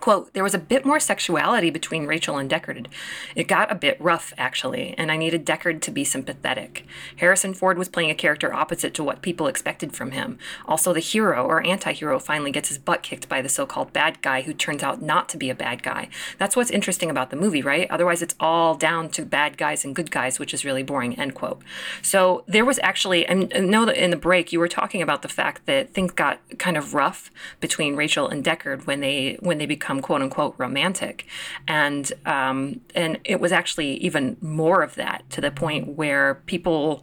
Quote, 0.01 0.33
there 0.35 0.45
was 0.45 0.55
a 0.55 0.59
bit 0.59 0.85
more 0.85 1.01
sexuality 1.01 1.71
between 1.71 2.07
Rachel 2.07 2.37
and 2.37 2.51
Deckard. 2.51 2.87
It 3.35 3.49
got 3.49 3.71
a 3.73 3.75
bit 3.75 4.01
rough, 4.01 4.33
actually, 4.39 4.95
and 4.99 5.11
I 5.11 5.17
needed 5.17 5.47
Deckard 5.47 5.81
to 5.83 5.91
be 5.91 6.05
sympathetic. 6.05 6.87
Harrison 7.17 7.55
Ford 7.55 7.79
was 7.79 7.89
playing 7.89 8.11
a 8.11 8.15
character 8.15 8.53
opposite 8.53 8.95
to 8.95 9.05
what 9.05 9.23
people 9.23 9.47
expected 9.47 9.95
from 9.95 10.13
him. 10.13 10.39
Also, 10.67 10.93
the 10.93 11.01
hero 11.01 11.45
or 11.45 11.67
anti 11.67 11.93
hero 11.93 12.19
finally 12.19 12.53
gets 12.53 12.69
his 12.69 12.79
butt 12.79 13.03
kicked 13.03 13.29
by 13.29 13.43
the 13.43 13.49
so 13.49 13.67
called 13.67 13.93
bad 13.93 14.23
guy 14.23 14.43
who 14.43 14.53
turns 14.53 14.83
out 14.83 15.03
not 15.03 15.29
to 15.31 15.37
be 15.37 15.51
a 15.51 15.55
bad 15.55 15.83
guy. 15.83 16.09
That's 16.39 16.57
what's 16.57 16.71
interesting 16.71 17.11
about 17.11 17.31
the 17.31 17.37
movie, 17.37 17.63
right? 17.63 17.91
Otherwise, 17.91 18.23
it's 18.23 18.35
all 18.39 18.75
down 18.75 19.09
to 19.11 19.25
bad 19.25 19.57
guys 19.57 19.85
and 19.85 19.95
good 19.95 20.11
guys, 20.11 20.39
which 20.39 20.53
is 20.53 20.65
really 20.65 20.83
boring, 20.83 21.19
end 21.19 21.35
quote. 21.35 21.63
So 22.03 22.45
there 22.47 22.65
was 22.65 22.79
actually, 22.83 23.29
I 23.29 23.35
know 23.35 23.85
that 23.87 24.03
in 24.03 24.11
the 24.11 24.17
break 24.17 24.53
you 24.53 24.59
were 24.59 24.69
talking 24.69 25.03
about 25.03 25.23
the 25.23 25.29
fact 25.29 25.67
that 25.67 25.95
things 25.95 26.13
got 26.13 26.41
kind 26.59 26.77
of 26.77 26.95
rough 26.95 27.31
between 27.61 27.97
Rachel 27.97 28.29
and 28.29 28.45
Deckard 28.45 28.87
when 28.87 29.01
they 29.01 29.39
when 29.41 29.59
they 29.59 29.67
become 29.67 29.86
quote 30.03 30.23
unquote 30.23 30.55
romantic, 30.59 31.27
and 31.67 32.13
um, 32.25 32.81
and 32.95 33.19
it 33.25 33.41
was 33.41 33.53
actually 33.53 33.95
even 33.99 34.37
more 34.41 34.83
of 34.83 34.95
that 34.97 35.29
to 35.31 35.41
the 35.41 35.51
point 35.51 35.97
where 35.97 36.43
people 36.47 37.03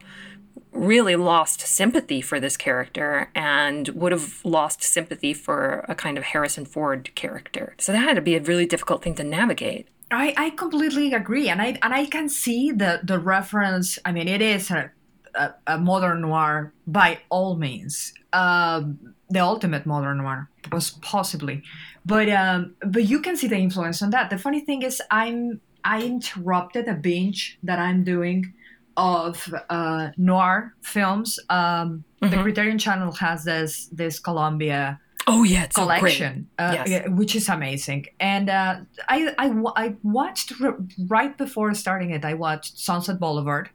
really 0.72 1.16
lost 1.16 1.62
sympathy 1.62 2.20
for 2.20 2.40
this 2.40 2.58
character 2.58 3.30
and 3.36 3.90
would 3.90 4.12
have 4.12 4.44
lost 4.44 4.82
sympathy 4.82 5.34
for 5.34 5.86
a 5.88 5.96
kind 5.96 6.18
of 6.18 6.24
Harrison 6.24 6.66
Ford 6.66 7.14
character. 7.16 7.76
So 7.78 7.92
that 7.92 8.00
had 8.00 8.16
to 8.16 8.22
be 8.22 8.36
a 8.36 8.42
really 8.42 8.66
difficult 8.66 9.04
thing 9.04 9.16
to 9.16 9.24
navigate. 9.24 9.88
I, 10.10 10.34
I 10.38 10.50
completely 10.52 11.14
agree, 11.14 11.50
and 11.50 11.62
I 11.62 11.78
and 11.82 11.94
I 11.94 12.06
can 12.06 12.30
see 12.30 12.72
the 12.72 13.02
the 13.04 13.20
reference. 13.20 13.98
I 14.06 14.12
mean, 14.12 14.28
it 14.28 14.42
is 14.42 14.70
a 14.70 14.92
a, 15.36 15.54
a 15.68 15.78
modern 15.78 16.22
noir 16.22 16.74
by 16.86 17.20
all 17.30 17.56
means, 17.56 18.14
um, 18.34 19.16
the 19.30 19.40
ultimate 19.40 19.86
modern 19.86 20.18
noir 20.18 20.50
was 20.72 20.92
possibly, 21.02 21.64
but 22.06 22.30
um, 22.30 22.76
but 22.86 23.04
you 23.06 23.20
can 23.22 23.36
see 23.38 23.48
the 23.48 23.58
influence 23.58 24.02
on 24.02 24.10
that. 24.12 24.30
The 24.30 24.38
funny 24.38 24.60
thing 24.62 24.82
is, 24.84 25.02
I'm 25.12 25.62
I 25.84 26.02
interrupted 26.04 26.88
a 26.88 26.94
binge 26.94 27.58
that 27.64 27.80
I'm 27.80 28.04
doing 28.04 28.54
of 28.96 29.54
uh, 29.70 30.10
noir 30.18 30.74
films. 30.82 31.40
Um, 31.50 32.04
The 32.22 32.28
Mhm. 32.30 32.44
Criterion 32.44 32.80
Channel 32.80 33.12
has 33.14 33.44
this 33.44 33.88
this 33.92 34.20
Columbia 34.20 35.00
Oh 35.26 35.44
yeah, 35.44 35.64
it's 35.64 35.76
so 35.76 35.84
collection, 35.84 36.48
uh, 36.60 36.84
Yes. 36.86 37.08
which 37.10 37.34
is 37.36 37.48
amazing. 37.50 38.06
And 38.20 38.50
uh, 38.50 38.76
I, 39.08 39.34
I 39.38 39.48
I 39.84 39.96
watched 40.04 40.52
r- 40.62 40.78
right 41.08 41.38
before 41.38 41.74
starting 41.74 42.12
it. 42.12 42.24
I 42.26 42.34
watched 42.34 42.78
Sunset 42.78 43.20
Boulevard, 43.20 43.70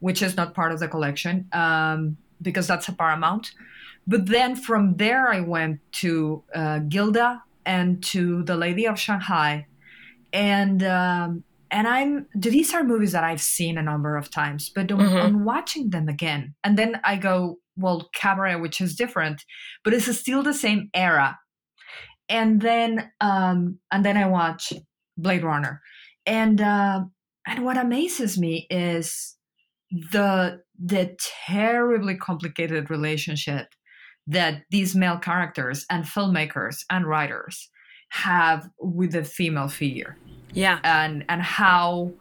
which 0.00 0.22
is 0.22 0.36
not 0.36 0.54
part 0.54 0.70
of 0.72 0.78
the 0.78 0.88
collection 0.88 1.48
um, 1.52 2.16
because 2.40 2.66
that's 2.68 2.88
a 2.88 2.92
Paramount. 2.92 3.50
But 4.06 4.26
then 4.26 4.56
from 4.56 4.96
there, 4.96 5.28
I 5.28 5.40
went 5.40 5.80
to 6.02 6.44
uh, 6.54 6.78
Gilda 6.88 7.42
and 7.64 8.02
to 8.04 8.44
The 8.44 8.56
Lady 8.56 8.86
of 8.86 8.98
Shanghai, 8.98 9.66
and 10.32 10.82
um, 10.84 11.44
and 11.70 11.88
I'm 11.88 12.26
these 12.34 12.72
are 12.72 12.84
movies 12.84 13.12
that 13.12 13.24
I've 13.24 13.40
seen 13.40 13.76
a 13.78 13.82
number 13.82 14.16
of 14.16 14.30
times, 14.30 14.70
but 14.74 14.92
on, 14.92 14.98
Mhm. 15.00 15.22
on 15.24 15.44
watching 15.44 15.90
them 15.90 16.08
again, 16.08 16.54
and 16.62 16.78
then 16.78 17.00
I 17.04 17.16
go, 17.16 17.56
well, 17.76 18.08
Cabaret, 18.14 18.56
which 18.56 18.80
is 18.80 18.94
different, 18.94 19.44
but 19.82 19.92
it's 19.92 20.16
still 20.18 20.42
the 20.42 20.54
same 20.54 20.88
era. 20.94 21.38
And 22.28 22.60
then 22.60 23.10
um, 23.20 23.78
and 23.90 24.04
then 24.04 24.16
I 24.16 24.26
watch 24.26 24.72
Blade 25.16 25.44
Runner, 25.44 25.80
and 26.24 26.60
uh, 26.60 27.00
and 27.46 27.64
what 27.64 27.76
amazes 27.76 28.38
me 28.38 28.66
is 28.70 29.36
the 29.90 30.60
the 30.78 31.16
terribly 31.46 32.16
complicated 32.16 32.90
relationship 32.90 33.68
that 34.26 34.62
these 34.70 34.94
male 34.94 35.18
characters 35.18 35.86
and 35.90 36.04
filmmakers 36.04 36.84
and 36.90 37.06
writers 37.06 37.70
have 38.10 38.68
with 38.78 39.12
the 39.12 39.24
female 39.24 39.68
figure. 39.68 40.16
Yeah. 40.52 40.78
and 40.84 41.24
and 41.28 41.42
how 41.42 42.12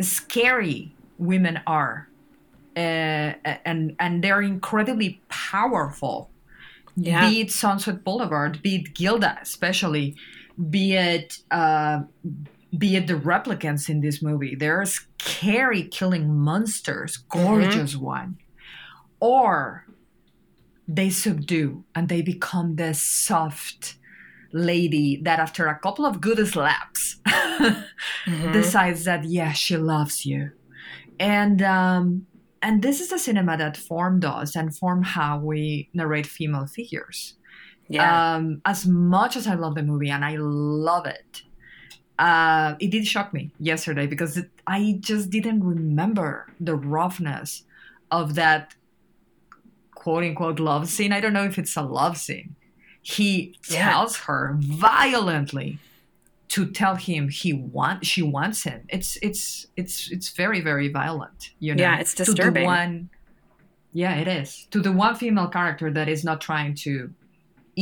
scary 0.00 0.94
women 1.18 1.60
are 1.66 2.08
uh, 2.76 2.78
and 3.64 3.96
and 3.98 4.24
they're 4.24 4.42
incredibly 4.42 5.20
powerful. 5.28 6.30
Yeah. 6.98 7.28
be 7.28 7.42
it 7.42 7.50
sunset 7.50 8.04
boulevard 8.04 8.62
be 8.62 8.76
it 8.76 8.94
gilda 8.94 9.38
especially 9.42 10.16
be 10.70 10.94
it 10.94 11.40
uh, 11.50 12.00
be 12.76 12.96
it 12.96 13.06
the 13.06 13.14
replicants 13.14 13.88
in 13.88 14.00
this 14.00 14.22
movie. 14.22 14.54
They're 14.54 14.84
scary 14.84 15.84
killing 15.84 16.38
monsters 16.38 17.16
gorgeous 17.16 17.96
one. 17.96 18.38
Or 19.20 19.85
they 20.88 21.10
subdue 21.10 21.84
and 21.94 22.08
they 22.08 22.22
become 22.22 22.76
this 22.76 23.02
soft 23.02 23.96
lady 24.52 25.20
that 25.24 25.38
after 25.40 25.66
a 25.66 25.78
couple 25.78 26.06
of 26.06 26.20
good 26.20 26.46
slaps 26.46 27.16
Mhm. 28.26 28.52
decides 28.52 29.04
that 29.04 29.24
yeah 29.24 29.52
she 29.52 29.76
loves 29.76 30.24
you 30.26 30.50
and 31.18 31.62
um 31.62 32.26
and 32.62 32.82
this 32.82 33.00
is 33.00 33.12
a 33.12 33.18
cinema 33.18 33.56
that 33.56 33.76
formed 33.76 34.24
us 34.24 34.56
and 34.56 34.74
form 34.76 35.02
how 35.02 35.38
we 35.38 35.88
narrate 35.94 36.26
female 36.26 36.66
figures 36.66 37.34
Yeah. 37.88 38.36
um 38.36 38.62
as 38.64 38.86
much 38.86 39.36
as 39.36 39.46
i 39.46 39.54
love 39.54 39.74
the 39.74 39.82
movie 39.82 40.10
and 40.10 40.24
i 40.24 40.36
love 40.38 41.06
it 41.06 41.42
uh 42.18 42.74
it 42.80 42.90
did 42.90 43.06
shock 43.06 43.32
me 43.34 43.50
yesterday 43.58 44.06
because 44.06 44.36
it, 44.36 44.50
i 44.66 44.96
just 45.00 45.30
didn't 45.30 45.62
remember 45.64 46.46
the 46.60 46.74
roughness 46.76 47.64
of 48.10 48.34
that 48.36 48.74
quote 50.06 50.24
unquote 50.28 50.60
love 50.70 50.84
scene 50.94 51.12
i 51.16 51.20
don't 51.22 51.36
know 51.38 51.44
if 51.52 51.56
it's 51.62 51.76
a 51.76 51.86
love 52.00 52.16
scene 52.26 52.50
he 53.16 53.28
Yeah. 53.70 53.90
tells 53.90 54.12
her 54.26 54.40
violently 54.58 55.78
to 56.54 56.60
tell 56.80 56.94
him 57.08 57.28
he 57.28 57.50
want 57.52 57.98
she 58.06 58.22
wants 58.36 58.58
him. 58.68 58.80
It's 58.96 59.10
it's 59.28 59.66
it's 59.80 59.96
it's 60.14 60.28
very 60.42 60.60
very 60.70 60.88
violent. 61.00 61.40
You 61.64 61.74
know. 61.74 61.82
Yeah, 61.84 61.98
it's 62.02 62.14
To 62.14 62.24
the 62.24 62.32
disturbing. 62.34 62.64
one, 62.64 62.92
yeah, 64.02 64.14
it 64.22 64.28
is 64.40 64.66
to 64.70 64.78
the 64.86 64.92
one 65.04 65.14
female 65.22 65.48
character 65.58 65.88
that 65.98 66.08
is 66.14 66.22
not 66.28 66.38
trying 66.48 66.72
to 66.86 66.92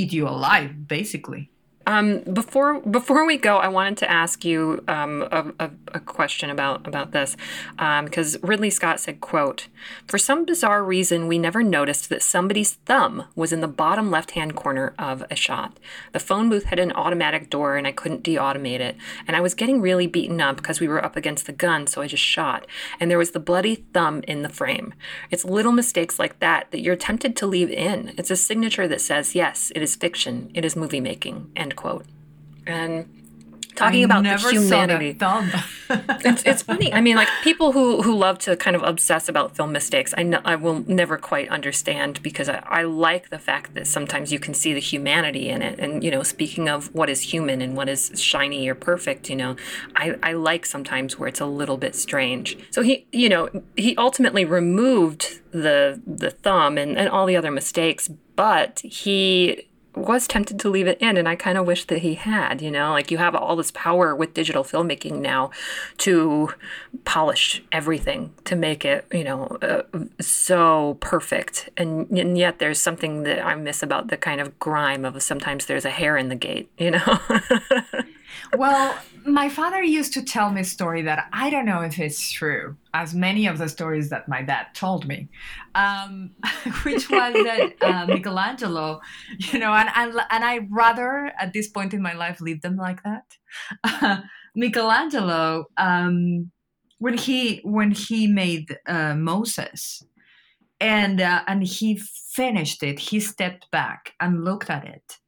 eat 0.01 0.11
you 0.17 0.25
alive, 0.37 0.71
basically. 0.89 1.43
Um, 1.87 2.21
before 2.21 2.81
before 2.81 3.27
we 3.27 3.37
go, 3.37 3.59
I 3.59 3.69
wanted 3.69 3.99
to 3.99 4.11
ask 4.11 4.45
you 4.45 4.83
um, 4.89 5.23
a, 5.31 5.53
a, 5.59 5.71
a 5.95 6.01
question 6.01 6.49
about 6.51 6.87
about 6.87 7.13
this 7.13 7.37
because 7.69 8.43
Ridley 8.43 8.71
Scott 8.71 9.01
said, 9.01 9.21
"quote 9.21 9.69
For 10.07 10.19
some 10.19 10.45
bizarre 10.45 10.83
reason, 10.83 11.29
we 11.29 11.39
never 11.39 11.63
noticed 11.63 12.09
that 12.09 12.23
somebody's 12.23 12.75
thumb 12.87 13.25
was 13.35 13.53
in 13.53 13.61
the 13.61 13.69
bottom 13.69 14.11
left 14.11 14.33
hand 14.33 14.57
corner 14.57 14.95
of 14.99 15.25
a 15.31 15.37
shot. 15.37 15.79
The 16.13 16.21
phone 16.21 16.49
booth 16.49 16.65
had 16.65 16.79
an 16.79 16.93
automatic 16.93 17.51
door, 17.51 17.77
and 17.77 17.87
I 17.87 17.93
couldn't 17.93 18.25
deautomate 18.25 18.81
it. 18.81 18.97
And 19.27 19.37
I 19.37 19.41
was 19.41 19.55
getting 19.55 19.81
really 19.81 20.07
beaten 20.07 20.41
up 20.41 20.57
because 20.57 20.81
we 20.81 20.89
were 20.89 21.05
up 21.05 21.17
against 21.17 21.47
the 21.47 21.53
gun, 21.53 21.87
so 21.87 22.01
I 22.01 22.07
just 22.07 22.23
shot. 22.23 22.67
And 22.99 23.11
there 23.11 23.19
was 23.19 23.33
the 23.33 23.41
bloody 23.41 23.85
thumb 23.93 24.23
in 24.27 24.43
the 24.43 24.49
frame. 24.49 24.95
It's 25.31 25.45
little 25.45 25.73
mistakes 25.73 26.19
like 26.19 26.39
that 26.39 26.71
that 26.71 26.81
you're 26.81 26.97
tempted 26.97 27.37
to 27.37 27.47
leave 27.47 27.71
in. 27.71 28.15
It's 28.17 28.31
a 28.31 28.37
signature 28.37 28.89
that 28.89 29.01
says, 29.01 29.35
yes, 29.35 29.71
it 29.75 29.83
is 29.83 29.97
fiction, 29.97 30.51
it 30.55 30.65
is 30.65 30.77
movie 30.77 31.01
making." 31.01 31.51
End 31.55 31.74
quote. 31.75 32.07
And 32.67 33.09
talking 33.75 34.03
I 34.03 34.05
about 34.05 34.23
the 34.25 34.51
humanity. 34.51 35.11
it's, 35.91 36.43
it's 36.45 36.63
funny. 36.63 36.93
I 36.93 37.01
mean, 37.01 37.17
like 37.17 37.29
people 37.43 37.73
who, 37.73 38.03
who 38.03 38.17
love 38.17 38.39
to 38.41 38.57
kind 38.57 38.77
of 38.77 38.83
obsess 38.83 39.29
about 39.29 39.57
film 39.57 39.73
mistakes, 39.73 40.15
I 40.17 40.23
know, 40.23 40.41
I 40.45 40.57
will 40.57 40.85
never 40.87 41.19
quite 41.19 41.49
understand 41.49 42.23
because 42.23 42.49
I, 42.49 42.63
I 42.67 42.83
like 42.83 43.31
the 43.31 43.39
fact 43.39 43.75
that 43.75 43.87
sometimes 43.87 44.33
you 44.33 44.39
can 44.39 44.55
see 44.55 44.73
the 44.73 44.81
humanity 44.81 45.49
in 45.49 45.63
it. 45.63 45.79
And 45.79 46.03
you 46.03 46.11
know, 46.11 46.23
speaking 46.23 46.69
of 46.69 46.95
what 46.95 47.11
is 47.11 47.21
human 47.21 47.61
and 47.61 47.77
what 47.77 47.89
is 47.89 48.13
shiny 48.21 48.69
or 48.69 48.75
perfect, 48.75 49.29
you 49.29 49.37
know, 49.37 49.57
I, 49.97 50.17
I 50.23 50.33
like 50.33 50.67
sometimes 50.67 51.19
where 51.19 51.29
it's 51.29 51.41
a 51.41 51.47
little 51.47 51.77
bit 51.77 51.95
strange. 51.95 52.57
So 52.71 52.83
he, 52.83 53.07
you 53.13 53.29
know, 53.29 53.49
he 53.77 53.97
ultimately 53.97 54.45
removed 54.45 55.41
the 55.51 56.01
the 56.07 56.31
thumb 56.31 56.79
and, 56.79 56.97
and 56.97 57.09
all 57.09 57.27
the 57.27 57.37
other 57.37 57.51
mistakes, 57.51 58.09
but 58.37 58.81
he 58.81 59.69
was 59.95 60.27
tempted 60.27 60.59
to 60.59 60.69
leave 60.69 60.87
it 60.87 60.99
in 61.01 61.17
and 61.17 61.29
i 61.29 61.37
kind 61.37 61.57
of 61.57 61.67
wish 61.67 61.85
that 61.87 61.99
he 61.99 62.15
had 62.15 62.61
you 62.61 62.71
know? 62.71 62.93
Like 62.93 63.11
you 63.11 63.19
have 63.19 63.35
all 63.35 63.57
this 63.57 63.71
power 63.71 64.15
with 64.15 64.35
digital 64.35 64.65
filmmaking 64.65 65.21
now 65.21 65.51
to 65.99 66.51
polish 67.05 67.63
everything 67.73 68.33
to 68.45 68.57
make 68.57 68.85
it 68.85 69.07
you 69.13 69.25
know 69.25 69.59
uh, 69.63 69.83
so 70.21 70.97
perfect. 71.01 71.69
And, 71.77 72.11
and 72.11 72.39
yet 72.39 72.59
there's 72.59 72.81
something 72.81 73.23
that 73.25 73.45
i 73.45 73.55
miss 73.55 73.83
about 73.83 74.09
the 74.09 74.17
kind 74.17 74.41
of 74.41 74.59
grime 74.59 75.05
of 75.05 75.23
sometimes 75.23 75.67
there's 75.67 75.85
a 75.85 75.91
hair 75.91 76.17
in 76.17 76.29
the 76.29 76.35
gate 76.35 76.71
you 76.79 76.91
know 76.93 77.19
well, 78.57 78.97
my 79.27 79.49
father 79.49 79.83
used 79.83 80.13
to 80.15 80.23
tell 80.23 80.51
me 80.51 80.61
a 80.61 80.65
story 80.65 81.03
that 81.03 81.29
I 81.33 81.51
don't 81.51 81.65
know 81.65 81.81
if 81.81 81.99
it's 81.99 82.31
true, 82.31 82.77
as 82.93 83.15
many 83.15 83.47
of 83.47 83.59
the 83.59 83.69
stories 83.69 84.11
that 84.11 84.29
my 84.29 84.43
dad 84.43 84.67
told 84.75 85.07
me, 85.07 85.29
um, 85.75 86.31
which 86.83 87.09
was 87.11 87.33
that 87.33 87.75
uh, 87.83 88.07
Michelangelo, 88.07 89.01
you 89.39 89.59
know, 89.59 89.73
and, 89.73 89.89
and 89.97 90.21
and 90.31 90.45
I 90.45 90.67
rather 90.71 91.33
at 91.39 91.53
this 91.53 91.69
point 91.69 91.95
in 91.95 92.03
my 92.03 92.15
life 92.15 92.41
leave 92.41 92.63
them 92.63 92.77
like 92.77 93.01
that. 93.03 94.25
Michelangelo, 94.55 95.67
um, 95.77 96.51
when 96.99 97.17
he 97.17 97.61
when 97.65 97.91
he 97.91 98.27
made 98.27 98.77
uh, 98.87 99.15
Moses, 99.15 100.05
and 100.81 101.21
uh, 101.21 101.43
and 101.47 101.65
he 101.65 101.97
finished 101.97 102.83
it, 102.83 102.99
he 102.99 103.21
stepped 103.21 103.71
back 103.71 104.13
and 104.21 104.45
looked 104.45 104.71
at 104.71 104.85
it 104.85 105.19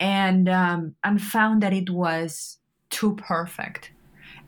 and 0.00 0.48
um, 0.48 0.94
and 1.04 1.20
found 1.20 1.62
that 1.62 1.72
it 1.72 1.90
was 1.90 2.58
too 2.90 3.16
perfect. 3.16 3.92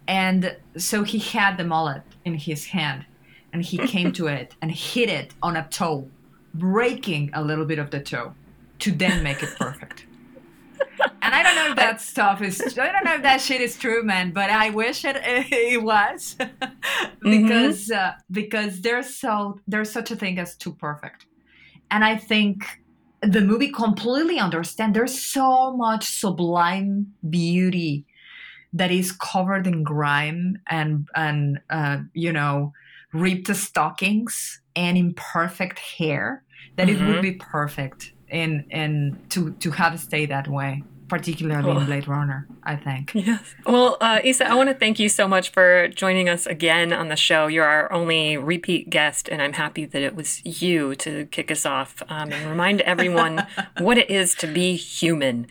And 0.07 0.57
so 0.76 1.05
he 1.05 1.18
had 1.18 1.57
the 1.57 1.64
mullet 1.64 2.03
in 2.24 2.34
his 2.34 2.66
hand, 2.66 3.05
and 3.53 3.62
he 3.62 3.78
came 3.78 4.12
to 4.12 4.26
it 4.26 4.55
and 4.61 4.70
hit 4.70 5.09
it 5.09 5.34
on 5.42 5.57
a 5.57 5.66
toe, 5.68 6.09
breaking 6.55 7.30
a 7.32 7.42
little 7.42 7.64
bit 7.64 7.78
of 7.78 7.90
the 7.90 8.01
toe, 8.01 8.34
to 8.80 8.90
then 8.90 9.22
make 9.22 9.42
it 9.42 9.51
perfect. 9.57 10.07
and 11.22 11.34
I 11.34 11.42
don't 11.42 11.55
know 11.55 11.70
if 11.70 11.76
that 11.76 12.01
stuff 12.01 12.42
is. 12.42 12.61
I 12.78 12.90
don't 12.92 13.05
know 13.05 13.14
if 13.14 13.22
that 13.22 13.40
shit 13.40 13.61
is 13.61 13.76
true, 13.76 14.03
man. 14.03 14.32
But 14.32 14.51
I 14.51 14.70
wish 14.70 15.05
it 15.05 15.16
it 15.24 15.82
was, 15.82 16.36
because 17.22 17.90
uh, 17.90 18.14
because 18.30 18.80
there's 18.80 19.14
so 19.14 19.61
there's 19.68 19.90
such 19.90 20.11
a 20.11 20.16
thing 20.16 20.38
as 20.38 20.57
too 20.57 20.72
perfect, 20.72 21.26
and 21.90 22.05
I 22.05 22.16
think 22.16 22.80
the 23.23 23.41
movie 23.41 23.71
completely 23.71 24.39
understand 24.39 24.95
there's 24.95 25.21
so 25.21 25.77
much 25.77 26.05
sublime 26.05 27.12
beauty 27.29 28.07
that 28.73 28.91
is 28.91 29.12
covered 29.12 29.66
in 29.66 29.83
grime 29.83 30.59
and 30.68 31.09
and 31.16 31.61
uh, 31.71 31.99
you 32.14 32.33
know 32.33 32.73
ripped 33.12 33.55
stockings 33.57 34.61
and 34.77 34.99
imperfect 34.99 35.79
hair 35.79 36.45
that 36.77 36.89
it 36.91 37.03
would 37.03 37.21
Mhm. 37.21 37.23
be 37.23 37.33
perfect 37.35 38.12
in 38.29 38.66
in 38.71 39.18
to 39.31 39.53
to 39.61 39.71
have 39.73 39.95
it 39.95 39.99
stay 39.99 40.27
that 40.27 40.49
way 40.49 40.87
particularly 41.11 41.69
Oh. 41.69 41.79
in 41.79 41.85
Blade 41.87 42.09
Runner. 42.09 42.47
I 42.63 42.77
think. 42.77 43.13
Yes. 43.21 43.55
Well, 43.67 43.97
uh, 44.01 44.21
Issa, 44.25 44.49
I 44.49 44.55
want 44.55 44.69
to 44.71 44.75
thank 44.75 44.99
you 44.99 45.09
so 45.11 45.29
much 45.29 45.51
for 45.51 45.89
joining 45.89 46.29
us 46.29 46.47
again 46.47 46.93
on 46.93 47.09
the 47.09 47.17
show. 47.17 47.49
You're 47.49 47.65
our 47.67 47.93
only 47.93 48.37
repeat 48.39 48.89
guest, 48.89 49.29
and 49.31 49.43
I'm 49.43 49.53
happy 49.53 49.85
that 49.85 50.01
it 50.03 50.15
was 50.15 50.41
you 50.45 50.95
to 50.97 51.27
kick 51.27 51.51
us 51.51 51.67
off 51.67 52.03
um, 52.09 52.33
and 52.33 52.49
remind 52.49 52.81
everyone 52.93 53.47
what 53.79 53.99
it 53.99 54.09
is 54.11 54.35
to 54.37 54.47
be 54.47 54.77
human. 54.77 55.47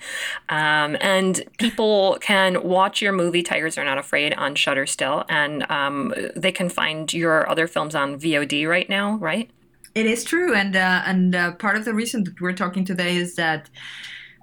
Um, 0.49 0.97
and 1.01 1.43
people 1.59 2.17
can 2.21 2.63
watch 2.63 3.01
your 3.01 3.11
movie 3.11 3.43
Tigers 3.43 3.77
Are 3.77 3.83
Not 3.85 3.97
Afraid 3.99 4.33
on 4.33 4.55
Shudder 4.55 4.85
still, 4.87 5.25
and 5.29 5.69
um, 5.69 6.13
they 6.35 6.51
can 6.51 6.69
find 6.69 7.13
your 7.13 7.47
other 7.49 7.67
films 7.67 7.93
on 7.93 8.19
VOD 8.19 8.67
right 8.67 8.89
now, 8.89 9.17
right? 9.17 9.49
It 9.95 10.05
is 10.05 10.23
true, 10.23 10.53
and 10.53 10.75
uh, 10.75 11.01
and 11.05 11.35
uh, 11.35 11.51
part 11.53 11.75
of 11.75 11.83
the 11.85 11.93
reason 11.93 12.23
that 12.23 12.39
we're 12.39 12.53
talking 12.53 12.85
today 12.85 13.15
is 13.17 13.35
that 13.35 13.69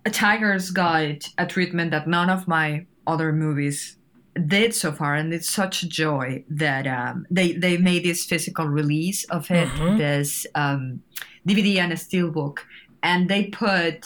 a 0.07 0.11
Tiger's 0.11 0.71
Guide, 0.71 1.23
a 1.37 1.47
treatment 1.47 1.91
that 1.91 2.07
none 2.07 2.31
of 2.31 2.47
my 2.47 2.87
other 3.07 3.33
movies 3.33 3.97
did 4.47 4.75
so 4.75 4.93
far, 4.93 5.15
and 5.15 5.33
it's 5.35 5.51
such 5.63 5.83
a 5.83 5.89
joy 5.89 6.45
that 6.49 6.87
um, 6.87 7.27
they 7.31 7.49
they 7.53 7.77
made 7.91 8.03
this 8.05 8.25
physical 8.25 8.67
release 8.81 9.21
of 9.37 9.51
it, 9.51 9.69
Mhm. 9.69 9.99
this 9.99 10.47
um, 10.55 11.03
DVD 11.49 11.79
and 11.85 11.93
a 11.93 11.97
steelbook, 11.97 12.57
and 13.03 13.29
they 13.29 13.43
put 13.65 13.97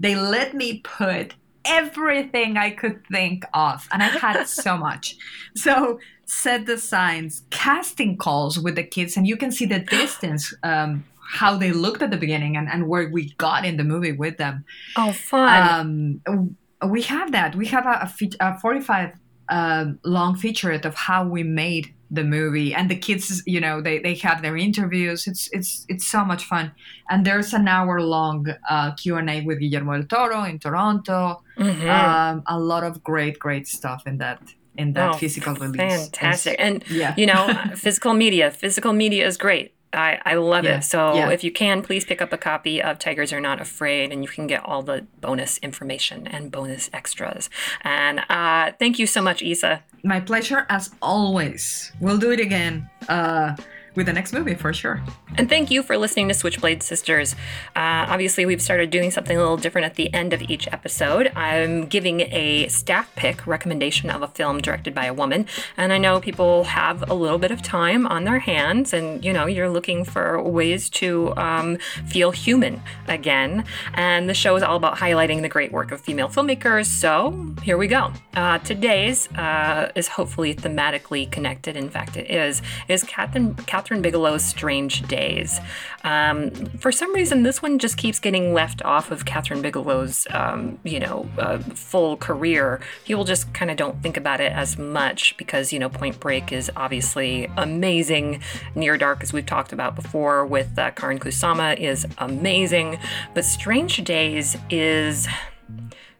they 0.00 0.14
let 0.14 0.54
me 0.54 0.68
put 1.00 1.34
everything 1.64 2.56
I 2.56 2.70
could 2.80 2.98
think 3.06 3.44
of, 3.54 3.86
and 3.92 4.02
I 4.02 4.06
had 4.26 4.44
so 4.64 4.76
much. 4.76 5.16
So 5.54 5.98
set 6.26 6.66
the 6.66 6.78
signs, 6.78 7.42
casting 7.50 8.16
calls 8.16 8.58
with 8.64 8.74
the 8.76 8.84
kids, 8.96 9.16
and 9.16 9.26
you 9.26 9.36
can 9.36 9.50
see 9.52 9.66
the 9.66 9.80
distance. 9.80 10.52
Um, 10.62 11.04
how 11.28 11.56
they 11.58 11.72
looked 11.72 12.02
at 12.02 12.10
the 12.10 12.16
beginning 12.16 12.56
and, 12.56 12.68
and 12.68 12.88
where 12.88 13.08
we 13.10 13.22
got 13.36 13.64
in 13.64 13.76
the 13.76 13.84
movie 13.84 14.12
with 14.12 14.36
them. 14.38 14.64
Oh, 14.96 15.12
fun. 15.12 16.20
Um, 16.26 16.56
we 16.90 17.02
have 17.02 17.32
that. 17.32 17.54
We 17.54 17.66
have 17.66 17.86
a, 17.86 18.10
a, 18.40 18.46
a 18.54 18.58
45 18.60 19.12
um, 19.50 19.98
long 20.04 20.36
featurette 20.36 20.84
of 20.84 20.94
how 20.94 21.26
we 21.26 21.42
made 21.42 21.94
the 22.10 22.24
movie 22.24 22.72
and 22.74 22.90
the 22.90 22.96
kids 22.96 23.42
you 23.46 23.60
know 23.60 23.82
they, 23.82 23.98
they 23.98 24.14
have 24.14 24.40
their 24.40 24.56
interviews 24.56 25.26
it's 25.26 25.46
it's 25.52 25.84
it's 25.88 26.06
so 26.06 26.24
much 26.24 26.44
fun 26.44 26.72
and 27.10 27.26
there's 27.26 27.52
an 27.52 27.68
hour 27.68 28.00
long 28.00 28.46
uh, 28.70 28.92
q&a 28.92 29.42
with 29.42 29.58
guillermo 29.60 29.92
del 30.00 30.06
toro 30.06 30.42
in 30.44 30.58
toronto 30.58 31.42
Mhm. 31.58 31.86
um, 31.98 32.42
a 32.46 32.58
lot 32.58 32.82
of 32.82 33.02
great 33.04 33.38
great 33.38 33.66
stuff 33.68 34.00
in 34.06 34.16
that 34.18 34.40
in 34.78 34.94
that 34.94 35.10
Oh, 35.10 35.18
physical 35.18 35.54
release 35.56 36.08
Fantastic. 36.08 36.54
It's- 36.54 36.66
And, 36.66 36.84
yeah. 36.88 37.12
you 37.18 37.26
know, 37.26 37.42
physical 37.74 38.14
media, 38.14 38.50
physical 38.52 38.92
media 38.92 39.26
is 39.26 39.36
great. 39.36 39.74
I, 39.92 40.20
I 40.24 40.34
love 40.34 40.64
Yeah, 40.64 40.78
it. 40.78 40.82
So 40.84 41.14
yeah. 41.14 41.30
if 41.30 41.42
you 41.42 41.50
can, 41.50 41.82
please 41.82 42.04
pick 42.04 42.20
up 42.20 42.32
a 42.32 42.38
copy 42.38 42.82
of 42.82 42.98
Tigers 42.98 43.32
Are 43.32 43.40
Not 43.40 43.60
Afraid 43.60 44.12
and 44.12 44.22
you 44.22 44.28
can 44.28 44.46
get 44.46 44.64
all 44.64 44.82
the 44.82 45.06
bonus 45.20 45.58
information 45.58 46.26
and 46.26 46.50
bonus 46.50 46.90
extras. 46.92 47.48
And 47.82 48.20
uh, 48.28 48.72
thank 48.78 48.98
you 48.98 49.06
so 49.06 49.22
much, 49.22 49.42
Issa. 49.42 49.82
my 50.04 50.20
pleasure 50.20 50.64
as 50.68 50.90
always 51.02 51.90
we'll 52.00 52.18
do 52.18 52.30
it 52.30 52.38
again 52.40 52.88
uh, 53.08 53.56
with 53.98 54.06
the 54.06 54.12
next 54.12 54.32
movie 54.32 54.54
for 54.54 54.72
sure 54.72 55.02
And 55.36 55.48
thank 55.48 55.70
you 55.70 55.82
for 55.82 55.98
listening 55.98 56.28
to 56.28 56.34
Switchblade 56.34 56.82
Sisters. 56.82 57.34
Uh, 57.76 58.06
obviously, 58.08 58.46
we've 58.46 58.62
started 58.62 58.90
doing 58.90 59.10
something 59.10 59.36
a 59.36 59.40
little 59.40 59.56
different 59.56 59.84
at 59.84 59.96
the 59.96 60.12
end 60.14 60.32
of 60.32 60.40
each 60.42 60.66
episode. 60.68 61.30
I'm 61.36 61.86
giving 61.86 62.20
a 62.20 62.68
staff 62.68 63.14
pick 63.14 63.46
recommendation 63.46 64.08
of 64.08 64.22
a 64.22 64.28
film 64.28 64.60
directed 64.60 64.94
by 64.94 65.06
a 65.06 65.12
woman. 65.12 65.46
And 65.76 65.92
I 65.92 65.98
know 65.98 66.20
people 66.20 66.64
have 66.64 67.08
a 67.10 67.14
little 67.14 67.38
bit 67.38 67.50
of 67.50 67.60
time 67.60 68.06
on 68.06 68.24
their 68.24 68.38
hands, 68.38 68.92
and 68.92 69.24
you 69.24 69.32
know, 69.32 69.46
you're 69.46 69.68
looking 69.68 70.04
for 70.04 70.40
ways 70.42 70.88
to 70.90 71.36
um, 71.36 71.76
feel 72.06 72.30
human 72.30 72.80
again. 73.08 73.64
And 73.94 74.28
the 74.28 74.34
show 74.34 74.54
is 74.56 74.62
all 74.62 74.76
about 74.76 74.96
highlighting 74.96 75.42
the 75.42 75.48
great 75.48 75.72
work 75.72 75.90
of 75.90 76.00
female 76.00 76.28
filmmakers. 76.28 76.86
So 76.86 77.54
here 77.62 77.76
we 77.76 77.88
go. 77.88 78.12
Uh, 78.34 78.58
today's 78.58 79.30
uh, 79.32 79.90
is 79.94 80.08
hopefully 80.08 80.54
thematically 80.54 81.30
connected. 81.30 81.76
In 81.76 81.90
fact, 81.90 82.16
it 82.16 82.30
is. 82.30 82.62
Is 82.86 83.02
Kathryn, 83.02 83.54
Kathryn 83.54 83.87
Bigelow's 83.88 84.44
Strange 84.44 85.02
Days. 85.08 85.60
Um, 86.04 86.50
for 86.78 86.92
some 86.92 87.14
reason, 87.14 87.42
this 87.42 87.62
one 87.62 87.78
just 87.78 87.96
keeps 87.96 88.18
getting 88.18 88.52
left 88.52 88.82
off 88.84 89.10
of 89.10 89.24
Kathryn 89.24 89.62
Bigelow's, 89.62 90.26
um, 90.30 90.78
you 90.84 91.00
know, 91.00 91.28
uh, 91.38 91.58
full 91.58 92.16
career. 92.16 92.80
People 93.04 93.24
just 93.24 93.52
kind 93.54 93.70
of 93.70 93.76
don't 93.76 94.02
think 94.02 94.16
about 94.16 94.40
it 94.40 94.52
as 94.52 94.78
much 94.78 95.36
because, 95.36 95.72
you 95.72 95.78
know, 95.78 95.88
Point 95.88 96.20
Break 96.20 96.52
is 96.52 96.70
obviously 96.76 97.50
amazing. 97.56 98.42
Near 98.74 98.96
Dark, 98.96 99.22
as 99.22 99.32
we've 99.32 99.46
talked 99.46 99.72
about 99.72 99.96
before 99.96 100.44
with 100.44 100.78
uh, 100.78 100.90
Karyn 100.92 101.18
Kusama, 101.18 101.76
is 101.78 102.06
amazing. 102.18 102.98
But 103.34 103.44
Strange 103.44 104.04
Days 104.04 104.56
is 104.70 105.26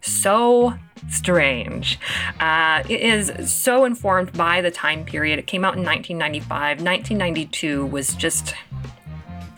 so 0.01 0.75
strange. 1.11 1.99
Uh, 2.41 2.83
it 2.89 3.01
is 3.01 3.53
so 3.53 3.85
informed 3.85 4.33
by 4.33 4.61
the 4.61 4.71
time 4.71 5.05
period. 5.05 5.39
It 5.39 5.47
came 5.47 5.65
out 5.65 5.77
in 5.77 5.85
1995. 5.85 6.83
1992 6.83 7.87
was 7.87 8.15
just 8.15 8.55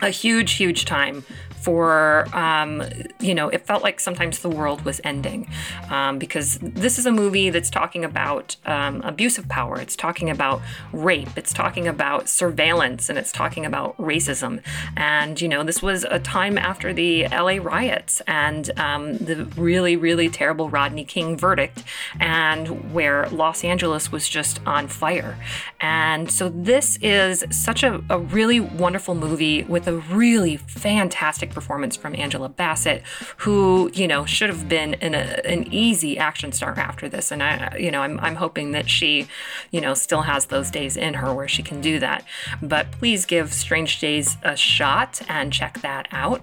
a 0.03 0.11
huge, 0.11 0.53
huge 0.53 0.84
time 0.84 1.24
for, 1.61 2.26
um, 2.34 2.82
you 3.20 3.34
know, 3.34 3.48
it 3.48 3.66
felt 3.66 3.82
like 3.82 4.01
sometimes 4.01 4.38
the 4.38 4.48
world 4.48 4.82
was 4.82 5.01
ending 5.05 5.48
um, 5.90 6.18
because 6.18 6.59
this 6.62 6.98
is 6.98 7.07
a 7.07 7.12
movie 7.12 7.51
that's 7.51 7.68
talking 7.68 8.05
about 8.05 8.57
um, 8.64 9.03
abuse 9.03 9.36
of 9.36 9.48
power. 9.48 9.78
It's 9.78 9.94
talking 9.94 10.30
about 10.30 10.62
rape. 10.92 11.28
It's 11.36 11.53
talking 11.53 11.86
about 11.86 12.28
surveillance 12.28 13.09
and 13.09 13.18
it's 13.18 13.30
talking 13.30 13.66
about 13.66 13.96
racism. 13.98 14.62
And, 14.96 15.40
you 15.40 15.48
know, 15.48 15.62
this 15.62 15.82
was 15.82 16.05
a 16.05 16.18
time 16.18 16.57
after 16.57 16.92
the 16.92 17.28
LA 17.28 17.59
riots 17.61 18.22
and 18.26 18.70
um, 18.78 19.18
the 19.18 19.44
really, 19.57 19.96
really 19.96 20.30
terrible 20.30 20.70
Rodney 20.70 21.05
King 21.05 21.36
verdict 21.36 21.84
and 22.18 22.92
where 22.94 23.28
Los 23.28 23.64
Angeles 23.64 24.11
was 24.11 24.28
just 24.28 24.61
on 24.66 24.88
fire. 24.88 25.36
And 25.80 26.30
so 26.30 26.48
this 26.48 26.96
is 27.03 27.44
such 27.51 27.82
a, 27.82 28.03
a 28.09 28.18
really 28.18 28.61
wonderful 28.61 29.14
movie 29.14 29.62
with 29.64 29.86
a 29.91 29.97
really 30.14 30.57
fantastic 30.57 31.51
performance 31.51 31.97
from 31.97 32.14
Angela 32.14 32.49
Bassett, 32.49 33.03
who, 33.38 33.91
you 33.93 34.07
know, 34.07 34.24
should 34.24 34.49
have 34.49 34.68
been 34.68 34.95
an, 34.95 35.14
a, 35.14 35.41
an 35.45 35.66
easy 35.72 36.16
action 36.16 36.53
star 36.53 36.78
after 36.78 37.09
this. 37.09 37.30
And 37.30 37.43
I, 37.43 37.76
you 37.76 37.91
know, 37.91 38.03
I'm, 38.03 38.18
I'm 38.20 38.36
hoping 38.36 38.70
that 38.72 38.88
she, 38.88 39.26
you 39.70 39.80
know, 39.80 39.95
still 39.95 40.22
has 40.22 40.47
those 40.47 40.70
days 40.70 40.97
in 40.97 41.14
her 41.14 41.34
where 41.34 41.49
she 41.49 41.62
can 41.62 41.80
do 41.80 41.99
that. 41.99 42.24
But 42.62 42.91
please 42.93 43.26
give 43.26 43.53
Strange 43.53 44.01
Days 44.01 44.36
a 44.43 44.57
shot 44.57 45.20
and 45.28 45.53
check 45.53 45.80
that 45.82 46.09
out. 46.12 46.43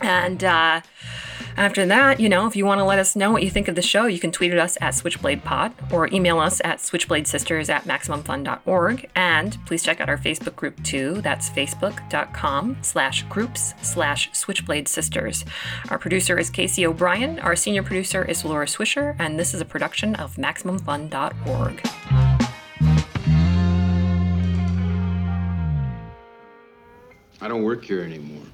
And 0.00 0.42
uh, 0.44 0.80
after 1.56 1.86
that, 1.86 2.18
you 2.18 2.28
know, 2.28 2.46
if 2.46 2.56
you 2.56 2.66
want 2.66 2.80
to 2.80 2.84
let 2.84 2.98
us 2.98 3.14
know 3.14 3.30
what 3.30 3.44
you 3.44 3.50
think 3.50 3.68
of 3.68 3.76
the 3.76 3.82
show, 3.82 4.06
you 4.06 4.18
can 4.18 4.32
tweet 4.32 4.52
at 4.52 4.58
us 4.58 4.76
at 4.80 4.94
SwitchbladePod 4.94 5.92
or 5.92 6.08
email 6.12 6.40
us 6.40 6.60
at 6.64 6.78
SwitchbladeSisters 6.78 7.68
at 7.68 7.84
MaximumFun.org. 7.84 9.08
And 9.14 9.56
please 9.64 9.84
check 9.84 10.00
out 10.00 10.08
our 10.08 10.18
Facebook 10.18 10.56
group 10.56 10.82
too. 10.82 11.20
That's 11.22 11.48
Facebook.com 11.50 12.78
slash 12.82 13.22
groups 13.24 13.74
slash 13.82 14.30
Switchblade 14.32 14.88
Sisters. 14.88 15.44
Our 15.90 15.98
producer 15.98 16.38
is 16.38 16.50
Casey 16.50 16.84
O'Brien. 16.86 17.38
Our 17.38 17.54
senior 17.54 17.84
producer 17.84 18.24
is 18.24 18.44
Laura 18.44 18.66
Swisher. 18.66 19.14
And 19.20 19.38
this 19.38 19.54
is 19.54 19.60
a 19.60 19.64
production 19.64 20.16
of 20.16 20.34
MaximumFun.org. 20.34 21.80
I 27.40 27.48
don't 27.48 27.62
work 27.62 27.84
here 27.84 28.02
anymore. 28.02 28.53